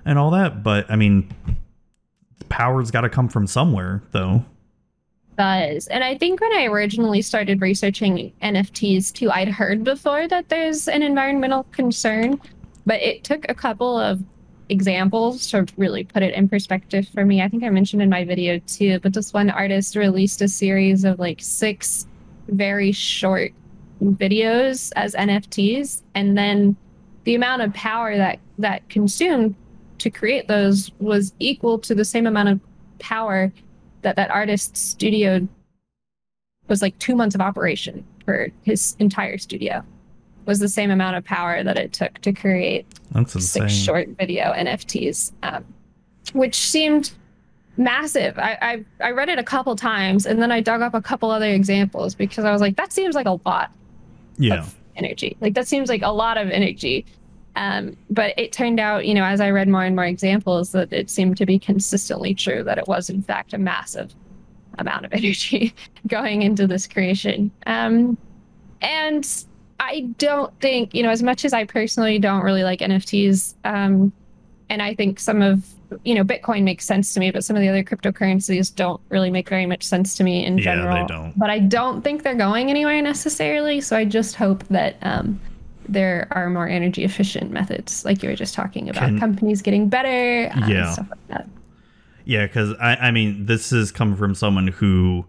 [0.05, 0.63] and all that.
[0.63, 1.29] But I mean,
[2.45, 4.45] power's got to come from somewhere, though.
[5.37, 10.49] Does and I think when I originally started researching NFTs too, I'd heard before that
[10.49, 12.41] there's an environmental concern,
[12.87, 14.23] but it took a couple of
[14.69, 17.41] examples to really put it in perspective for me.
[17.41, 21.03] I think I mentioned in my video too, but this one artist released a series
[21.03, 22.07] of like six
[22.47, 23.51] very short
[24.01, 26.75] videos as NFTs, and then
[27.25, 29.55] the amount of power that that consumed
[29.99, 32.59] to create those was equal to the same amount of
[32.99, 33.51] power
[34.01, 35.47] that that artist's studio
[36.67, 39.83] was like two months of operation for his entire studio
[40.45, 42.85] was the same amount of power that it took to create
[43.27, 45.65] six short video NFTs, um,
[46.33, 47.11] which seemed
[47.75, 48.39] massive.
[48.39, 51.29] I, I, I read it a couple times and then I dug up a couple
[51.29, 53.71] other examples because I was like, that seems like a lot
[54.37, 54.59] yeah.
[54.59, 55.37] of energy.
[55.41, 57.05] Like that seems like a lot of energy.
[57.57, 60.93] Um, but it turned out, you know, as I read more and more examples, that
[60.93, 64.13] it seemed to be consistently true that it was in fact a massive
[64.77, 65.73] amount of energy
[66.05, 67.49] going into this creation.
[67.65, 68.15] Um,
[68.81, 69.27] and
[69.79, 74.13] I don't think, you know, as much as I personally don't really like NFTs, um,
[74.69, 75.65] and I think some of,
[76.03, 79.31] you know, Bitcoin makes sense to me, but some of the other cryptocurrencies don't really
[79.31, 81.07] make very much sense to me in yeah, general.
[81.07, 81.39] They don't.
[81.39, 83.81] But I don't think they're going anywhere necessarily.
[83.81, 85.39] So I just hope that um,
[85.89, 89.89] there are more energy efficient methods, like you were just talking about, Can, companies getting
[89.89, 90.91] better, um, yeah.
[90.91, 91.49] stuff like that.
[92.25, 95.25] Yeah, because I, I mean, this is coming from someone who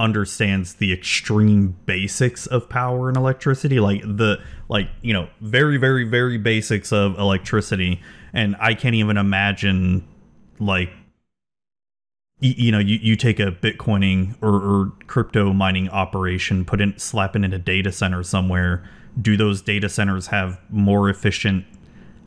[0.00, 4.40] understands the extreme basics of power and electricity like the
[4.70, 8.00] like you know very very very basics of electricity
[8.32, 10.02] and i can't even imagine
[10.58, 10.90] like
[12.40, 16.98] you, you know you, you take a bitcoining or, or crypto mining operation put in
[16.98, 18.82] slap it in a data center somewhere
[19.20, 21.64] do those data centers have more efficient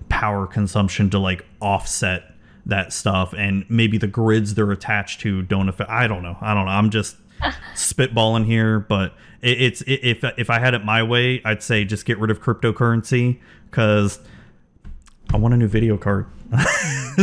[0.09, 2.33] power consumption to like offset
[2.65, 3.33] that stuff?
[3.37, 6.37] And maybe the grids they're attached to don't affect i don't know.
[6.41, 6.71] I don't know.
[6.71, 7.17] I'm just
[7.75, 11.85] spitballing here, but it, it's it, if if I had it my way, I'd say
[11.85, 13.39] just get rid of cryptocurrency
[13.69, 14.19] because
[15.33, 16.27] I want a new video card.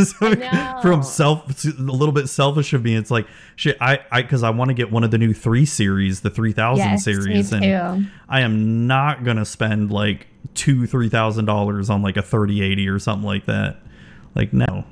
[0.03, 0.35] so
[0.81, 3.25] from self, a little bit selfish of me, it's like
[3.55, 3.77] shit.
[3.79, 6.51] I I because I want to get one of the new three series, the three
[6.51, 12.01] thousand yes, series, and I am not gonna spend like two three thousand dollars on
[12.01, 13.77] like a thirty eighty or something like that.
[14.35, 14.83] Like no,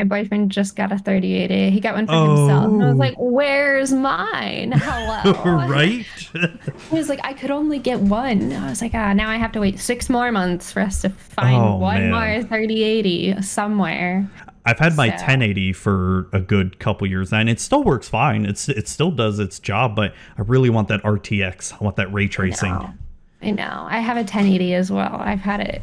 [0.00, 1.70] my boyfriend just got a 3080.
[1.70, 2.36] He got one for oh.
[2.36, 2.64] himself.
[2.66, 4.72] And I was like, where's mine?
[4.72, 5.32] Hello.
[5.68, 6.06] right?
[6.32, 8.52] he was like, I could only get one.
[8.52, 11.10] I was like, ah, now I have to wait six more months for us to
[11.10, 12.10] find oh, one man.
[12.10, 14.28] more 3080 somewhere.
[14.64, 15.14] I've had my so.
[15.14, 18.44] 1080 for a good couple years now, and it still works fine.
[18.44, 21.72] It's it still does its job, but I really want that RTX.
[21.72, 22.70] I want that ray tracing.
[22.70, 22.94] I know.
[23.42, 23.86] I, know.
[23.88, 25.16] I have a 1080 as well.
[25.18, 25.82] I've had it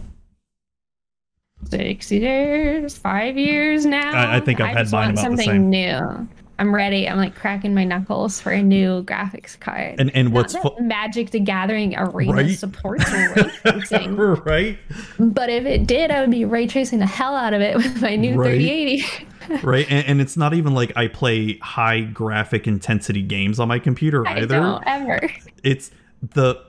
[1.70, 4.12] six years, five years now.
[4.14, 5.70] I, I think I've I had mine about something the same.
[5.70, 6.28] new.
[6.60, 7.08] I'm ready.
[7.08, 10.00] I'm like cracking my knuckles for a new graphics card.
[10.00, 12.58] And and what's fu- Magic the Gathering Arena right?
[12.58, 14.80] supports ray tracing, right?
[15.20, 18.02] But if it did, I would be ray tracing the hell out of it with
[18.02, 18.60] my new right?
[18.60, 19.28] 3080.
[19.64, 23.80] right, and, and, it's not even like I play high graphic intensity games on my
[23.80, 24.60] computer I either.
[24.60, 25.22] Don't ever.
[25.64, 26.62] It's the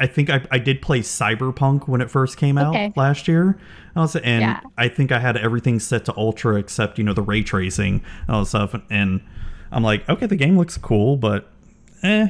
[0.00, 2.92] I, think I, I did play Cyberpunk when it first came out okay.
[2.96, 3.58] last year.
[3.94, 4.60] Also, and yeah.
[4.76, 8.36] I think I had everything set to ultra except you know the ray tracing and
[8.36, 8.74] all that stuff.
[8.90, 9.20] And
[9.72, 11.50] I'm like, okay, the game looks cool, but
[12.02, 12.28] eh,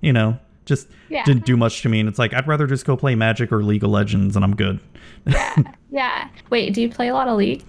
[0.00, 1.24] you know, just yeah.
[1.24, 2.00] didn't do much to me.
[2.00, 4.54] And it's like I'd rather just go play Magic or League of Legends, and I'm
[4.54, 4.80] good.
[5.26, 6.28] yeah, yeah.
[6.50, 7.64] Wait, do you play a lot of League?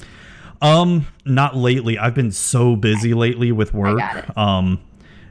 [0.61, 1.97] Um, not lately.
[1.97, 4.01] I've been so busy lately with work.
[4.38, 4.81] Um,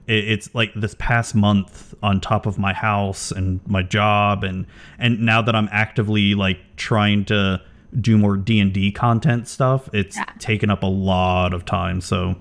[0.09, 4.67] it's like this past month on top of my house and my job and
[4.99, 7.61] and now that I'm actively like trying to
[8.01, 10.25] do more D&D content stuff, it's yeah.
[10.39, 12.01] taken up a lot of time.
[12.01, 12.37] So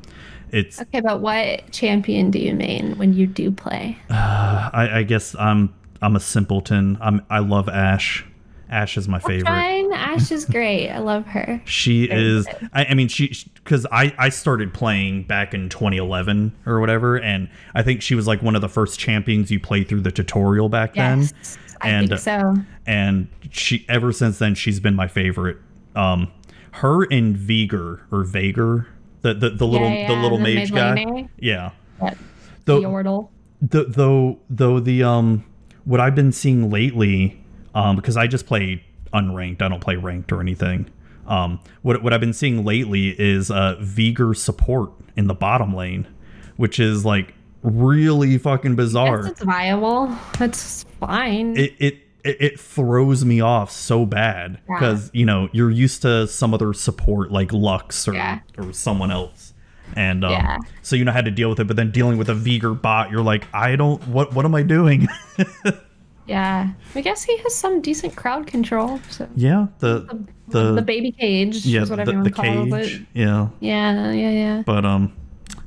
[0.51, 3.97] it's Okay, but what champion do you main when you do play?
[4.09, 6.97] Uh, I, I guess I'm I'm a simpleton.
[7.01, 8.25] I'm I love Ashe.
[8.69, 9.45] Ashe is my That's favorite.
[9.45, 9.93] Fine.
[9.93, 10.89] Ashe is great.
[10.89, 11.61] I love her.
[11.65, 12.47] She Very is.
[12.73, 17.49] I, I, mean, she because I I started playing back in 2011 or whatever, and
[17.73, 20.69] I think she was like one of the first champions you play through the tutorial
[20.69, 21.59] back yes, then.
[21.81, 22.55] And, I think so.
[22.85, 25.57] And she ever since then she's been my favorite.
[25.95, 26.31] Um,
[26.71, 28.87] her and Veigar or Vager,
[29.21, 31.29] the the, the little yeah, the little the mage guy.
[31.37, 31.71] Yeah.
[32.01, 32.17] Yep.
[32.65, 33.29] Yordle.
[33.61, 35.45] The, though though the um
[35.85, 37.41] what I've been seeing lately
[37.77, 38.83] um, because I just play
[39.13, 39.61] unranked.
[39.61, 40.89] I don't play ranked or anything.
[41.27, 46.07] Um, what what I've been seeing lately is uh, Veigar support in the bottom lane,
[46.55, 49.27] which is like really fucking bizarre.
[49.27, 50.15] it's viable.
[50.39, 51.55] That's fine.
[51.55, 55.19] It it it, throws me off so bad because yeah.
[55.19, 58.39] you know you're used to some other support like Lux or yeah.
[58.57, 59.53] or someone else.
[59.95, 60.57] And um, yeah.
[60.81, 63.11] so you know how to deal with it, but then dealing with a Veigar bot,
[63.11, 64.05] you're like, I don't.
[64.07, 65.07] What what am I doing?
[66.27, 68.99] Yeah, I guess he has some decent crowd control.
[69.09, 71.65] So yeah, the the the, baby cage.
[71.65, 72.73] Yeah, is what the, the cage.
[72.73, 73.07] It.
[73.13, 73.49] Yeah.
[73.59, 74.63] Yeah, yeah, yeah.
[74.65, 75.15] But um,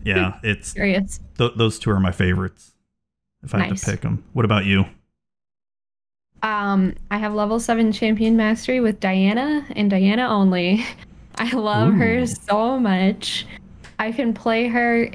[0.04, 1.20] yeah, it's curious.
[1.38, 2.72] Th- those two are my favorites.
[3.42, 3.68] If I nice.
[3.68, 4.84] had to pick them, what about you?
[6.42, 10.84] Um, I have level seven champion mastery with Diana and Diana only.
[11.36, 11.98] I love Ooh.
[11.98, 13.46] her so much.
[13.98, 15.10] I can play her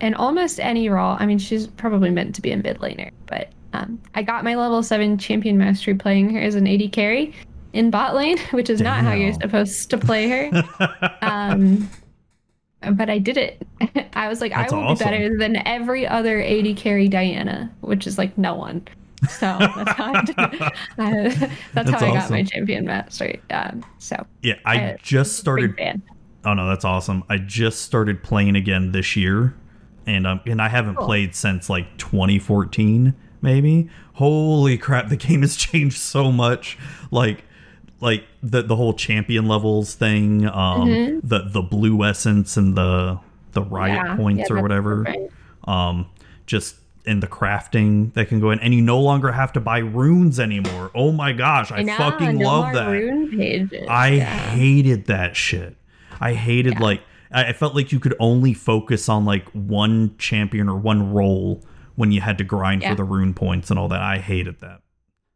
[0.00, 1.16] in almost any role.
[1.18, 4.54] I mean, she's probably meant to be a mid laner, but um, I got my
[4.54, 7.34] level 7 champion mastery playing her as an AD carry
[7.72, 8.86] in bot lane, which is Damn.
[8.86, 11.16] not how you're supposed to play her.
[11.22, 11.88] um,
[12.94, 13.66] but I did it.
[14.14, 15.08] I was like, that's I will awesome.
[15.08, 18.86] be better than every other AD carry Diana, which is like no one.
[19.28, 21.38] So that's how I, did, uh, that's,
[21.74, 23.40] that's how I got my champion mastery.
[23.50, 26.02] Um, so yeah, I, just started.
[26.44, 27.22] Oh no, that's awesome!
[27.28, 29.54] I just started playing again this year,
[30.08, 31.06] and um, and I haven't cool.
[31.06, 33.90] played since like 2014 maybe.
[34.14, 36.78] Holy crap, the game has changed so much.
[37.10, 37.44] Like
[38.00, 41.26] like the the whole champion levels thing, um mm-hmm.
[41.26, 43.18] the the blue essence and the
[43.52, 45.06] the riot yeah, points yeah, or whatever.
[45.64, 46.08] Um
[46.46, 49.78] just in the crafting that can go in and you no longer have to buy
[49.78, 50.90] runes anymore.
[50.94, 53.86] Oh my gosh, I, I know, fucking no love that.
[53.88, 54.24] I yeah.
[54.24, 55.76] hated that shit.
[56.20, 57.02] I hated like
[57.32, 61.62] I felt like you could only focus on like one champion or one role
[61.96, 62.90] when you had to grind yeah.
[62.90, 64.00] for the rune points and all that.
[64.00, 64.80] I hated that.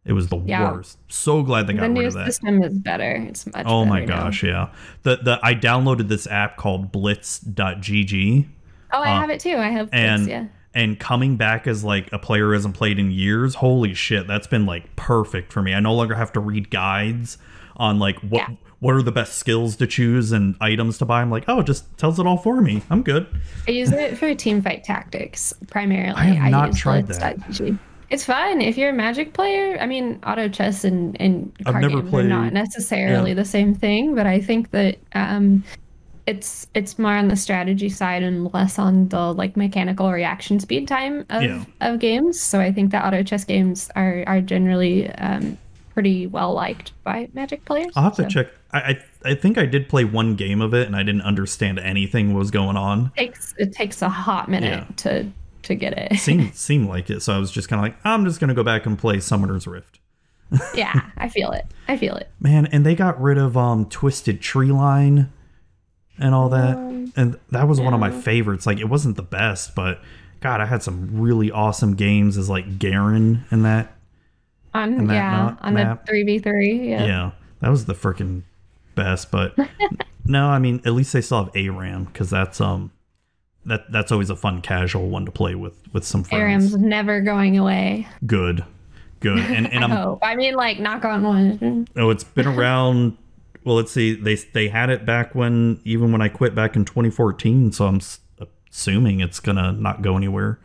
[0.04, 0.72] It was the yeah.
[0.72, 0.98] worst.
[1.08, 2.18] So glad they got the rid of that.
[2.18, 3.10] The new system is better.
[3.28, 3.66] It's much.
[3.66, 4.48] Oh my gosh, now.
[4.48, 4.68] yeah.
[5.02, 8.46] The the I downloaded this app called Blitz.gg.
[8.92, 9.56] Oh, I uh, have it too.
[9.56, 10.46] I have Blitz, and yeah.
[10.74, 13.56] and coming back as like a player who hasn't played in years.
[13.56, 15.74] Holy shit, that's been like perfect for me.
[15.74, 17.36] I no longer have to read guides
[17.76, 21.22] on like what yeah what are the best skills to choose and items to buy.
[21.22, 22.82] I'm like, oh, it just tells it all for me.
[22.90, 23.26] I'm good.
[23.66, 26.14] I use it for team fight tactics primarily.
[26.16, 27.38] I have not I tried that.
[28.08, 29.78] It's fun if you're a Magic player.
[29.80, 33.34] I mean, auto chess and and card games played, are not necessarily yeah.
[33.34, 35.64] the same thing, but I think that um,
[36.26, 40.86] it's it's more on the strategy side and less on the like mechanical reaction speed
[40.86, 41.64] time of, yeah.
[41.80, 42.38] of games.
[42.38, 45.58] So I think that auto chess games are are generally um,
[45.96, 47.90] pretty well liked by Magic players.
[47.96, 48.24] I'll have so.
[48.24, 48.48] to check.
[48.70, 51.78] I, I, I think I did play one game of it and I didn't understand
[51.78, 53.12] anything was going on.
[53.16, 54.94] It takes it takes a hot minute yeah.
[54.96, 55.32] to
[55.62, 56.18] to get it.
[56.18, 58.62] seemed seemed like it, so I was just kind of like, I'm just gonna go
[58.62, 59.98] back and play Summoner's Rift.
[60.74, 61.64] yeah, I feel it.
[61.88, 62.30] I feel it.
[62.40, 65.30] Man, and they got rid of um Twisted Treeline.
[66.18, 66.76] and all that.
[67.16, 68.66] And that was one of my favorites.
[68.66, 70.02] Like it wasn't the best, but
[70.40, 73.95] God, I had some really awesome games as like Garen in that.
[74.76, 76.04] On yeah, on map.
[76.04, 76.90] the three v three.
[76.90, 77.04] Yeah.
[77.04, 77.30] Yeah,
[77.60, 78.42] that was the freaking
[78.94, 79.30] best.
[79.30, 79.56] But
[80.24, 82.90] no, I mean at least they still have ARAM because that's um
[83.64, 86.72] that that's always a fun casual one to play with with some friends.
[86.72, 88.06] ARAM's never going away.
[88.26, 88.64] Good,
[89.20, 89.38] good.
[89.38, 90.18] And and I I'm, hope.
[90.22, 91.22] I mean, like knock on
[91.60, 91.88] wood.
[91.96, 93.16] Oh, it's been around.
[93.64, 94.14] well, let's see.
[94.14, 97.72] They they had it back when even when I quit back in 2014.
[97.72, 98.00] So I'm
[98.70, 100.58] assuming it's gonna not go anywhere.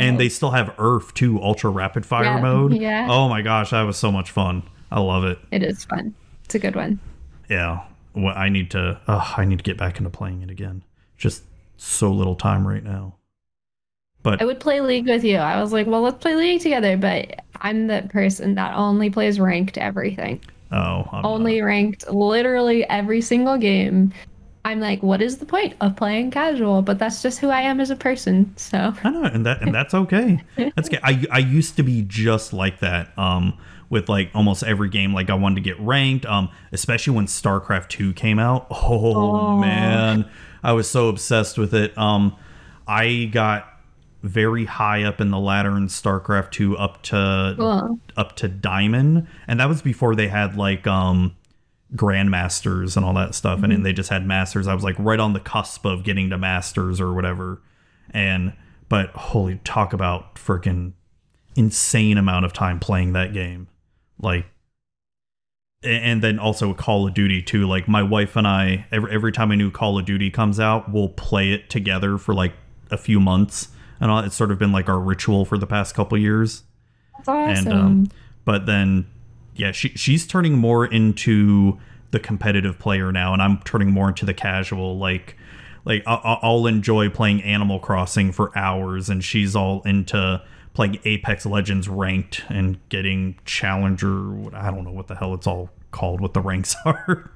[0.00, 2.72] And they still have URF too, ultra rapid fire yeah, mode.
[2.78, 3.08] Yeah.
[3.10, 4.62] Oh my gosh, that was so much fun.
[4.90, 5.38] I love it.
[5.50, 6.14] It is fun.
[6.44, 7.00] It's a good one.
[7.48, 7.84] Yeah.
[8.14, 9.00] Well, I need to.
[9.06, 10.82] Oh, I need to get back into playing it again.
[11.16, 11.42] Just
[11.76, 13.16] so little time right now.
[14.22, 15.36] But I would play League with you.
[15.36, 16.96] I was like, well, let's play League together.
[16.96, 20.40] But I'm the person that only plays ranked everything.
[20.72, 21.66] Oh, I'm only not.
[21.66, 24.12] ranked literally every single game.
[24.64, 26.82] I'm like, what is the point of playing casual?
[26.82, 28.52] But that's just who I am as a person.
[28.56, 30.42] So I know, and that and that's okay.
[30.56, 31.00] that's good.
[31.02, 33.16] I I used to be just like that.
[33.18, 33.58] Um,
[33.90, 36.26] with like almost every game, like I wanted to get ranked.
[36.26, 38.66] Um, especially when StarCraft Two came out.
[38.90, 39.58] Oh, oh.
[39.58, 40.28] man,
[40.62, 41.96] I was so obsessed with it.
[41.96, 42.36] Um,
[42.86, 43.66] I got
[44.22, 48.00] very high up in the ladder in StarCraft 2 up to cool.
[48.16, 51.36] up to diamond and that was before they had like um
[51.94, 53.64] grandmasters and all that stuff mm-hmm.
[53.64, 54.66] and then they just had masters.
[54.66, 57.62] I was like right on the cusp of getting to masters or whatever.
[58.10, 58.52] And
[58.88, 60.92] but holy talk about freaking
[61.56, 63.68] insane amount of time playing that game.
[64.20, 64.46] Like
[65.82, 69.52] and then also call of duty too like my wife and i every, every time
[69.52, 72.52] a new call of duty comes out we'll play it together for like
[72.90, 73.68] a few months.
[74.00, 76.62] And all, it's sort of been like our ritual for the past couple years.
[77.16, 77.66] That's awesome.
[77.66, 78.08] and um,
[78.44, 79.06] but then
[79.58, 81.78] yeah, she she's turning more into
[82.12, 84.98] the competitive player now, and I'm turning more into the casual.
[84.98, 85.36] Like,
[85.84, 90.42] like I'll, I'll enjoy playing Animal Crossing for hours, and she's all into
[90.74, 94.54] playing Apex Legends ranked and getting challenger.
[94.54, 96.20] I don't know what the hell it's all called.
[96.20, 97.30] What the ranks are.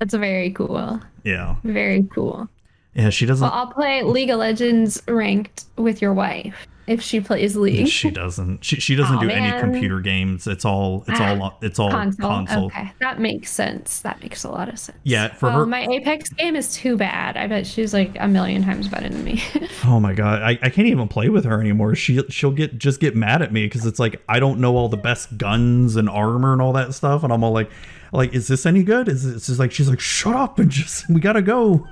[0.00, 1.00] That's very cool.
[1.22, 1.56] Yeah.
[1.62, 2.48] Very cool.
[2.94, 3.44] Yeah, she doesn't.
[3.44, 7.88] Well, I'll play League of Legends ranked with your wife if she plays League.
[7.88, 8.64] She doesn't.
[8.64, 9.42] She, she doesn't oh, do man.
[9.42, 10.46] any computer games.
[10.46, 12.28] It's all it's ah, all it's all console.
[12.28, 12.66] console.
[12.66, 14.00] Okay, that makes sense.
[14.00, 14.98] That makes a lot of sense.
[15.04, 17.36] Yeah, for her, my Apex game is too bad.
[17.36, 19.42] I bet she's like a million times better than me.
[19.84, 21.94] oh my god, I, I can't even play with her anymore.
[21.94, 24.88] She she'll get just get mad at me because it's like I don't know all
[24.88, 27.70] the best guns and armor and all that stuff, and I'm all like,
[28.12, 29.08] like is this any good?
[29.08, 31.86] Is it's just like she's like shut up and just we gotta go.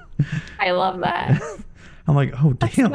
[0.59, 1.43] I love that.
[2.09, 2.93] I'm like, oh damn.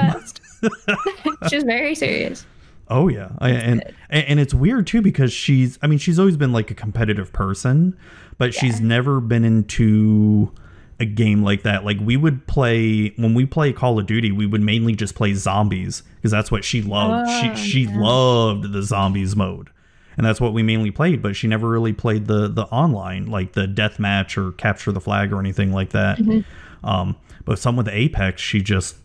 [1.50, 2.46] she's very serious.
[2.88, 6.52] Oh yeah, I, and and it's weird too because she's I mean she's always been
[6.52, 7.98] like a competitive person,
[8.38, 8.60] but yeah.
[8.60, 10.52] she's never been into
[11.00, 11.86] a game like that.
[11.86, 15.34] Like we would play when we play Call of Duty, we would mainly just play
[15.34, 17.30] zombies because that's what she loved.
[17.30, 18.00] Oh, she she yeah.
[18.00, 19.70] loved the zombies mode.
[20.18, 23.54] And that's what we mainly played, but she never really played the the online, like
[23.54, 26.18] the death match or capture the flag or anything like that.
[26.18, 26.88] Mm-hmm.
[26.88, 27.16] Um,
[27.46, 28.98] but some with Apex, she just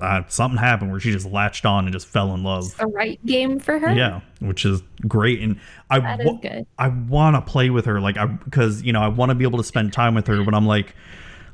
[0.00, 2.64] uh, something happened where she just latched on and just fell in love.
[2.64, 3.92] It's the right game for her.
[3.92, 6.38] Yeah, which is great, and I wa-
[6.78, 9.44] I want to play with her, like I because you know I want to be
[9.44, 10.96] able to spend time with her, but I'm like,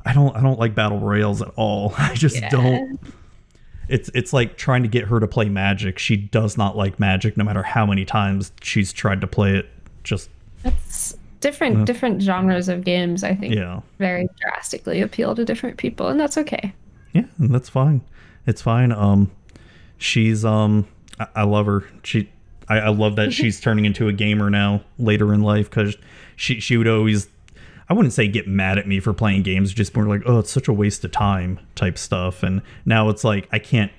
[0.07, 1.95] I don't I don't like battle royales at all.
[1.99, 2.49] I just yeah.
[2.49, 2.99] don't.
[3.89, 5.99] It's it's like trying to get her to play Magic.
[5.99, 9.69] She does not like Magic, no matter how many times she's tried to play it.
[10.03, 10.31] Just
[10.65, 13.23] it's different uh, different genres of games.
[13.23, 16.73] I think yeah very drastically appeal to different people, and that's okay.
[17.13, 18.01] Yeah, and that's fine
[18.47, 18.93] it's fine.
[18.93, 19.31] Um,
[19.99, 20.87] she's um,
[21.19, 21.85] I, I love her.
[22.03, 22.31] She,
[22.69, 25.97] I, I love that she's turning into a gamer now later in life because
[26.37, 27.29] she she would always,
[27.89, 30.51] I wouldn't say get mad at me for playing games, just more like oh it's
[30.51, 32.43] such a waste of time type stuff.
[32.43, 33.93] And now it's like I can't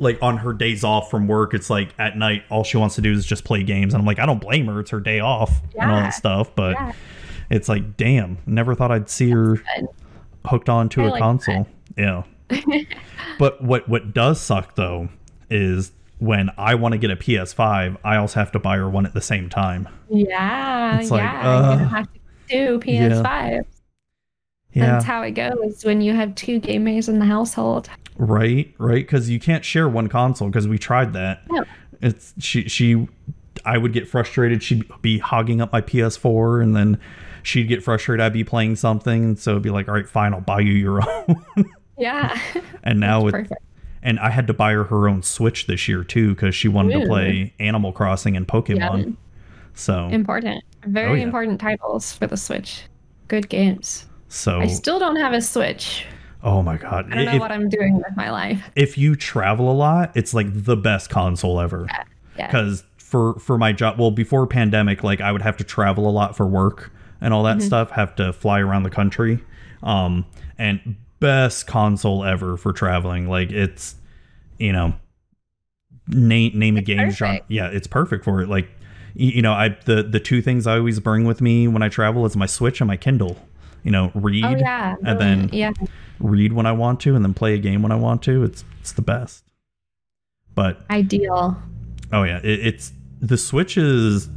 [0.00, 3.00] like on her days off from work, it's like at night all she wants to
[3.00, 4.80] do is just play games, and I'm like I don't blame her.
[4.80, 5.82] It's her day off yeah.
[5.82, 6.72] and all that stuff, but.
[6.72, 6.92] Yeah.
[7.50, 9.62] It's like, damn, never thought I'd see her
[10.44, 11.66] hooked on to I a like console.
[11.96, 12.02] That.
[12.02, 12.22] Yeah.
[13.38, 15.08] but what what does suck though
[15.50, 19.06] is when I want to get a PS5, I also have to buy her one
[19.06, 19.88] at the same time.
[20.08, 23.22] Yeah, it's like, yeah, uh, you have to do PS5.
[23.22, 23.60] Yeah.
[24.72, 24.86] yeah.
[24.92, 27.88] That's how it goes when you have two gamers in the household.
[28.16, 30.48] Right, right, because you can't share one console.
[30.48, 31.48] Because we tried that.
[31.50, 31.64] No.
[32.00, 33.08] It's she she.
[33.64, 34.62] I would get frustrated.
[34.62, 37.00] She'd be hogging up my PS4, and then
[37.42, 38.24] she'd get frustrated.
[38.24, 40.72] I'd be playing something, and so it'd be like, "All right, fine, I'll buy you
[40.72, 41.44] your own."
[41.98, 42.40] Yeah.
[42.82, 43.62] And now with perfect.
[44.02, 46.96] and I had to buy her her own Switch this year too because she wanted
[46.96, 47.00] Ooh.
[47.00, 49.04] to play Animal Crossing and Pokemon.
[49.04, 49.12] Yeah.
[49.74, 51.22] So important, very oh, yeah.
[51.22, 52.82] important titles for the Switch.
[53.28, 54.06] Good games.
[54.28, 56.04] So I still don't have a Switch.
[56.42, 57.12] Oh my god!
[57.12, 58.70] I don't know if, what I'm doing with my life.
[58.76, 61.86] If you travel a lot, it's like the best console ever.
[62.36, 62.46] Yeah.
[62.46, 66.12] Because for for my job, well, before pandemic, like I would have to travel a
[66.12, 67.66] lot for work and all that mm-hmm.
[67.66, 67.90] stuff.
[67.90, 69.42] Have to fly around the country.
[69.82, 70.26] Um,
[70.58, 73.28] and best console ever for traveling.
[73.28, 73.96] Like it's,
[74.58, 74.94] you know,
[76.08, 77.40] name name it's a game genre.
[77.48, 78.48] Yeah, it's perfect for it.
[78.48, 78.68] Like,
[79.14, 82.24] you know, I the the two things I always bring with me when I travel
[82.26, 83.36] is my Switch and my Kindle.
[83.84, 84.96] You know, read oh, yeah.
[85.04, 85.72] and then yeah
[86.20, 88.44] read when I want to and then play a game when I want to.
[88.44, 89.44] It's it's the best.
[90.54, 91.56] But ideal.
[92.12, 94.28] Oh yeah, it, it's the Switch is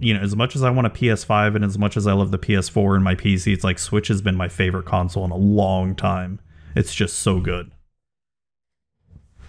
[0.00, 2.30] you know, as much as I want a PS5 and as much as I love
[2.30, 5.36] the PS4 and my PC, it's like Switch has been my favorite console in a
[5.36, 6.40] long time.
[6.74, 7.70] It's just so good.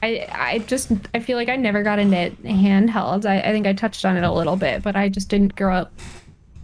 [0.03, 3.25] I I just I feel like I never got into handhelds.
[3.25, 5.75] I, I think I touched on it a little bit, but I just didn't grow
[5.75, 5.93] up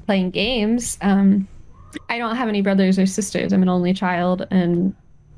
[0.05, 0.97] playing games.
[1.01, 1.47] Um,
[2.09, 3.53] I don't have any brothers or sisters.
[3.53, 4.95] I'm an only child, and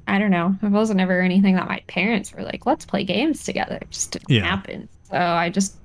[0.08, 0.56] I don't know.
[0.64, 4.12] It wasn't ever anything that my parents were like, "Let's play games together." It just
[4.12, 4.46] didn't yeah.
[4.46, 4.88] happen.
[5.04, 5.76] So I just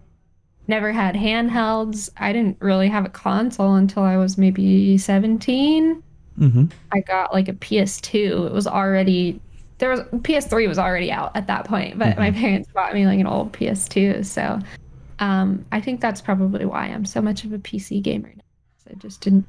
[0.67, 2.11] never had handhelds.
[2.17, 6.03] I didn't really have a console until I was maybe 17.
[6.39, 6.65] Mm-hmm.
[6.93, 8.47] I got like a PS2.
[8.47, 9.41] It was already
[9.79, 12.21] there was PS3 was already out at that point, but mm-hmm.
[12.21, 14.25] my parents bought me like an old PS2.
[14.25, 14.61] So
[15.19, 18.43] um, I think that's probably why I'm so much of a PC gamer now.
[18.91, 19.47] I just didn't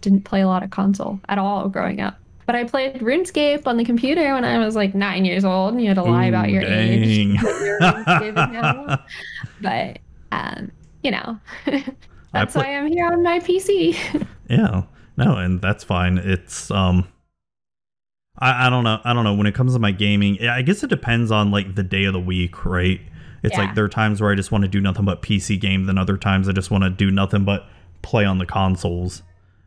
[0.00, 2.18] didn't play a lot of console at all growing up.
[2.44, 5.80] But I played RuneScape on the computer when I was like nine years old, and
[5.80, 7.04] you had to lie Ooh, about your dang.
[7.04, 7.40] age.
[9.62, 9.98] but
[10.32, 10.72] um,
[11.02, 11.38] you know,
[12.32, 14.26] that's why I'm here on my PC.
[14.50, 14.82] yeah,
[15.16, 16.18] no, and that's fine.
[16.18, 17.06] It's um,
[18.38, 19.00] I, I don't know.
[19.04, 19.34] I don't know.
[19.34, 22.14] When it comes to my gaming, I guess it depends on like the day of
[22.14, 23.00] the week, right?
[23.42, 23.64] It's yeah.
[23.64, 25.98] like there are times where I just want to do nothing but PC game, then
[25.98, 27.66] other times I just want to do nothing but
[28.00, 29.22] play on the consoles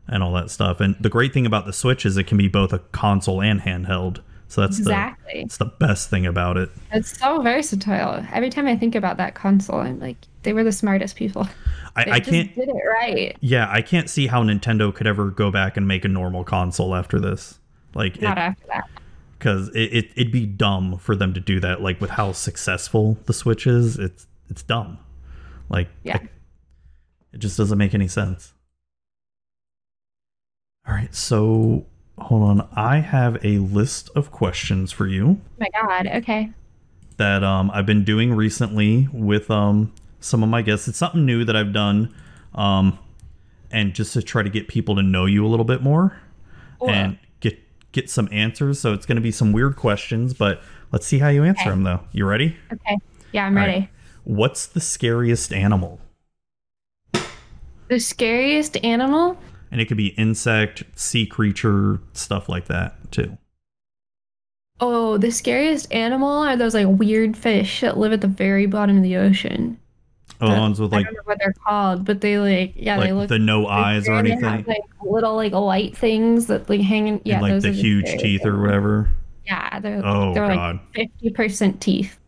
[0.08, 0.80] and all that stuff.
[0.80, 3.60] And the great thing about the Switch is it can be both a console and
[3.60, 4.20] handheld.
[4.48, 5.32] So that's exactly.
[5.34, 6.70] the it's the best thing about it.
[6.92, 8.24] It's so versatile.
[8.32, 11.48] Every time I think about that console, I'm like, they were the smartest people.
[11.96, 13.36] I, I can't did it right.
[13.40, 16.94] Yeah, I can't see how Nintendo could ever go back and make a normal console
[16.94, 17.58] after this.
[17.94, 18.84] Like not it, after that.
[19.38, 21.82] Because it, it it'd be dumb for them to do that.
[21.82, 24.98] Like with how successful the Switch is, it's it's dumb.
[25.68, 26.18] Like yeah.
[26.18, 26.28] I,
[27.32, 28.52] it just doesn't make any sense.
[30.86, 31.86] All right, so
[32.18, 32.68] hold on.
[32.74, 35.40] I have a list of questions for you.
[35.40, 36.06] Oh my God.
[36.06, 36.50] Okay.
[37.16, 40.88] That um I've been doing recently with um some of my guests.
[40.88, 42.14] It's something new that I've done,
[42.54, 42.98] um,
[43.70, 46.18] and just to try to get people to know you a little bit more,
[46.86, 47.58] and get
[47.92, 48.80] get some answers.
[48.80, 50.62] So it's going to be some weird questions, but
[50.92, 51.70] let's see how you answer okay.
[51.70, 51.84] them.
[51.84, 52.56] Though, you ready?
[52.72, 52.96] Okay.
[53.32, 53.80] Yeah, I'm All ready.
[53.80, 53.88] Right.
[54.24, 56.00] What's the scariest animal?
[57.88, 59.38] The scariest animal?
[59.70, 63.36] And it could be insect, sea creature, stuff like that too.
[64.78, 68.98] Oh, the scariest animal are those like weird fish that live at the very bottom
[68.98, 69.80] of the ocean.
[70.40, 72.98] Oh, the ones with like I don't know what they're called, but they like yeah
[72.98, 74.44] like they look the no eyes or anything.
[74.44, 78.44] Have, like little like light things that like hanging yeah and, like the huge teeth
[78.44, 79.10] or whatever.
[79.46, 82.18] Yeah, they're oh they're god like fifty percent teeth.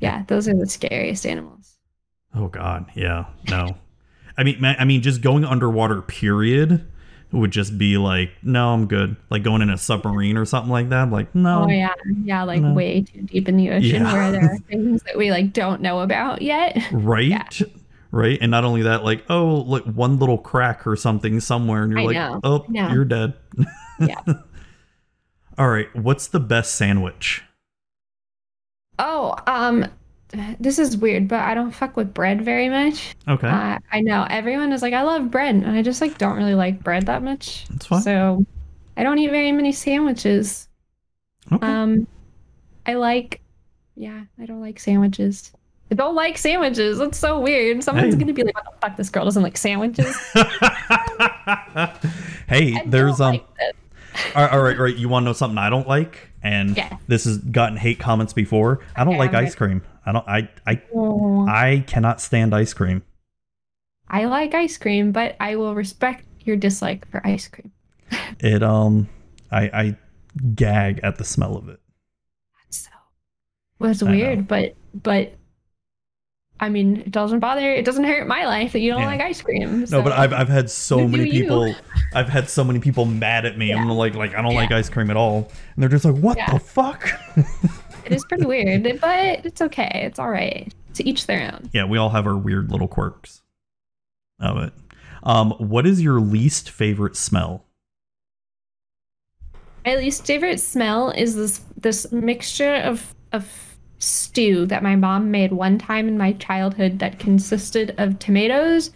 [0.00, 1.78] Yeah, those are the scariest animals.
[2.34, 3.76] Oh god, yeah, no.
[4.38, 6.86] I mean, I mean, just going underwater, period,
[7.32, 9.16] would just be like, no, I'm good.
[9.30, 11.10] Like going in a submarine or something like that.
[11.10, 11.64] Like, no.
[11.64, 12.72] Oh yeah, yeah, like no.
[12.72, 14.12] way too deep in the ocean yeah.
[14.12, 16.78] where there are things that we like don't know about yet.
[16.92, 17.26] Right.
[17.26, 17.48] Yeah.
[18.12, 18.38] Right.
[18.40, 22.00] And not only that, like, oh, like one little crack or something somewhere, and you're
[22.00, 22.40] I like, know.
[22.44, 23.34] oh, you're dead.
[24.00, 24.20] yeah.
[25.58, 25.94] All right.
[25.94, 27.42] What's the best sandwich?
[28.98, 29.86] Oh, um,
[30.58, 33.14] this is weird, but I don't fuck with bread very much.
[33.28, 33.48] Okay.
[33.48, 36.54] Uh, I know everyone is like, I love bread, and I just like don't really
[36.54, 37.66] like bread that much.
[37.68, 38.02] That's fine.
[38.02, 38.44] So
[38.96, 40.68] I don't eat very many sandwiches.
[41.52, 41.66] Okay.
[41.66, 42.06] Um,
[42.86, 43.40] I like,
[43.94, 45.52] yeah, I don't like sandwiches.
[45.90, 46.98] I don't like sandwiches.
[46.98, 47.84] That's so weird.
[47.84, 48.20] Someone's hey.
[48.20, 48.96] gonna be like, "What the fuck?
[48.96, 50.16] This girl doesn't like sandwiches."
[52.48, 53.34] hey, there's um.
[53.34, 53.46] Like
[54.34, 54.96] all right, all right, all right.
[54.96, 56.30] You want to know something I don't like?
[56.46, 56.96] And yeah.
[57.08, 58.78] this has gotten hate comments before.
[58.94, 59.82] I don't okay, like ice cream.
[60.06, 60.28] I don't.
[60.28, 61.44] I I oh.
[61.48, 63.02] I cannot stand ice cream.
[64.08, 67.72] I like ice cream, but I will respect your dislike for ice cream.
[68.38, 69.08] it um,
[69.50, 69.96] I I
[70.54, 71.80] gag at the smell of it.
[72.62, 72.90] That's so.
[73.80, 75.34] Well, it's weird, but but
[76.58, 77.70] I mean, it doesn't bother.
[77.70, 79.06] It doesn't hurt my life that you don't yeah.
[79.06, 79.86] like ice cream.
[79.86, 79.98] So.
[79.98, 81.74] No, but I've I've had so many people.
[82.14, 83.68] I've had so many people mad at me.
[83.68, 83.78] Yeah.
[83.78, 84.60] I'm like like I don't yeah.
[84.60, 87.08] like ice cream at all, and they're just like, what the fuck?
[88.06, 90.02] it is pretty weird, but it's okay.
[90.04, 90.72] It's all right.
[90.94, 91.68] To each their own.
[91.74, 93.42] Yeah, we all have our weird little quirks
[94.40, 94.72] of it.
[95.22, 97.64] Um, what is your least favorite smell?
[99.84, 103.65] My least favorite smell is this this mixture of of
[103.98, 108.90] stew that my mom made one time in my childhood that consisted of tomatoes,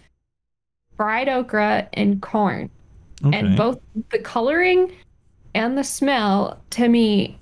[0.97, 2.69] fried okra, and corn.
[3.25, 3.37] Okay.
[3.37, 3.79] And both
[4.09, 4.91] the coloring
[5.53, 7.39] and the smell to me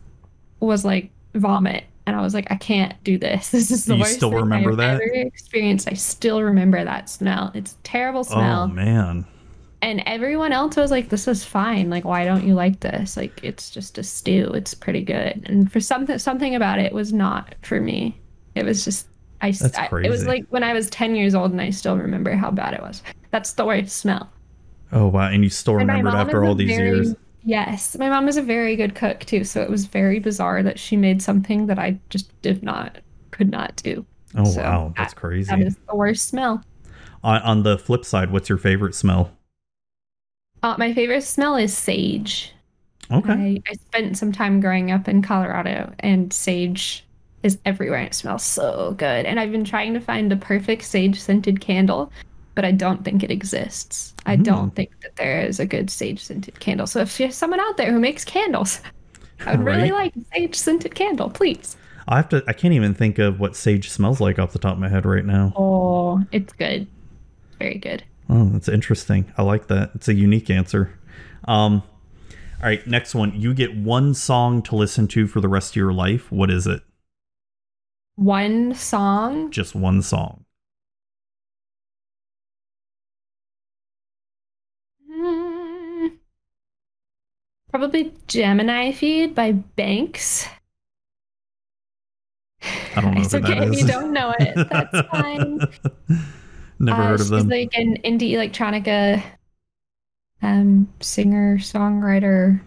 [0.60, 1.86] was like vomit.
[2.06, 3.49] And I was like, I can't do this.
[3.52, 4.94] This is the you worst still thing remember I've that?
[4.95, 5.88] ever experienced.
[5.88, 7.52] I still remember that smell.
[7.53, 8.64] It's terrible oh, smell.
[8.64, 9.26] Oh man
[9.81, 11.89] and everyone else was like this is fine.
[11.89, 13.15] Like why don't you like this?
[13.15, 14.51] Like it's just a stew.
[14.53, 15.43] It's pretty good.
[15.45, 18.19] And for something something about it was not for me.
[18.56, 19.07] It was just
[19.41, 22.35] I, I it was like when i was 10 years old and i still remember
[22.35, 23.01] how bad it was.
[23.31, 24.30] That's the worst smell.
[24.91, 25.30] Oh wow.
[25.30, 27.15] And you still remember after all these very, years?
[27.43, 27.97] Yes.
[27.97, 29.45] My mom is a very good cook too.
[29.45, 32.97] So it was very bizarre that she made something that i just did not
[33.31, 34.06] could not do.
[34.35, 34.93] Oh so wow.
[34.97, 35.49] That's that, crazy.
[35.49, 36.64] that is the worst smell.
[37.23, 39.31] On, on the flip side what's your favorite smell
[40.64, 42.53] uh, my favorite smell is sage.
[43.11, 43.31] Okay.
[43.31, 47.06] I, I spent some time growing up in Colorado, and sage
[47.44, 48.02] is everywhere.
[48.02, 49.26] It smells so good.
[49.26, 52.11] And I've been trying to find the perfect sage scented candle,
[52.56, 54.14] but I don't think it exists.
[54.26, 54.44] I mm.
[54.44, 56.88] don't think that there is a good sage scented candle.
[56.88, 58.81] So if you're someone out there who makes candles,
[59.45, 59.77] I would right?
[59.77, 61.77] really like a sage scented candle, please.
[62.07, 62.44] I have to.
[62.48, 65.06] I can't even think of what sage smells like off the top of my head
[65.06, 65.53] right now.
[65.56, 66.88] Oh, it's good.
[67.60, 68.03] Very good.
[68.30, 69.31] Oh, that's interesting.
[69.38, 69.91] I like that.
[69.95, 70.97] It's a unique answer.
[71.45, 71.81] Um,
[72.61, 73.39] all right, next one.
[73.39, 76.31] You get one song to listen to for the rest of your life.
[76.31, 76.81] What is it?
[78.15, 79.49] One song?
[79.49, 80.45] Just one song.
[85.10, 86.18] Mm,
[87.72, 90.47] probably Gemini Feed by Banks.
[92.95, 93.22] I don't know.
[93.22, 94.68] it's okay if you don't know it.
[94.69, 95.61] That's fine.
[96.80, 97.41] Never uh, heard of them.
[97.41, 99.22] She's like an indie electronica
[100.41, 102.60] um, singer, songwriter.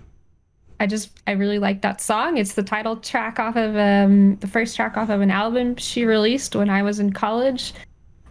[0.80, 2.36] I just I really like that song.
[2.39, 6.05] It's the title track off of um, the first track off of an album she
[6.05, 7.72] released when I was in college.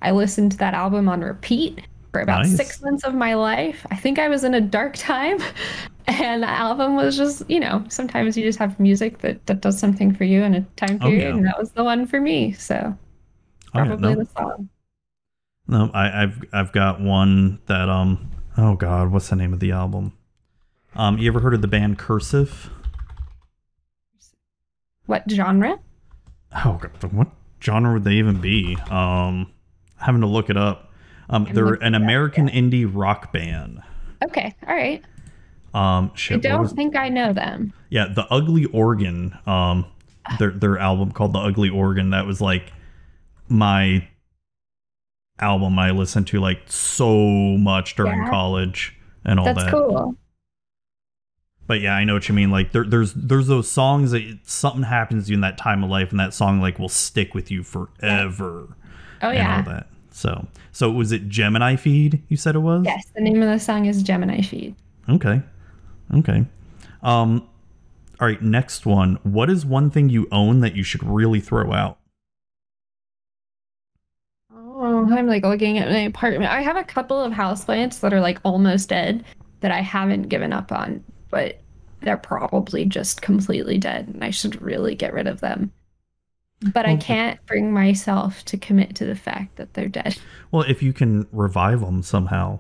[0.02, 1.82] I listened to that album on repeat
[2.12, 2.58] for about nice.
[2.58, 3.86] six months of my life.
[3.90, 5.40] I think I was in a dark time,
[6.08, 9.80] and the album was just you know sometimes you just have music that that does
[9.80, 11.36] something for you in a time period, oh, yeah.
[11.36, 12.52] and that was the one for me.
[12.52, 12.96] So
[13.72, 14.24] probably oh, yeah, no.
[14.24, 14.70] the song.
[15.68, 19.72] No, I, have I've got one that um oh god, what's the name of the
[19.72, 20.14] album?
[20.96, 22.70] Um, you ever heard of the band Cursive?
[25.06, 25.80] What genre?
[26.54, 27.28] Oh, God, what
[27.62, 28.78] genre would they even be?
[28.90, 29.52] Um,
[29.98, 30.92] having to look it up.
[31.30, 32.62] Um, I'm they're an American up, yeah.
[32.62, 33.82] indie rock band.
[34.24, 35.04] Okay, all right.
[35.74, 37.74] Um, shit, I don't think I know them.
[37.90, 39.38] Yeah, the Ugly Organ.
[39.46, 39.86] Um,
[40.40, 42.10] their their album called the Ugly Organ.
[42.10, 42.74] That was like
[43.48, 44.08] my
[45.42, 48.30] album I listened to like so much during yeah.
[48.30, 48.96] college
[49.26, 49.56] and all that.
[49.56, 49.72] That's that.
[49.72, 50.16] cool.
[51.68, 52.52] But yeah, I know what you mean.
[52.52, 55.90] Like there, there's there's those songs that something happens to you in that time of
[55.90, 58.76] life, and that song like will stick with you forever.
[59.22, 59.58] Oh yeah.
[59.58, 59.88] all that.
[60.12, 62.22] So so was it Gemini Feed?
[62.28, 62.84] You said it was.
[62.86, 64.76] Yes, the name of the song is Gemini Feed.
[65.08, 65.42] Okay,
[66.16, 66.46] okay.
[67.04, 67.48] Um,
[68.20, 68.42] all right.
[68.42, 69.18] Next one.
[69.24, 72.00] What is one thing you own that you should really throw out?
[75.10, 76.52] I'm like looking at my apartment.
[76.52, 79.24] I have a couple of houseplants that are like almost dead
[79.62, 81.62] that I haven't given up on, but
[82.02, 85.72] they're probably just completely dead and I should really get rid of them.
[86.74, 90.18] But I can't bring myself to commit to the fact that they're dead.
[90.52, 92.60] Well, if you can revive them somehow.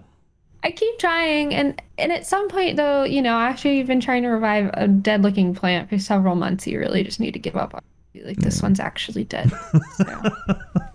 [0.63, 4.23] I keep trying and and at some point though, you know, after you've been trying
[4.23, 7.55] to revive a dead looking plant for several months, you really just need to give
[7.55, 7.81] up on
[8.13, 8.25] it.
[8.25, 9.51] Like this one's actually dead.
[9.97, 10.21] So.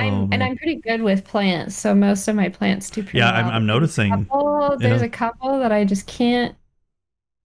[0.00, 3.18] I'm oh, and I'm pretty good with plants, so most of my plants do pretty
[3.18, 3.50] yeah, well.
[3.50, 4.12] I'm, I'm noticing.
[4.12, 6.54] A couple, there's a couple that I just can't.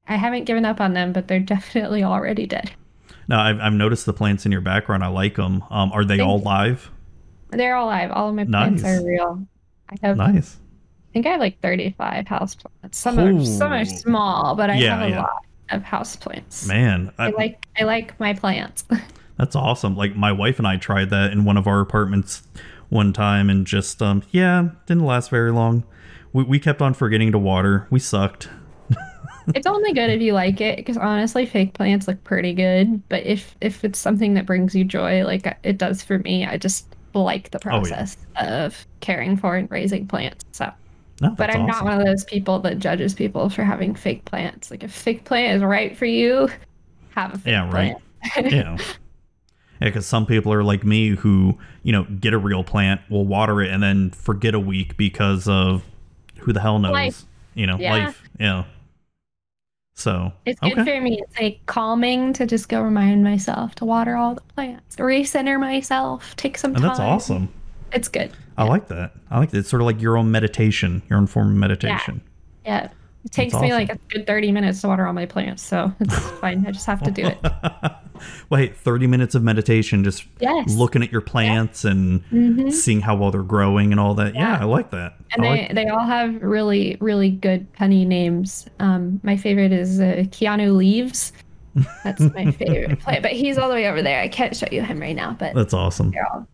[0.07, 2.71] I haven't given up on them, but they're definitely already dead.
[3.27, 5.03] No, I've, I've noticed the plants in your background.
[5.03, 5.63] I like them.
[5.69, 6.91] Um, are they Thank all live?
[7.49, 8.11] They're all live.
[8.11, 8.99] All of my plants nice.
[8.99, 9.47] are real.
[9.89, 10.57] I have nice.
[11.09, 12.97] I think I have like 35 house plants.
[12.97, 13.41] Some Ooh.
[13.41, 15.21] are some are small, but I yeah, have a yeah.
[15.21, 16.67] lot of house plants.
[16.67, 18.85] Man, I, I like I like my plants.
[19.37, 19.95] That's awesome.
[19.95, 22.43] Like my wife and I tried that in one of our apartments
[22.89, 25.83] one time and just um yeah, didn't last very long.
[26.33, 27.87] We we kept on forgetting to water.
[27.89, 28.49] We sucked.
[29.55, 33.23] it's only good if you like it because honestly fake plants look pretty good, but
[33.25, 36.95] if if it's something that brings you joy like it does for me, I just
[37.13, 38.65] like the process oh, yeah.
[38.65, 40.43] of caring for and raising plants.
[40.51, 40.71] So
[41.21, 41.67] no, but I'm awesome.
[41.67, 44.69] not one of those people that judges people for having fake plants.
[44.69, 46.49] Like if fake plant is right for you,
[47.11, 48.01] have a fake yeah, plant.
[48.35, 48.51] right.
[48.51, 48.77] yeah.
[49.79, 53.61] Because some people are like me who you know get a real plant will water
[53.61, 55.83] it and then forget a week because of
[56.39, 57.23] who the hell knows life.
[57.53, 58.05] you know yeah.
[58.05, 58.63] life yeah
[59.95, 60.97] So it's good okay.
[60.97, 61.21] for me.
[61.21, 66.35] It's like calming to just go remind myself to water all the plants, recenter myself,
[66.35, 66.83] take some time.
[66.83, 67.47] And that's awesome.
[67.93, 68.31] It's good.
[68.57, 68.69] I yeah.
[68.69, 69.13] like that.
[69.31, 69.57] I like it.
[69.57, 72.21] It's sort of like your own meditation, your own form of meditation.
[72.65, 72.83] Yeah.
[72.83, 72.89] yeah.
[73.25, 73.67] It takes awesome.
[73.67, 76.63] me like a good 30 minutes to water all my plants, so it's fine.
[76.67, 77.39] I just have to do it.
[78.49, 80.75] Wait, 30 minutes of meditation, just yes.
[80.75, 81.91] looking at your plants yeah.
[81.91, 82.69] and mm-hmm.
[82.69, 84.35] seeing how well they're growing and all that.
[84.35, 85.15] Yeah, yeah I like that.
[85.31, 88.67] And I they, like they all have really, really good punny names.
[88.79, 91.33] Um, my favorite is uh, Keanu Leaves.
[92.03, 94.21] That's my favorite plant, but he's all the way over there.
[94.21, 96.11] I can't show you him right now, but that's awesome.
[96.11, 96.47] They're all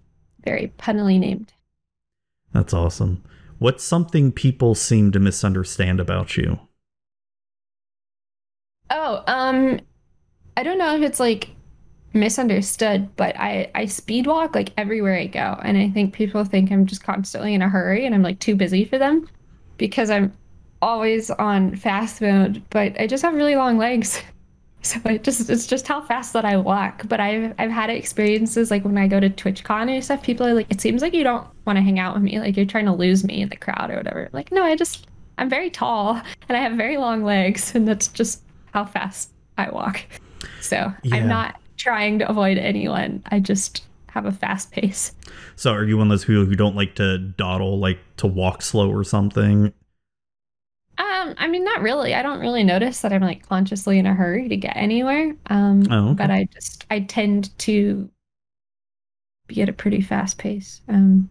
[0.45, 1.51] very punnily named.
[2.53, 3.23] That's awesome.
[3.61, 6.57] What's something people seem to misunderstand about you?
[8.89, 9.79] Oh, um,
[10.57, 11.51] I don't know if it's like
[12.11, 16.71] misunderstood, but I I speed walk like everywhere I go, and I think people think
[16.71, 19.29] I'm just constantly in a hurry and I'm like too busy for them
[19.77, 20.33] because I'm
[20.81, 22.63] always on fast mode.
[22.71, 24.23] But I just have really long legs,
[24.81, 27.07] so it just it's just how fast that I walk.
[27.07, 30.53] But I've I've had experiences like when I go to TwitchCon and stuff, people are
[30.53, 32.85] like, it seems like you don't want to hang out with me, like you're trying
[32.85, 34.29] to lose me in the crowd or whatever.
[34.33, 38.07] Like, no, I just I'm very tall and I have very long legs, and that's
[38.07, 38.41] just
[38.73, 40.01] how fast I walk.
[40.61, 41.15] So yeah.
[41.15, 43.23] I'm not trying to avoid anyone.
[43.31, 45.13] I just have a fast pace.
[45.55, 48.61] So are you one of those people who don't like to dawdle, like to walk
[48.61, 49.73] slow or something?
[50.97, 52.13] Um, I mean, not really.
[52.13, 55.35] I don't really notice that I'm like consciously in a hurry to get anywhere.
[55.47, 56.13] Um, oh, okay.
[56.15, 58.09] but I just I tend to
[59.47, 60.81] be at a pretty fast pace.
[60.87, 61.29] Um,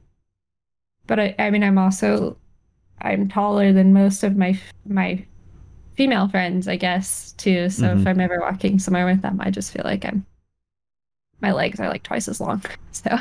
[1.07, 2.37] but I, I mean, I'm also
[3.03, 5.25] I'm taller than most of my my
[5.97, 7.69] female friends, I guess, too.
[7.69, 8.01] So mm-hmm.
[8.01, 10.25] if I'm ever walking somewhere with them, I just feel like I'm
[11.41, 12.63] my legs are like twice as long.
[12.93, 13.17] So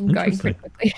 [0.00, 0.94] I'm going pretty quickly.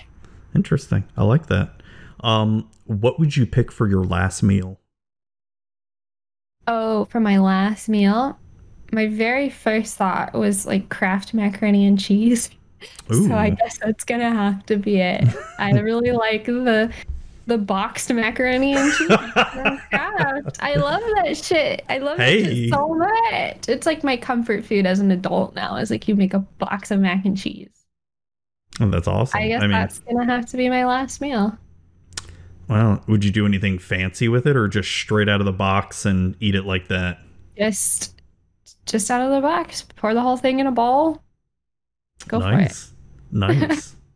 [0.55, 1.05] Interesting.
[1.17, 1.83] I like that.
[2.21, 4.81] Um, what would you pick for your last meal?
[6.67, 8.39] Oh, for my last meal,
[8.93, 12.51] my very first thought was like Kraft macaroni and cheese.
[12.51, 12.57] Ooh.
[13.29, 15.25] So I guess that's gonna have to be it.
[15.59, 16.93] I really like the
[17.47, 19.09] the boxed macaroni and cheese.
[19.11, 21.85] I love that shit.
[21.89, 22.43] I love hey.
[22.43, 23.69] it so much.
[23.69, 25.77] It's like my comfort food as an adult now.
[25.77, 27.71] Is like you make a box of mac and cheese.
[28.81, 29.41] Oh, that's awesome.
[29.41, 31.57] I guess I mean, that's gonna have to be my last meal.
[32.69, 36.05] Well, would you do anything fancy with it, or just straight out of the box
[36.05, 37.19] and eat it like that?
[37.57, 38.21] Just,
[38.87, 39.83] just out of the box.
[39.97, 41.23] Pour the whole thing in a bowl.
[42.29, 42.87] Go nice.
[42.87, 43.39] for it.
[43.39, 43.93] Nice.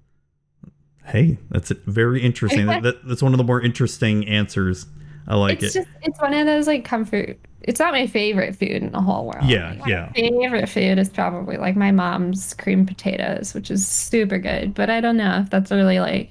[1.11, 2.67] Hey, that's very interesting.
[2.67, 4.87] that, that, that's one of the more interesting answers.
[5.27, 5.81] I like it's it.
[5.81, 7.39] Just, it's one of those like comfort.
[7.63, 9.45] It's not my favorite food in the whole world.
[9.45, 10.13] Yeah, like, yeah.
[10.13, 14.73] favorite food is probably like my mom's cream potatoes, which is super good.
[14.73, 16.31] But I don't know if that's really like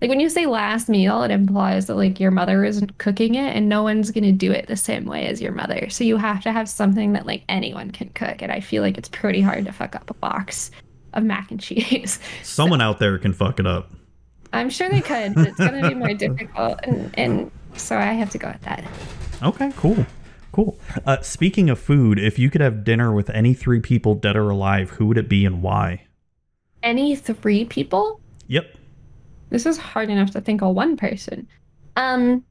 [0.00, 3.56] like when you say last meal, it implies that like your mother isn't cooking it
[3.56, 5.88] and no one's gonna do it the same way as your mother.
[5.90, 8.42] So you have to have something that like anyone can cook.
[8.42, 10.70] And I feel like it's pretty hard to fuck up a box
[11.14, 12.18] of mac and cheese.
[12.42, 13.90] Someone so, out there can fuck it up.
[14.52, 16.80] I'm sure they could, but it's going to be more difficult.
[16.84, 18.84] And, and so I have to go with that.
[19.42, 20.06] Okay, cool.
[20.52, 20.78] Cool.
[21.04, 24.48] Uh, speaking of food, if you could have dinner with any three people, dead or
[24.48, 26.06] alive, who would it be and why?
[26.82, 28.20] Any three people?
[28.46, 28.77] Yep.
[29.50, 31.48] This is hard enough to think of one person.
[31.96, 32.44] Um,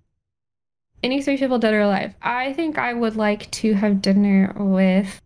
[1.03, 2.15] any three people, dead or alive.
[2.22, 5.22] I think I would like to have dinner with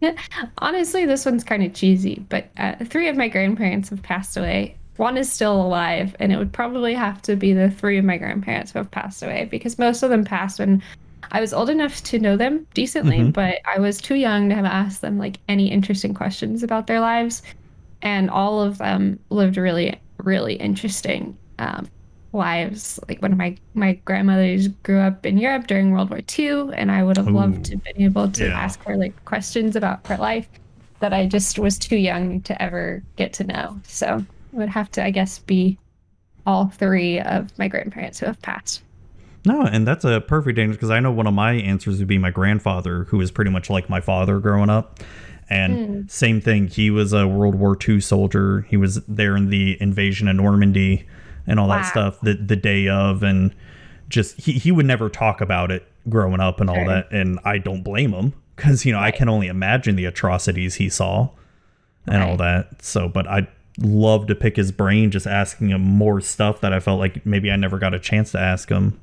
[0.58, 4.76] Honestly, this one's kind of cheesy, but uh, three of my grandparents have passed away.
[4.96, 8.16] One is still alive, and it would probably have to be the three of my
[8.16, 10.82] grandparents who have passed away because most of them passed when
[11.30, 13.30] I was old enough to know them decently, mm-hmm.
[13.30, 17.00] but I was too young to have asked them like any interesting questions about their
[17.00, 17.42] lives.
[18.02, 21.88] And all of them lived really, really interesting um,
[22.32, 23.00] lives.
[23.08, 26.90] Like one of my my grandmothers grew up in Europe during World War II, and
[26.90, 27.32] I would have Ooh.
[27.32, 28.58] loved to been able to yeah.
[28.58, 30.48] ask her like questions about her life
[31.00, 33.80] that I just was too young to ever get to know.
[33.84, 35.78] So it would have to, I guess, be
[36.46, 38.82] all three of my grandparents who have passed.
[39.44, 42.18] No, and that's a perfect answer because I know one of my answers would be
[42.18, 45.00] my grandfather, who was pretty much like my father growing up.
[45.50, 46.10] And mm.
[46.10, 48.62] same thing, he was a World War II soldier.
[48.62, 51.06] He was there in the invasion of Normandy
[51.48, 51.78] and all wow.
[51.78, 53.52] that stuff the the day of and
[54.08, 57.58] just he, he would never talk about it growing up and all that and I
[57.58, 59.12] don't blame him because you know right.
[59.12, 61.30] I can only imagine the atrocities he saw
[62.06, 62.30] and right.
[62.30, 63.48] all that so but I'd
[63.78, 67.50] love to pick his brain just asking him more stuff that I felt like maybe
[67.50, 69.00] I never got a chance to ask him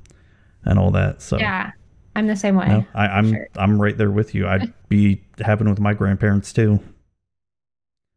[0.65, 1.71] and all that so yeah
[2.15, 3.47] I'm the same way no, I, am I'm, sure.
[3.55, 6.79] I'm right there with you I'd be having with my grandparents too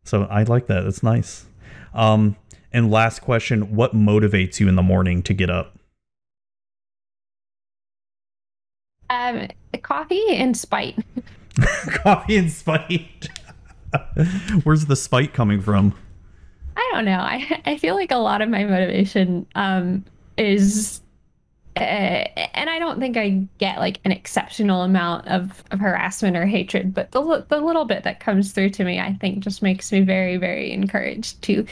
[0.04, 1.46] so I like that it's nice
[1.94, 2.36] um
[2.70, 5.78] And last question, what motivates you in the morning to get up?
[9.10, 9.48] Um,
[9.82, 10.98] coffee and spite.
[12.02, 13.28] coffee and spite.
[14.64, 15.94] Where's the spite coming from?
[16.76, 17.18] I don't know.
[17.20, 20.04] I I feel like a lot of my motivation um
[20.36, 21.00] is
[21.80, 26.46] uh, and I don't think I get like an exceptional amount of, of harassment or
[26.46, 29.90] hatred, but the the little bit that comes through to me, I think, just makes
[29.92, 31.66] me very, very encouraged to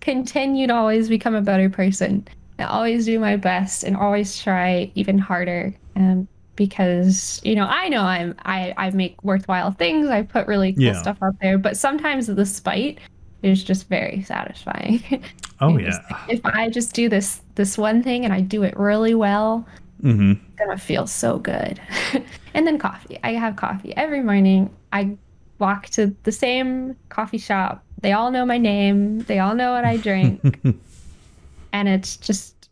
[0.00, 2.26] continue to always become a better person,
[2.58, 5.74] and always do my best, and always try even harder.
[5.96, 10.08] Um, because you know I know I'm I I make worthwhile things.
[10.08, 11.00] I put really cool yeah.
[11.00, 12.98] stuff out there, but sometimes the spite
[13.42, 15.02] is just very satisfying.
[15.60, 15.90] Oh yeah.
[15.90, 19.64] Just, if I just do this this one thing and I do it really well,
[20.02, 20.32] mm-hmm.
[20.32, 21.80] it's gonna feel so good.
[22.54, 23.20] and then coffee.
[23.22, 24.74] I have coffee every morning.
[24.92, 25.16] I
[25.60, 27.84] walk to the same coffee shop.
[28.00, 29.20] They all know my name.
[29.20, 30.42] They all know what I drink.
[31.72, 32.68] and it's just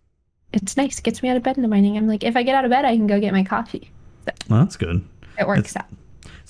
[0.52, 0.98] it's nice.
[0.98, 1.97] It gets me out of bed in the morning.
[1.97, 3.88] I'm like, if I get out of bed, I can go get my coffee.
[4.24, 5.06] So well, that's good.
[5.38, 5.86] It works it's, out.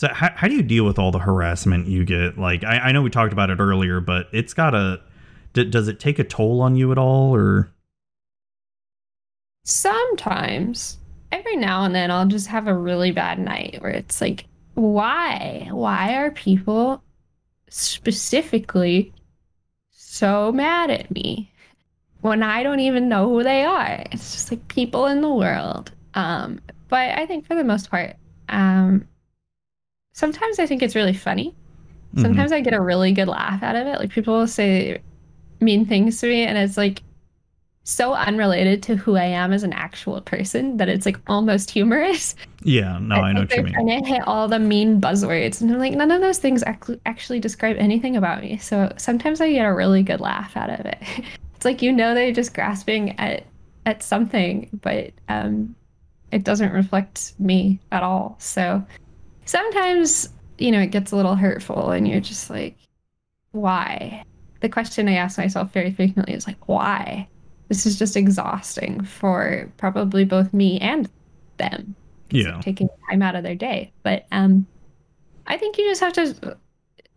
[0.01, 2.39] So how, how do you deal with all the harassment you get?
[2.39, 5.03] Like I, I know we talked about it earlier, but it's gotta
[5.53, 7.71] D- does it take a toll on you at all or?
[9.63, 10.97] Sometimes.
[11.31, 15.69] Every now and then I'll just have a really bad night where it's like why?
[15.71, 17.05] Why are people
[17.69, 19.13] specifically
[19.91, 21.53] so mad at me
[22.23, 24.03] when I don't even know who they are?
[24.13, 25.93] It's just like people in the world.
[26.15, 26.59] Um
[26.89, 28.17] but I think for the most part
[28.49, 29.07] um
[30.13, 32.23] sometimes I think it's really funny mm-hmm.
[32.23, 32.59] sometimes mm-hmm.
[32.59, 35.01] I get a really good laugh out of it like people will say
[35.61, 37.03] mean things to me and it's like
[37.85, 42.35] so unrelated to who I am as an actual person that it's like almost humorous.
[42.63, 43.75] Yeah, no, I, I know what you mean.
[43.75, 47.01] And to hit all the mean buzzwords, and I'm like, none of those things ac-
[47.07, 48.59] actually describe anything about me.
[48.59, 51.03] So sometimes I get a really good laugh out of it.
[51.57, 53.45] It's like you know they're just grasping at
[53.85, 55.75] at something, but um,
[56.33, 58.37] it doesn't reflect me at all.
[58.39, 58.83] So
[59.45, 62.77] sometimes you know it gets a little hurtful, and you're just like,
[63.53, 64.25] why?
[64.61, 67.29] the question I ask myself very frequently is like, why?
[67.69, 71.09] This is just exhausting for probably both me and
[71.57, 71.95] them.
[72.31, 72.61] Yeah.
[72.61, 73.93] Taking time out of their day.
[74.03, 74.67] But um
[75.47, 76.59] I think you just have to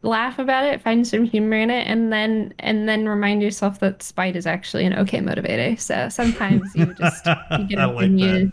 [0.01, 4.01] laugh about it, find some humor in it, and then and then remind yourself that
[4.01, 5.79] spite is actually an okay motivator.
[5.79, 8.51] So sometimes you just you get up like and you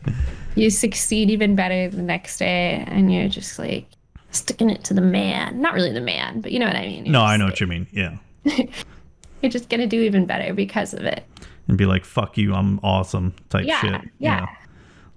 [0.55, 3.87] you succeed even better the next day and you're just like
[4.31, 5.61] sticking it to the man.
[5.61, 7.07] Not really the man, but you know what I mean.
[7.07, 7.87] You're no, I know like, what you mean.
[7.93, 8.17] Yeah.
[8.45, 11.25] you're just gonna do even better because of it.
[11.69, 13.93] And be like, "Fuck you, I'm awesome" type yeah, shit.
[14.19, 14.41] Yeah.
[14.41, 14.47] yeah.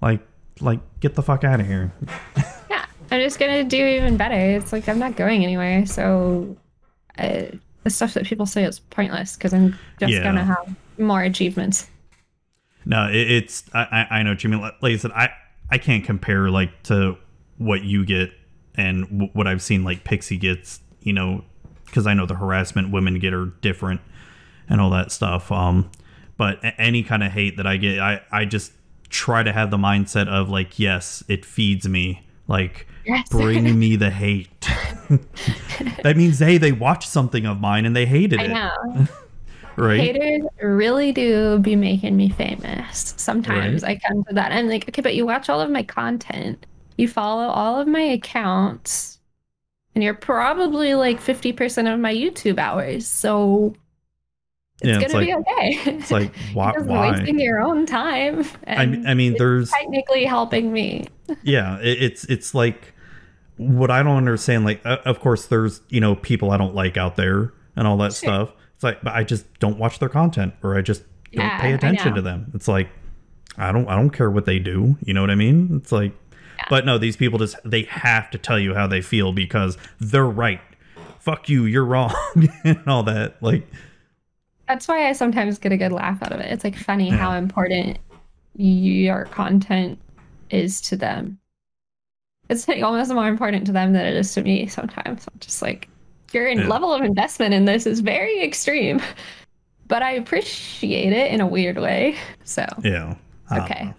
[0.00, 0.20] Like,
[0.60, 1.92] like, get the fuck out of here.
[2.70, 4.34] yeah, I'm just gonna do even better.
[4.34, 6.56] It's like I'm not going anywhere, so
[7.18, 7.44] uh,
[7.82, 10.22] the stuff that people say is pointless because I'm just yeah.
[10.22, 11.88] gonna have more achievements.
[12.84, 14.60] No, it, it's I, I know what you mean.
[14.60, 15.30] Like I said, I
[15.70, 17.16] I can't compare like to
[17.58, 18.32] what you get
[18.74, 20.80] and w- what I've seen like Pixie gets.
[21.00, 21.44] You know,
[21.86, 24.00] because I know the harassment women get are different
[24.68, 25.52] and all that stuff.
[25.52, 25.90] Um,
[26.36, 28.72] but any kind of hate that I get, I I just
[29.08, 32.26] try to have the mindset of like, yes, it feeds me.
[32.48, 33.28] Like, yes.
[33.30, 34.48] bring me the hate.
[36.02, 39.08] that means hey, they watched something of mine and they hated I it.
[39.76, 40.00] Right?
[40.00, 43.14] Haters really do be making me famous.
[43.16, 43.98] Sometimes right?
[44.02, 44.52] I come to that.
[44.52, 46.66] I'm like, okay, but you watch all of my content.
[46.96, 49.14] You follow all of my accounts
[49.94, 53.06] and you're probably like 50% of my YouTube hours.
[53.06, 53.74] So
[54.80, 55.92] it's yeah, gonna like, be okay.
[55.96, 56.72] It's like why?
[56.78, 57.12] why?
[57.12, 58.44] Wasting your own time.
[58.66, 61.06] I mean, I mean, there's technically helping me.
[61.42, 62.92] yeah, it, it's it's like
[63.56, 64.64] what I don't understand.
[64.64, 67.96] Like, uh, of course, there's you know people I don't like out there and all
[67.98, 68.28] that sure.
[68.28, 68.52] stuff.
[68.84, 71.02] Like, but I just don't watch their content or I just
[71.32, 72.52] don't yeah, pay attention to them.
[72.54, 72.88] It's like
[73.58, 74.96] I don't I don't care what they do.
[75.04, 75.78] You know what I mean?
[75.82, 76.12] It's like
[76.68, 80.24] but no, these people just they have to tell you how they feel because they're
[80.24, 80.60] right.
[81.18, 82.14] Fuck you, you're wrong,
[82.64, 83.42] and all that.
[83.42, 83.66] Like
[84.68, 86.52] that's why I sometimes get a good laugh out of it.
[86.52, 87.16] It's like funny yeah.
[87.16, 87.98] how important
[88.56, 89.98] your content
[90.50, 91.38] is to them.
[92.48, 95.26] It's like almost more important to them than it is to me sometimes.
[95.26, 95.88] I'm just like,
[96.34, 96.66] your yeah.
[96.66, 99.00] level of investment in this is very extreme,
[99.86, 102.16] but I appreciate it in a weird way.
[102.44, 103.16] So yeah,
[103.52, 103.94] okay.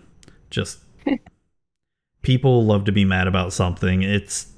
[0.49, 0.79] Just
[2.21, 4.03] people love to be mad about something.
[4.03, 4.51] It's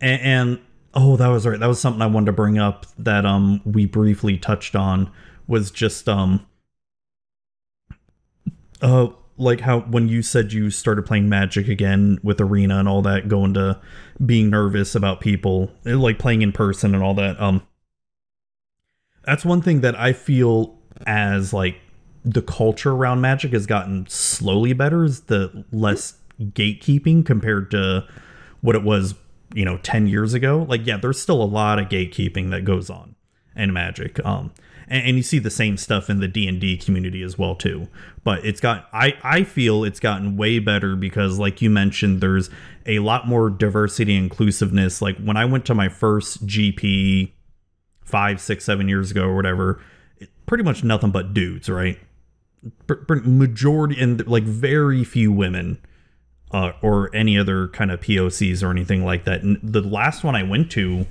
[0.00, 0.60] and, and
[0.94, 1.58] oh, that was right.
[1.58, 5.10] That was something I wanted to bring up that um we briefly touched on
[5.46, 6.46] was just um
[8.80, 9.08] uh
[9.38, 13.28] like how when you said you started playing magic again with arena and all that
[13.28, 13.80] going to
[14.24, 17.62] being nervous about people like playing in person and all that um
[19.24, 21.76] that's one thing that i feel as like
[22.24, 28.06] the culture around magic has gotten slowly better is the less gatekeeping compared to
[28.60, 29.14] what it was
[29.54, 30.66] you know 10 years ago.
[30.68, 33.14] Like yeah there's still a lot of gatekeeping that goes on
[33.56, 34.52] in magic um
[34.88, 37.88] and, and you see the same stuff in the d&d community as well too.
[38.24, 42.50] But it's got i i feel it's gotten way better because like you mentioned there's
[42.86, 45.00] a lot more diversity inclusiveness.
[45.02, 47.32] Like when i went to my first gp
[48.02, 49.80] five six seven years ago or whatever
[50.46, 51.98] pretty much nothing but dudes right?
[53.08, 55.78] Majority and like very few women
[56.50, 59.42] uh, or any other kind of POCs or anything like that.
[59.42, 61.06] And the last one I went to,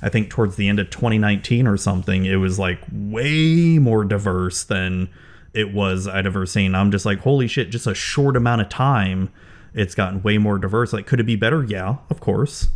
[0.00, 4.64] I think towards the end of 2019 or something, it was like way more diverse
[4.64, 5.08] than
[5.54, 6.74] it was I'd ever seen.
[6.74, 9.30] I'm just like, holy shit, just a short amount of time,
[9.74, 10.92] it's gotten way more diverse.
[10.92, 11.64] Like, could it be better?
[11.64, 12.68] Yeah, of course.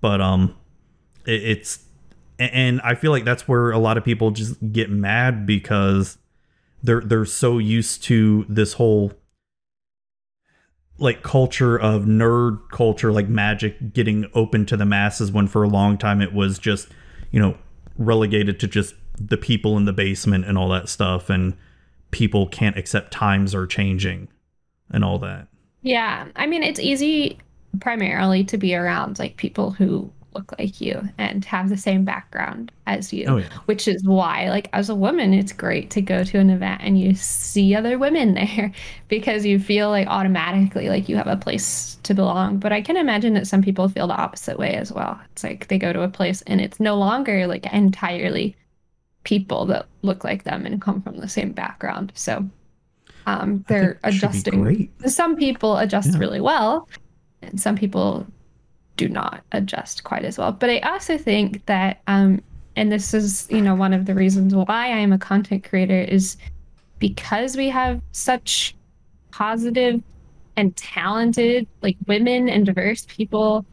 [0.00, 0.54] But um,
[1.26, 1.84] it, it's
[2.38, 6.18] and I feel like that's where a lot of people just get mad because
[6.82, 9.12] they're they're so used to this whole
[10.98, 15.68] like culture of nerd culture like magic getting open to the masses when for a
[15.68, 16.88] long time it was just
[17.32, 17.56] you know
[17.98, 21.56] relegated to just the people in the basement and all that stuff and
[22.10, 24.28] people can't accept times are changing
[24.90, 25.48] and all that.
[25.82, 26.28] Yeah.
[26.36, 27.38] I mean it's easy
[27.80, 32.72] primarily to be around like people who look like you and have the same background
[32.86, 33.48] as you oh, yeah.
[33.66, 36.98] which is why like as a woman it's great to go to an event and
[36.98, 38.72] you see other women there
[39.08, 42.58] because you feel like automatically like you have a place to belong.
[42.58, 45.18] But i can imagine that some people feel the opposite way as well.
[45.32, 48.56] It's like they go to a place and it's no longer like entirely
[49.24, 52.12] people that look like them and come from the same background.
[52.14, 52.48] So
[53.26, 54.90] um, they're adjusting.
[55.06, 56.18] some people adjust yeah.
[56.18, 56.88] really well
[57.42, 58.26] and some people
[58.96, 60.52] do not adjust quite as well.
[60.52, 62.42] But I also think that, um,
[62.76, 66.00] and this is, you know, one of the reasons why I am a content creator
[66.00, 66.36] is
[66.98, 68.74] because we have such
[69.30, 70.02] positive
[70.56, 73.66] and talented, like women and diverse people,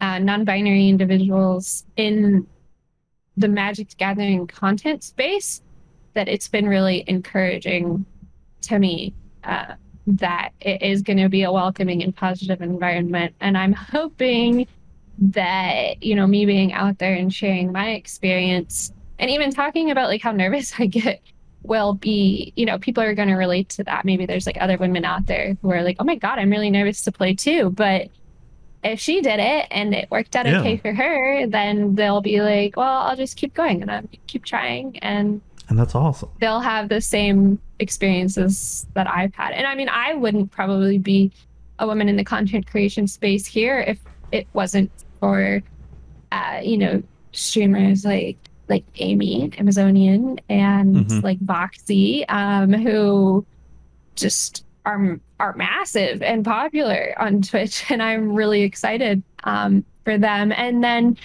[0.00, 2.46] uh, non-binary individuals in
[3.36, 5.62] the Magic Gathering content space,
[6.14, 8.04] that it's been really encouraging
[8.62, 9.74] to me uh,
[10.06, 13.34] that it is going to be a welcoming and positive environment.
[13.40, 14.66] And I'm hoping
[15.18, 20.08] that, you know, me being out there and sharing my experience and even talking about
[20.08, 21.20] like how nervous I get
[21.62, 24.04] will be, you know, people are going to relate to that.
[24.04, 26.70] Maybe there's like other women out there who are like, oh my God, I'm really
[26.70, 27.70] nervous to play too.
[27.70, 28.08] But
[28.84, 30.60] if she did it and it worked out yeah.
[30.60, 34.44] okay for her, then they'll be like, well, I'll just keep going and I'll keep
[34.44, 34.98] trying.
[34.98, 36.30] And and that's awesome.
[36.40, 39.52] They'll have the same experiences that I've had.
[39.52, 41.32] And I mean, I wouldn't probably be
[41.78, 43.98] a woman in the content creation space here if
[44.32, 44.90] it wasn't
[45.20, 45.62] for,
[46.32, 48.38] uh, you know, streamers like
[48.68, 51.20] like Amy Amazonian and mm-hmm.
[51.20, 53.46] like Voxy, um, who
[54.16, 60.52] just are are massive and popular on Twitch, and I'm really excited um, for them.
[60.52, 61.16] And then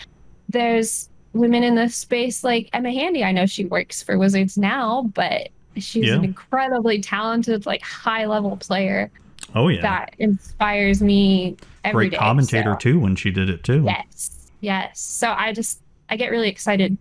[0.49, 3.23] there's women in the space like Emma Handy.
[3.23, 6.15] I know she works for Wizards now, but she's yeah.
[6.15, 9.11] an incredibly talented, like high level player.
[9.56, 11.57] Oh yeah, that inspires me.
[11.84, 12.77] Every Great day, commentator so.
[12.77, 13.84] too when she did it too.
[13.85, 14.99] Yes, yes.
[14.99, 16.98] So I just I get really excited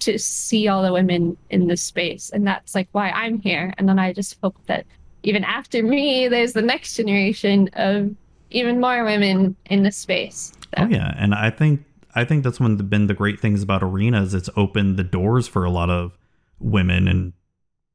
[0.00, 3.74] to see all the women in this space, and that's like why I'm here.
[3.78, 4.86] And then I just hope that
[5.24, 8.14] even after me, there's the next generation of
[8.50, 10.52] even more women in this space.
[10.76, 10.84] So.
[10.84, 13.62] Oh yeah, and I think I think that's one of the, been the great things
[13.62, 14.34] about arenas.
[14.34, 16.16] It's opened the doors for a lot of
[16.60, 17.32] women and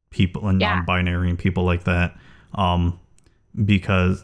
[0.10, 0.76] people and yeah.
[0.76, 2.18] non-binary and people like that.
[2.56, 2.99] Um,
[3.64, 4.23] because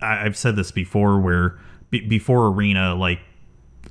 [0.00, 1.58] I, have said this before, where
[1.90, 3.20] b- before arena, like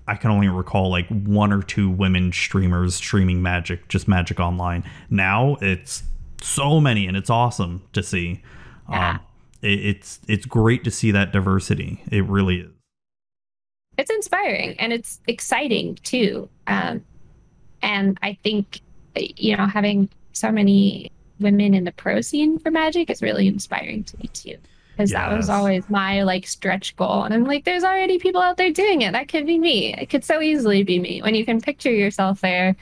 [0.08, 4.84] I can only recall like one or two women streamers streaming Magic, just Magic Online.
[5.10, 6.04] Now it's
[6.42, 8.44] so many, and it's awesome to see.
[8.90, 9.12] Yeah.
[9.12, 9.20] Um,
[9.62, 12.04] it, it's it's great to see that diversity.
[12.12, 12.72] It really is
[13.98, 16.50] it's inspiring and it's exciting too.
[16.68, 17.04] Um,
[17.82, 18.82] and I think,
[19.16, 24.04] you know, having so many women in the pro scene for Magic is really inspiring
[24.06, 24.58] to me too.
[24.92, 25.20] Because yes.
[25.20, 27.24] that was always my like stretch goal.
[27.24, 29.12] And I'm like, there's already people out there doing it.
[29.12, 29.94] That could be me.
[29.94, 31.22] It could so easily be me.
[31.22, 32.76] When you can picture yourself there,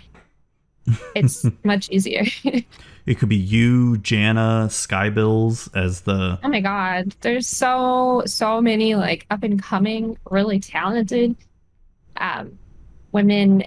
[1.15, 2.25] it's much easier.
[3.05, 6.39] It could be you, Jana, Skybills as the.
[6.41, 7.13] Oh my God.
[7.19, 11.35] There's so, so many like up and coming, really talented
[12.17, 12.57] um,
[13.11, 13.63] women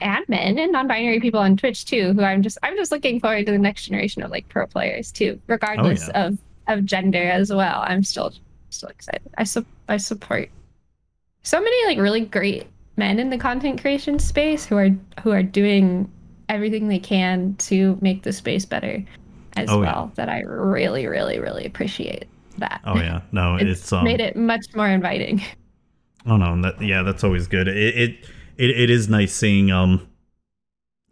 [0.00, 3.46] and men and non-binary people on Twitch too, who I'm just I'm just looking forward
[3.46, 6.26] to the next generation of like pro players too, regardless oh, yeah.
[6.26, 7.84] of of gender as well.
[7.86, 8.32] I'm still
[8.70, 9.30] still excited.
[9.38, 10.48] I su- I support
[11.42, 12.66] so many like really great
[12.96, 14.90] men in the content creation space who are
[15.22, 16.10] who are doing
[16.48, 19.02] everything they can to make the space better
[19.56, 20.10] as oh, well.
[20.10, 20.26] Yeah.
[20.26, 22.26] That I really, really, really appreciate
[22.58, 22.80] that.
[22.84, 25.42] Oh yeah, no, it's, it's um, made it much more inviting.
[26.26, 27.68] Oh no, that yeah, that's always good.
[27.68, 28.26] It, it
[28.60, 30.06] it it is nice seeing um,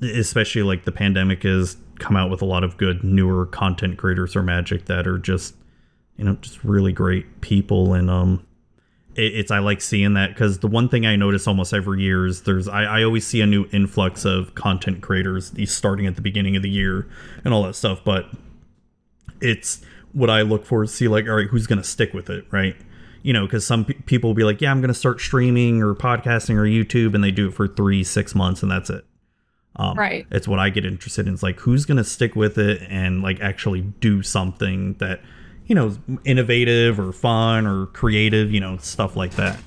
[0.02, 4.36] especially like the pandemic has come out with a lot of good newer content creators
[4.36, 5.54] or Magic that are just
[6.16, 7.94] you know just really great people.
[7.94, 8.44] And um
[9.16, 12.42] it's I like seeing that because the one thing I notice almost every year is
[12.42, 16.22] there's I, I always see a new influx of content creators these starting at the
[16.22, 17.08] beginning of the year
[17.44, 18.26] and all that stuff, but
[19.40, 19.80] it's
[20.12, 22.76] what I look for to see like all right who's gonna stick with it right
[23.22, 26.56] you know because some people will be like yeah I'm gonna start streaming or podcasting
[26.56, 29.04] or YouTube and they do it for three six months and that's it
[29.76, 32.82] um, right it's what I get interested in it's like who's gonna stick with it
[32.88, 35.20] and like actually do something that
[35.68, 39.60] you know, innovative or fun or creative, you know, stuff like that.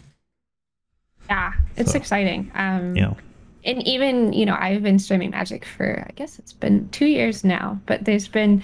[1.30, 2.52] Yeah, it's so, exciting.
[2.56, 3.14] Um, yeah.
[3.64, 7.44] And even, you know, I've been streaming Magic for, I guess it's been two years
[7.44, 8.64] now, but there's been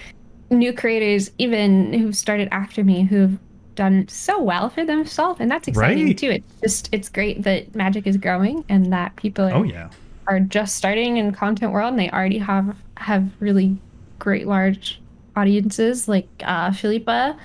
[0.50, 3.38] new creators even who've started after me who've
[3.78, 5.40] done so well for themselves.
[5.40, 6.18] And that's exciting right.
[6.18, 6.30] too.
[6.30, 9.88] It's just, it's great that Magic is growing and that people are, oh, yeah.
[10.26, 13.78] are just starting in content world and they already have, have really
[14.18, 15.00] great large
[15.36, 16.08] audiences.
[16.08, 17.38] Like uh, Philippa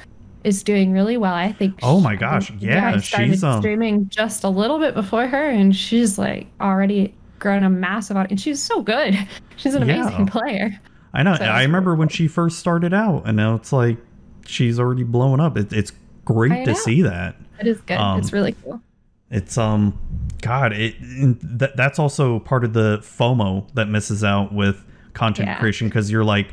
[0.44, 1.36] is doing really well.
[1.36, 1.80] I think.
[1.84, 2.52] Oh my gosh!
[2.60, 3.62] Yeah, started she's um...
[3.62, 8.42] streaming just a little bit before her, and she's like already grown a massive audience.
[8.42, 9.18] She's so good.
[9.56, 10.08] She's an yeah.
[10.08, 10.80] amazing player.
[11.14, 11.36] I know.
[11.36, 12.00] So I remember cool.
[12.00, 13.98] when she first started out, and now it's like
[14.46, 15.58] she's already blowing up.
[15.58, 15.92] It, it's
[16.26, 17.36] great to see that.
[17.60, 17.98] It is good.
[17.98, 18.82] Um, it's really cool.
[19.30, 20.00] It's um,
[20.42, 20.96] God, it
[21.60, 24.84] that that's also part of the FOMO that misses out with
[25.14, 25.60] content yeah.
[25.60, 26.48] creation because you're like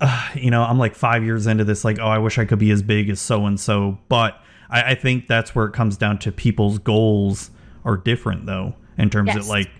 [0.00, 2.58] uh, you know, I'm like five years into this, like, oh, I wish I could
[2.58, 3.98] be as big as so and so.
[4.08, 4.40] But
[4.70, 7.50] I, I, think that's where it comes down to people's goals
[7.84, 9.36] are different, though, in terms yes.
[9.36, 9.70] of like,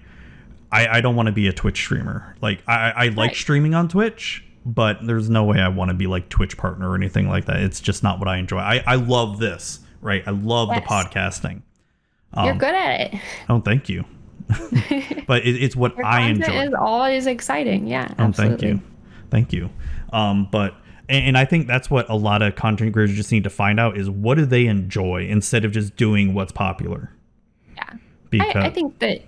[0.71, 2.37] I, I don't want to be a Twitch streamer.
[2.43, 3.37] Like, I, I like right.
[3.37, 6.95] streaming on Twitch, but there's no way I want to be like Twitch partner or
[6.95, 7.57] anything like that.
[7.57, 8.59] It's just not what I enjoy.
[8.59, 10.23] I, I love this, right?
[10.27, 10.83] I love yes.
[10.83, 11.63] the podcasting.
[12.35, 13.21] Um, You're good at it.
[13.49, 14.05] Oh, thank you.
[15.27, 16.67] but it, it's what I enjoy.
[16.67, 17.87] Is always exciting.
[17.87, 18.13] Yeah.
[18.19, 18.81] Oh, thank you.
[19.31, 19.71] Thank you.
[20.13, 20.75] Um, but
[21.09, 23.97] and, I think that's what a lot of content creators just need to find out
[23.97, 27.13] is what do they enjoy instead of just doing what's popular.
[27.77, 27.95] Yeah,
[28.31, 29.23] because I, I think that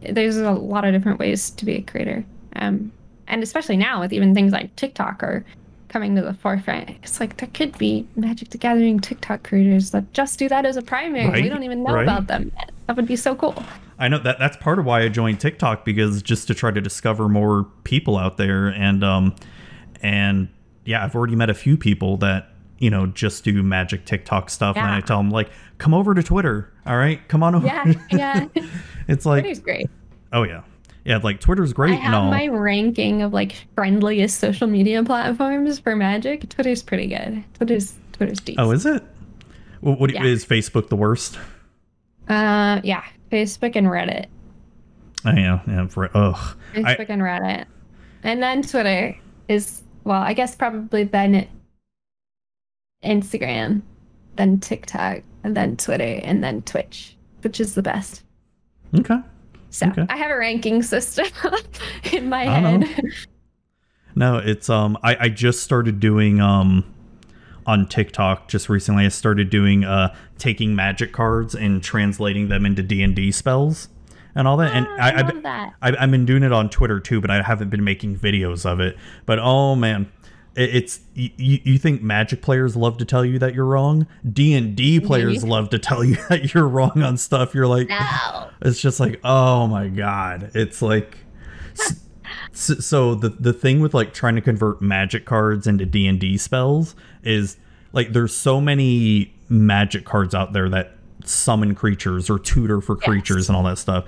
[0.00, 2.24] there's a lot of different ways to be a creator,
[2.56, 2.90] um,
[3.30, 5.44] and especially now with even things like TikTok are
[5.88, 6.90] coming to the forefront.
[7.02, 10.76] It's like there could be Magic the Gathering TikTok creators that just do that as
[10.76, 11.28] a primary.
[11.28, 12.02] Right, we don't even know right.
[12.02, 12.52] about them.
[12.86, 13.62] That would be so cool.
[13.98, 16.80] I know that that's part of why I joined TikTok because just to try to
[16.80, 19.34] discover more people out there and um
[20.02, 20.48] and
[20.84, 22.48] yeah, I've already met a few people that
[22.78, 24.86] you know just do magic TikTok stuff, yeah.
[24.86, 26.72] and I tell them like, come over to Twitter.
[26.86, 27.66] All right, come on over.
[27.66, 28.46] Yeah, yeah.
[29.08, 29.90] it's like Twitter's great.
[30.32, 30.62] Oh yeah,
[31.04, 31.18] yeah.
[31.18, 31.92] Like Twitter's great.
[31.92, 36.48] I have my ranking of like friendliest social media platforms for Magic.
[36.48, 37.44] Twitter's pretty good.
[37.54, 38.66] Twitter's Twitter's decent.
[38.66, 39.02] Oh, is it?
[39.80, 40.24] What, what yeah.
[40.24, 41.38] is Facebook the worst?
[42.28, 44.26] Uh, yeah, Facebook and Reddit.
[45.24, 45.86] Oh, yeah, yeah.
[45.88, 46.56] For, ugh.
[46.74, 47.66] Facebook I, and Reddit,
[48.22, 49.16] and then Twitter
[49.48, 51.48] is well, I guess probably then
[53.04, 53.82] Instagram,
[54.36, 58.22] then TikTok, and then Twitter, and then Twitch, which is the best.
[58.98, 59.18] Okay.
[59.70, 60.06] So okay.
[60.08, 61.26] I have a ranking system
[62.12, 62.88] in my head.
[64.14, 66.84] No, it's um I, I just started doing um
[67.66, 69.06] on TikTok just recently.
[69.06, 73.88] I started doing uh taking magic cards and translating them into D and D spells
[74.34, 74.72] and all that.
[74.72, 75.74] Oh, and I, I love that.
[75.80, 78.80] I, I've been doing it on Twitter too, but I haven't been making videos of
[78.80, 78.96] it.
[79.26, 80.10] But oh man,
[80.56, 84.06] it's you, you think Magic players love to tell you that you're wrong.
[84.30, 85.06] D and D mm-hmm.
[85.06, 87.54] players love to tell you that you're wrong on stuff.
[87.54, 88.48] You're like, no.
[88.62, 91.18] it's just like, oh my god, it's like.
[92.52, 96.94] so, so the the thing with like trying to convert magic cards into D&D spells
[97.22, 97.56] is
[97.92, 103.36] like there's so many magic cards out there that summon creatures or tutor for creatures
[103.44, 103.48] yes.
[103.48, 104.04] and all that stuff.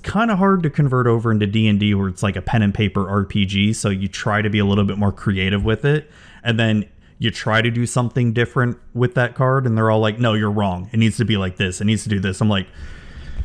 [0.00, 2.72] It's kind of hard to convert over into D&D where it's like a pen and
[2.72, 6.10] paper RPG, so you try to be a little bit more creative with it
[6.42, 10.18] and then you try to do something different with that card and they're all like,
[10.18, 10.88] "No, you're wrong.
[10.90, 11.82] It needs to be like this.
[11.82, 12.66] It needs to do this." I'm like,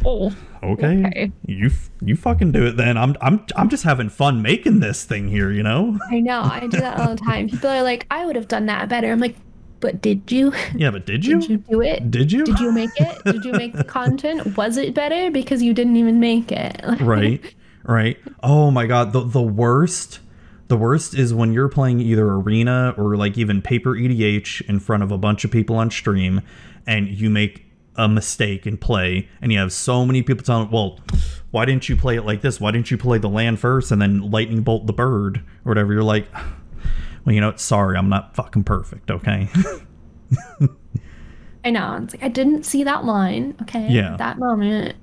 [0.05, 0.33] "Oh,
[0.63, 1.03] okay.
[1.05, 1.31] okay.
[1.45, 1.71] You
[2.01, 2.97] you fucking do it then.
[2.97, 6.41] I'm I'm I'm just having fun making this thing here, you know?" I know.
[6.41, 7.49] I do that all the time.
[7.49, 9.35] People are like, "I would have done that better." I'm like,
[9.79, 10.53] but did you?
[10.75, 11.39] Yeah, but did you?
[11.39, 12.11] Did you do it?
[12.11, 12.45] Did you?
[12.45, 13.23] Did you make it?
[13.25, 14.57] Did you make the content?
[14.57, 16.81] Was it better because you didn't even make it?
[17.01, 17.41] right.
[17.83, 18.17] Right.
[18.41, 20.19] Oh my god, the the worst
[20.67, 25.03] the worst is when you're playing either arena or like even paper EDH in front
[25.03, 26.41] of a bunch of people on stream
[26.87, 27.65] and you make
[27.97, 30.99] a mistake in play and you have so many people telling well
[31.51, 34.01] why didn't you play it like this why didn't you play the land first and
[34.01, 36.27] then lightning bolt the bird or whatever you're like
[37.25, 39.49] well you know sorry i'm not fucking perfect okay?
[41.63, 41.99] I know.
[42.03, 43.87] It's like i didn't see that line okay?
[43.89, 44.13] Yeah.
[44.13, 44.95] At that moment.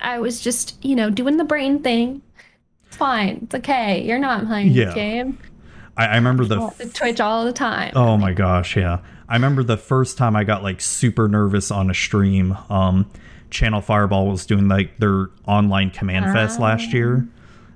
[0.00, 2.22] I was just you know doing the brain thing.
[2.86, 3.40] It's fine.
[3.42, 4.02] It's okay.
[4.02, 4.86] You're not playing yeah.
[4.86, 5.38] this game.
[5.96, 7.92] I, I remember the f- Twitch all the time.
[7.94, 9.00] Oh my gosh, yeah.
[9.28, 12.56] I remember the first time I got like super nervous on a stream.
[12.68, 13.08] Um,
[13.50, 17.28] Channel Fireball was doing like their online command uh, fest last year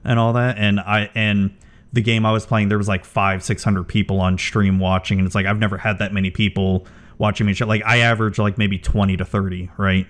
[0.02, 1.54] and all that, and I and
[1.94, 5.18] the game I was playing there was like five six hundred people on stream watching,
[5.18, 6.86] and it's like I've never had that many people
[7.18, 7.54] watching me.
[7.54, 10.06] Like I average like maybe twenty to thirty, right?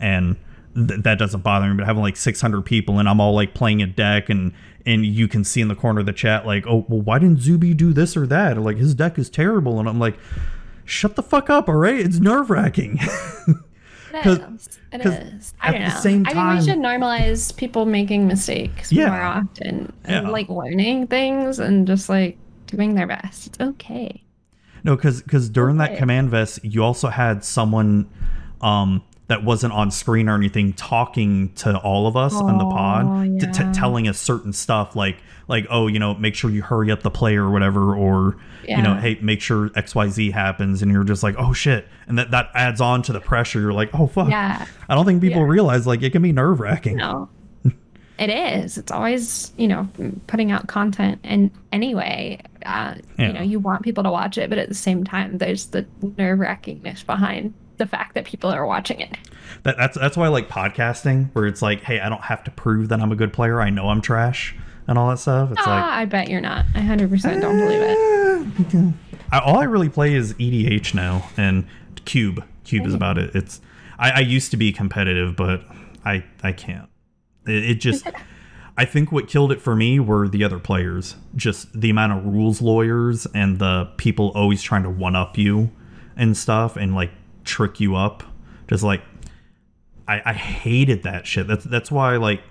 [0.00, 0.36] And
[0.74, 1.76] th- that doesn't bother me.
[1.76, 4.52] But having like six hundred people and I'm all like playing a deck and
[4.84, 7.40] and you can see in the corner of the chat like, oh well, why didn't
[7.40, 8.58] Zuby do this or that?
[8.58, 10.18] Or like his deck is terrible, and I'm like
[10.84, 12.00] shut the fuck up, all right?
[12.00, 12.98] It's nerve wracking.
[14.12, 14.80] it is.
[14.92, 15.54] It is.
[15.60, 15.88] I don't know.
[15.88, 19.08] Time, I think we should normalize people making mistakes yeah.
[19.08, 20.30] more often and yeah.
[20.30, 23.48] like learning things and just like doing their best.
[23.48, 24.22] It's okay.
[24.84, 25.94] No, because because during okay.
[25.94, 28.08] that CommandFest, you also had someone
[28.60, 33.26] um that wasn't on screen or anything talking to all of us on the pod
[33.26, 33.52] yeah.
[33.52, 36.90] t- t- telling us certain stuff like like oh you know make sure you hurry
[36.90, 38.36] up the play or whatever or
[38.66, 38.76] yeah.
[38.76, 41.86] you know hey make sure xyz happens and you're just like oh shit.
[42.08, 43.60] And that that adds on to the pressure.
[43.60, 44.28] You're like oh fuck.
[44.28, 44.66] Yeah.
[44.88, 46.96] I don't think people realize like it can be nerve-wracking.
[46.96, 47.28] No.
[48.18, 48.76] It is.
[48.76, 49.88] It's always you know
[50.26, 54.58] putting out content and anyway uh, you know you want people to watch it but
[54.58, 55.86] at the same time there's the
[56.18, 59.16] nerve-wrackingness behind the fact that people are watching it.
[59.64, 62.50] That, that's that's why I like podcasting, where it's like, hey, I don't have to
[62.52, 63.60] prove that I'm a good player.
[63.60, 64.54] I know I'm trash
[64.86, 65.50] and all that stuff.
[65.50, 66.66] It's ah, like I bet you're not.
[66.74, 68.94] I hundred percent don't believe it.
[69.32, 71.66] I, all I really play is EDH now and
[72.04, 72.44] Cube.
[72.64, 73.34] Cube is about it.
[73.34, 73.60] It's
[73.98, 75.64] I, I used to be competitive, but
[76.04, 76.88] I I can't.
[77.46, 78.06] It, it just.
[78.76, 81.16] I think what killed it for me were the other players.
[81.36, 85.70] Just the amount of rules lawyers and the people always trying to one up you
[86.16, 87.10] and stuff and like
[87.50, 88.22] trick you up.
[88.68, 89.02] Just like
[90.06, 91.46] I, I hated that shit.
[91.46, 92.42] That's that's why like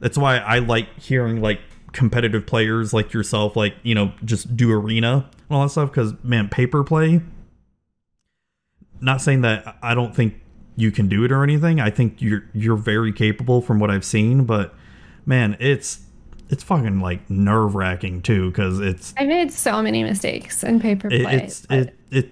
[0.00, 1.60] that's why I like hearing like
[1.92, 6.12] competitive players like yourself like you know just do arena and all that stuff because
[6.24, 7.20] man paper play
[9.00, 10.34] not saying that i don't think
[10.74, 14.04] you can do it or anything i think you're you're very capable from what i've
[14.04, 14.74] seen but
[15.24, 16.00] man it's
[16.50, 21.08] it's fucking like nerve wracking too because it's i made so many mistakes in paper
[21.08, 22.30] play it, it's it, it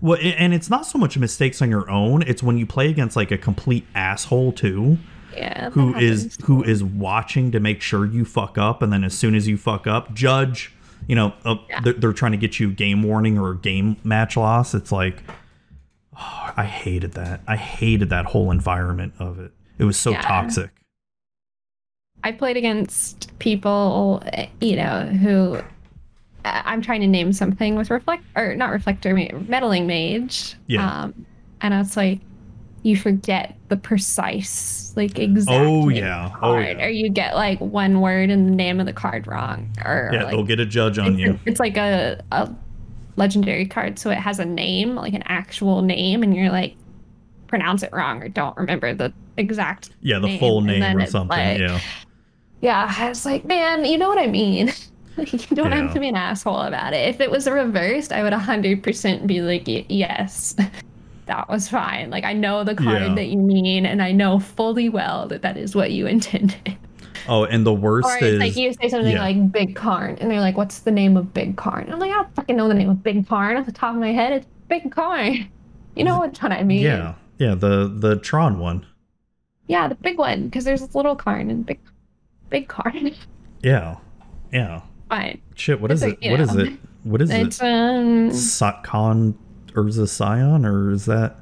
[0.00, 3.16] well, and it's not so much mistakes on your own; it's when you play against
[3.16, 4.98] like a complete asshole too.
[5.34, 9.16] Yeah, who is who is watching to make sure you fuck up, and then as
[9.16, 10.72] soon as you fuck up, judge.
[11.06, 11.80] You know, uh, yeah.
[11.80, 14.74] they're, they're, trying to get you game warning or game match loss.
[14.74, 15.22] It's like,
[16.14, 17.40] oh, I hated that.
[17.46, 19.52] I hated that whole environment of it.
[19.78, 20.20] It was so yeah.
[20.20, 20.70] toxic.
[22.24, 24.22] I played against people,
[24.60, 25.62] you know, who
[26.64, 30.54] I'm trying to name something with reflect or not reflector meddling mage.
[30.66, 31.02] Yeah.
[31.02, 31.26] Um,
[31.60, 32.20] and it's like
[32.82, 35.66] you forget the precise like exact.
[35.66, 36.34] Oh yeah.
[36.40, 36.84] Oh yeah.
[36.84, 39.70] Or you get like one word in the name of the card wrong.
[39.84, 41.38] Or yeah, like, they'll get a judge on it's, you.
[41.46, 42.52] It's like a, a
[43.16, 46.76] legendary card, so it has a name, like an actual name, and you're like
[47.48, 49.90] pronounce it wrong or don't remember the exact.
[50.02, 50.38] Yeah, the name.
[50.38, 51.36] full name or something.
[51.36, 51.80] Like, yeah.
[52.60, 54.72] Yeah, I was like, man, you know what I mean.
[55.18, 55.82] you don't yeah.
[55.82, 57.08] have to be an asshole about it.
[57.08, 60.54] If it was reversed, I would 100% be like, yes,
[61.26, 62.10] that was fine.
[62.10, 63.14] Like, I know the card yeah.
[63.14, 66.76] that you mean, and I know fully well that that is what you intended.
[67.28, 69.20] Oh, and the worst or is like you say something yeah.
[69.20, 72.14] like Big Karn, and they're like, "What's the name of Big Karn?" I'm like, "I
[72.14, 74.32] don't fucking know the name of Big Karn off the top of my head.
[74.32, 75.50] It's Big Karn."
[75.94, 76.80] You know what I mean?
[76.80, 78.86] Yeah, yeah, the the Tron one.
[79.66, 81.80] Yeah, the big one because there's little Karn and big,
[82.48, 83.14] big Karn.
[83.62, 83.96] Yeah,
[84.50, 85.40] yeah fine.
[85.54, 86.18] Shit, what is it?
[86.22, 86.72] What is it?
[87.04, 87.64] What is it's, it?
[87.64, 89.34] Um, Satcon
[89.72, 91.36] Urza Scion, or is that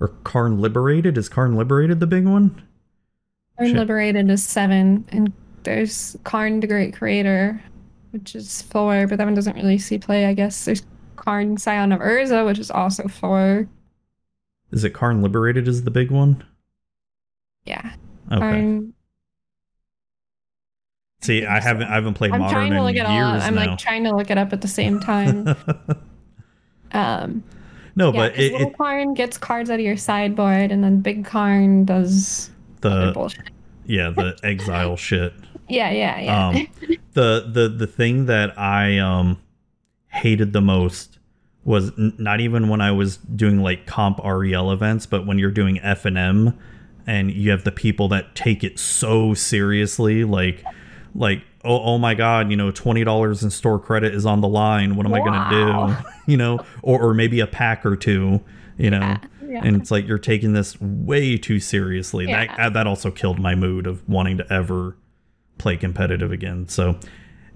[0.00, 1.18] or Karn Liberated?
[1.18, 2.62] Is Karn Liberated the big one?
[3.56, 3.76] Karn Shit.
[3.76, 5.32] Liberated is seven, and
[5.64, 7.62] there's Karn the Great Creator,
[8.10, 10.64] which is four, but that one doesn't really see play, I guess.
[10.64, 10.82] There's
[11.16, 13.68] Karn Scion of Urza, which is also four.
[14.70, 16.44] Is it Karn Liberated is the big one?
[17.64, 17.92] Yeah.
[18.30, 18.38] Okay.
[18.38, 18.94] Karn
[21.20, 23.42] See, I haven't I haven't played I'm modern trying to look in it years up.
[23.42, 23.66] I'm now.
[23.66, 25.56] like trying to look it up at the same time.
[26.92, 27.42] um
[27.98, 31.00] no, yeah, but it, little it, Karn gets cards out of your sideboard, and then
[31.00, 32.48] Big Karn does
[32.80, 33.50] the bullshit.
[33.86, 35.32] Yeah, the exile shit.
[35.68, 36.48] Yeah, yeah, yeah.
[36.48, 36.66] Um,
[37.14, 39.42] the the the thing that I um
[40.06, 41.18] hated the most
[41.64, 45.50] was n- not even when I was doing like comp REL events, but when you're
[45.50, 46.56] doing F and M,
[47.04, 50.62] and you have the people that take it so seriously, like
[51.14, 54.48] like oh, oh my god, you know, twenty dollars in store credit is on the
[54.48, 54.96] line.
[54.96, 55.22] What am wow.
[55.22, 56.10] I gonna do?
[56.32, 58.40] you know, or or maybe a pack or two.
[58.76, 59.00] You know.
[59.00, 59.18] Yeah.
[59.48, 59.62] Yeah.
[59.64, 62.26] And it's like you're taking this way too seriously.
[62.26, 62.54] Yeah.
[62.56, 64.96] That that also killed my mood of wanting to ever
[65.56, 66.68] play competitive again.
[66.68, 66.98] So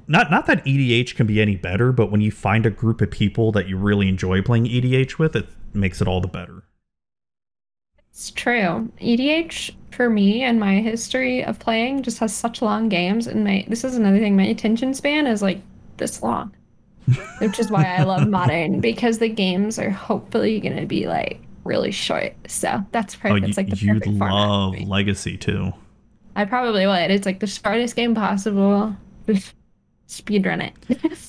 [0.09, 3.11] not not that EDH can be any better, but when you find a group of
[3.11, 6.65] people that you really enjoy playing EDH with, it makes it all the better.
[8.11, 8.91] It's true.
[9.01, 13.65] EDH for me and my history of playing just has such long games and my
[13.69, 15.61] this is another thing, my attention span is like
[15.97, 16.55] this long.
[17.39, 21.41] which is why I love modern because the games are hopefully going to be like
[21.65, 22.35] really short.
[22.47, 23.45] So that's oh, perfect.
[23.45, 25.73] Oh, it's like the you perfect love Legacy too.
[26.37, 27.11] I probably would.
[27.11, 28.97] It's like the shortest game possible
[30.07, 30.73] speed run it.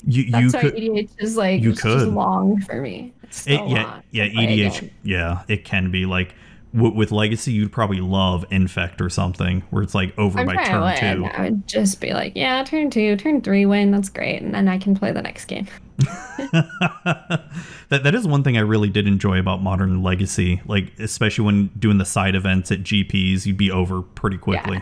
[0.05, 3.13] You, That's why EDH is like you could long for me.
[3.29, 6.35] So it, yeah, yeah, EDH, yeah, it can be like
[6.73, 7.51] w- with Legacy.
[7.51, 11.25] You'd probably love Infect or something where it's like over I'm by turn two.
[11.25, 13.91] I would just be like, yeah, turn two, turn three, win.
[13.91, 15.67] That's great, and then I can play the next game.
[15.97, 17.49] that
[17.89, 21.97] that is one thing I really did enjoy about Modern Legacy, like especially when doing
[21.97, 24.77] the side events at GPs, you'd be over pretty quickly.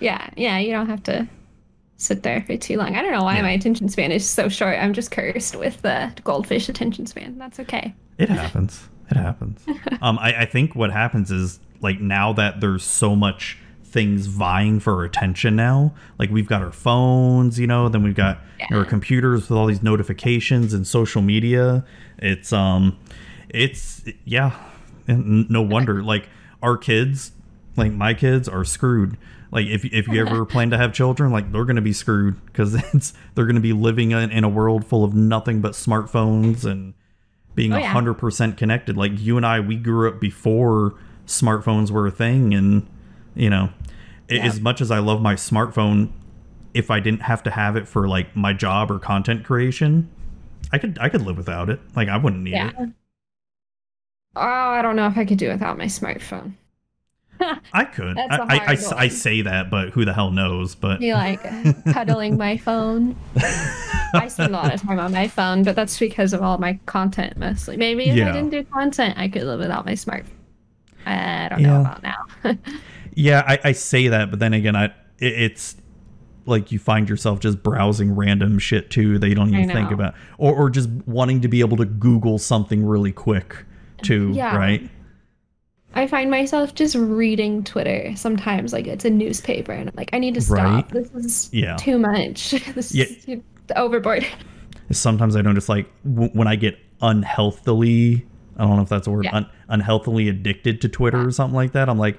[0.00, 1.28] Yeah, yeah, yeah you don't have to
[1.96, 2.96] sit there for too long.
[2.96, 3.42] I don't know why yeah.
[3.42, 4.76] my attention span is so short.
[4.78, 7.38] I'm just cursed with the goldfish attention span.
[7.38, 7.94] That's okay.
[8.18, 8.88] It happens.
[9.10, 9.64] It happens.
[10.02, 14.80] um, I, I think what happens is like now that there's so much things vying
[14.80, 15.94] for attention now.
[16.18, 18.76] Like we've got our phones, you know, then we've got yeah.
[18.76, 21.84] our computers with all these notifications and social media.
[22.18, 22.98] It's um,
[23.48, 24.56] it's yeah,
[25.06, 26.02] and no wonder.
[26.12, 26.28] Like
[26.62, 27.32] our kids,
[27.76, 29.18] like my kids, are screwed
[29.52, 32.44] like if if you ever plan to have children, like they're going to be screwed
[32.46, 35.72] because it's they're going to be living in, in, a world full of nothing but
[35.72, 36.94] smartphones and
[37.54, 38.96] being oh, a hundred percent connected.
[38.96, 40.94] Like you and I, we grew up before
[41.26, 42.86] smartphones were a thing, and
[43.34, 43.70] you know,
[44.28, 44.44] yeah.
[44.44, 46.10] as much as I love my smartphone,
[46.74, 50.10] if I didn't have to have it for like my job or content creation,
[50.72, 51.80] I could I could live without it.
[51.94, 52.70] Like I wouldn't need yeah.
[52.78, 52.90] it.
[54.34, 56.54] Oh, I don't know if I could do without my smartphone.
[57.72, 58.18] I could.
[58.18, 60.74] I, I, I, I, say that, but who the hell knows?
[60.74, 61.42] But you like
[61.92, 63.16] cuddling my phone.
[64.14, 66.78] I spend a lot of time on my phone, but that's because of all my
[66.86, 67.76] content mostly.
[67.76, 68.28] Maybe if yeah.
[68.28, 70.26] I didn't do content, I could live without my smartphone.
[71.06, 71.66] I don't yeah.
[71.68, 72.26] know about now.
[73.14, 75.76] yeah, I, I say that, but then again, I it, it's
[76.44, 80.14] like you find yourself just browsing random shit too that you don't even think about,
[80.38, 83.64] or or just wanting to be able to Google something really quick
[84.02, 84.56] too, yeah.
[84.56, 84.88] right?
[85.94, 90.18] I find myself just reading Twitter sometimes, like it's a newspaper, and I'm like, I
[90.18, 90.58] need to stop.
[90.58, 90.88] Right?
[90.88, 91.76] This is yeah.
[91.76, 92.50] too much.
[92.74, 93.04] this yeah.
[93.26, 93.40] is
[93.76, 94.26] overboard.
[94.90, 99.10] Sometimes I notice, like w- when I get unhealthily, I don't know if that's a
[99.10, 99.36] word, yeah.
[99.36, 101.26] un- unhealthily addicted to Twitter yeah.
[101.26, 101.88] or something like that.
[101.88, 102.18] I'm like,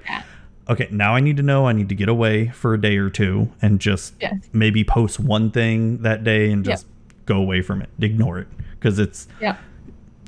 [0.68, 1.66] okay, now I need to know.
[1.66, 4.14] I need to get away for a day or two and just
[4.52, 6.86] maybe post one thing that day and just
[7.26, 8.48] go away from it, ignore it,
[8.78, 9.56] because it's yeah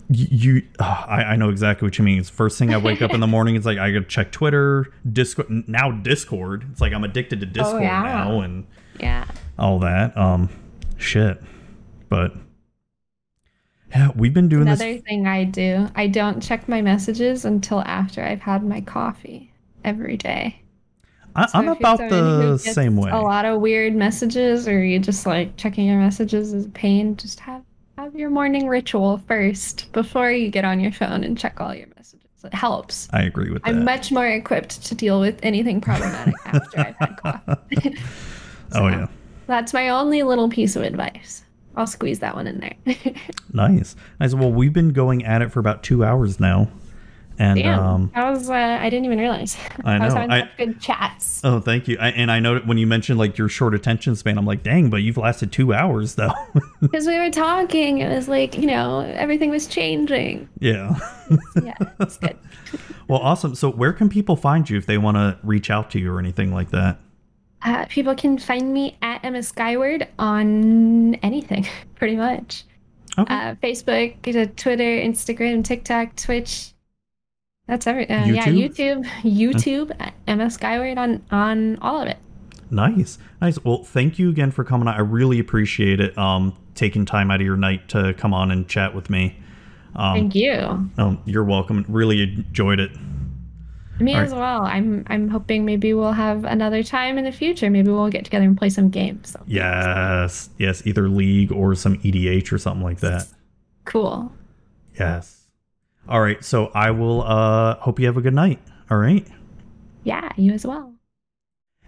[0.08, 2.18] you oh, I, I know exactly what you mean.
[2.18, 4.92] It's first thing I wake up in the morning, it's like I gotta check Twitter,
[5.10, 6.66] Discord now Discord.
[6.70, 8.02] It's like I'm addicted to oh, Discord oh, yeah.
[8.02, 8.66] now and
[9.00, 9.26] yeah.
[9.58, 10.16] All that.
[10.16, 10.48] Um
[10.96, 11.42] shit.
[12.08, 12.34] But
[13.90, 14.80] yeah, we've been doing this.
[14.80, 15.02] Another this.
[15.02, 19.52] thing I do, I don't check my messages until after I've had my coffee
[19.84, 20.60] every day.
[21.36, 23.10] I, am about the same way.
[23.10, 27.14] A lot of weird messages, or you just like checking your messages is a pain.
[27.16, 27.62] Just have
[27.98, 31.86] have your morning ritual first before you get on your phone and check all your
[31.96, 32.26] messages.
[32.44, 33.08] It helps.
[33.12, 33.70] I agree with that.
[33.70, 37.96] I'm much more equipped to deal with anything problematic after I've had coffee.
[38.70, 39.06] so oh yeah.
[39.46, 41.42] That's my only little piece of advice.
[41.74, 42.74] I'll squeeze that one in there.
[43.52, 43.96] nice.
[44.20, 44.34] Nice.
[44.34, 46.68] Well, we've been going at it for about two hours now.
[47.38, 49.56] And Damn, um, I was uh, I didn't even realize.
[49.84, 50.04] I know.
[50.04, 51.42] I was having I, good chats.
[51.44, 51.98] Oh, thank you.
[52.00, 54.88] I, and I know when you mentioned like your short attention span, I'm like, dang,
[54.88, 56.32] but you've lasted two hours though.
[56.80, 60.48] Because we were talking, it was like you know everything was changing.
[60.60, 60.96] Yeah.
[61.62, 62.36] yeah, it's good.
[63.08, 63.54] well, awesome.
[63.54, 66.18] So, where can people find you if they want to reach out to you or
[66.18, 66.98] anything like that?
[67.62, 72.64] Uh, people can find me at Emma Skyward on anything, pretty much.
[73.18, 73.34] Okay.
[73.34, 76.72] Uh, Facebook, Twitter, Instagram, TikTok, Twitch
[77.66, 78.34] that's every uh, YouTube?
[78.34, 82.18] yeah YouTube YouTube Emma Skyward on on all of it.
[82.70, 83.62] Nice, nice.
[83.64, 84.94] Well, thank you again for coming on.
[84.94, 86.16] I really appreciate it.
[86.18, 89.38] Um, taking time out of your night to come on and chat with me.
[89.94, 90.90] Um, thank you.
[90.98, 91.84] Oh, you're welcome.
[91.88, 92.90] Really enjoyed it.
[93.98, 94.38] Me all as right.
[94.38, 94.62] well.
[94.62, 97.70] I'm I'm hoping maybe we'll have another time in the future.
[97.70, 99.30] Maybe we'll get together and play some games.
[99.30, 99.42] So.
[99.46, 103.26] Yes, yes, either League or some EDH or something like that.
[103.84, 104.32] Cool.
[104.98, 105.35] Yes.
[106.08, 106.44] All right.
[106.44, 108.60] So I will uh hope you have a good night.
[108.90, 109.26] All right.
[110.04, 110.96] Yeah, you as well.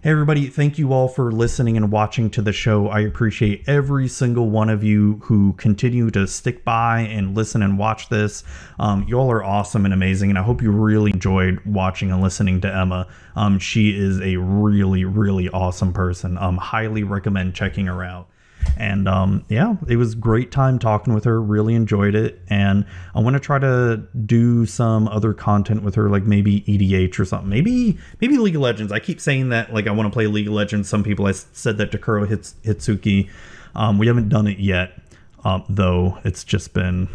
[0.01, 2.87] Hey, everybody, thank you all for listening and watching to the show.
[2.87, 7.77] I appreciate every single one of you who continue to stick by and listen and
[7.77, 8.45] watch this.
[8.79, 12.21] Um, you all are awesome and amazing, and I hope you really enjoyed watching and
[12.21, 13.07] listening to Emma.
[13.35, 16.37] Um, she is a really, really awesome person.
[16.37, 18.28] Um, highly recommend checking her out.
[18.77, 21.41] And um, yeah, it was great time talking with her.
[21.41, 26.09] Really enjoyed it, and I want to try to do some other content with her,
[26.09, 27.49] like maybe EDH or something.
[27.49, 28.91] Maybe maybe League of Legends.
[28.91, 30.89] I keep saying that like I want to play League of Legends.
[30.89, 33.29] Some people I said that to Kuro Hits, Hitsuki.
[33.75, 34.99] Um, we haven't done it yet,
[35.43, 36.17] um, though.
[36.23, 37.07] It's just been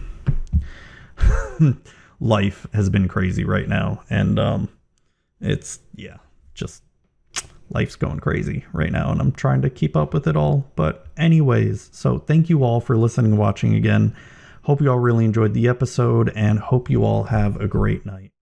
[2.20, 4.68] life has been crazy right now, and um,
[5.40, 6.18] it's yeah,
[6.54, 6.83] just
[7.74, 10.70] life's going crazy right now and I'm trying to keep up with it all.
[10.76, 14.14] But, anyways, so thank you all for listening and watching again.
[14.62, 18.33] Hope you all really enjoyed the episode and hope you all have a great night.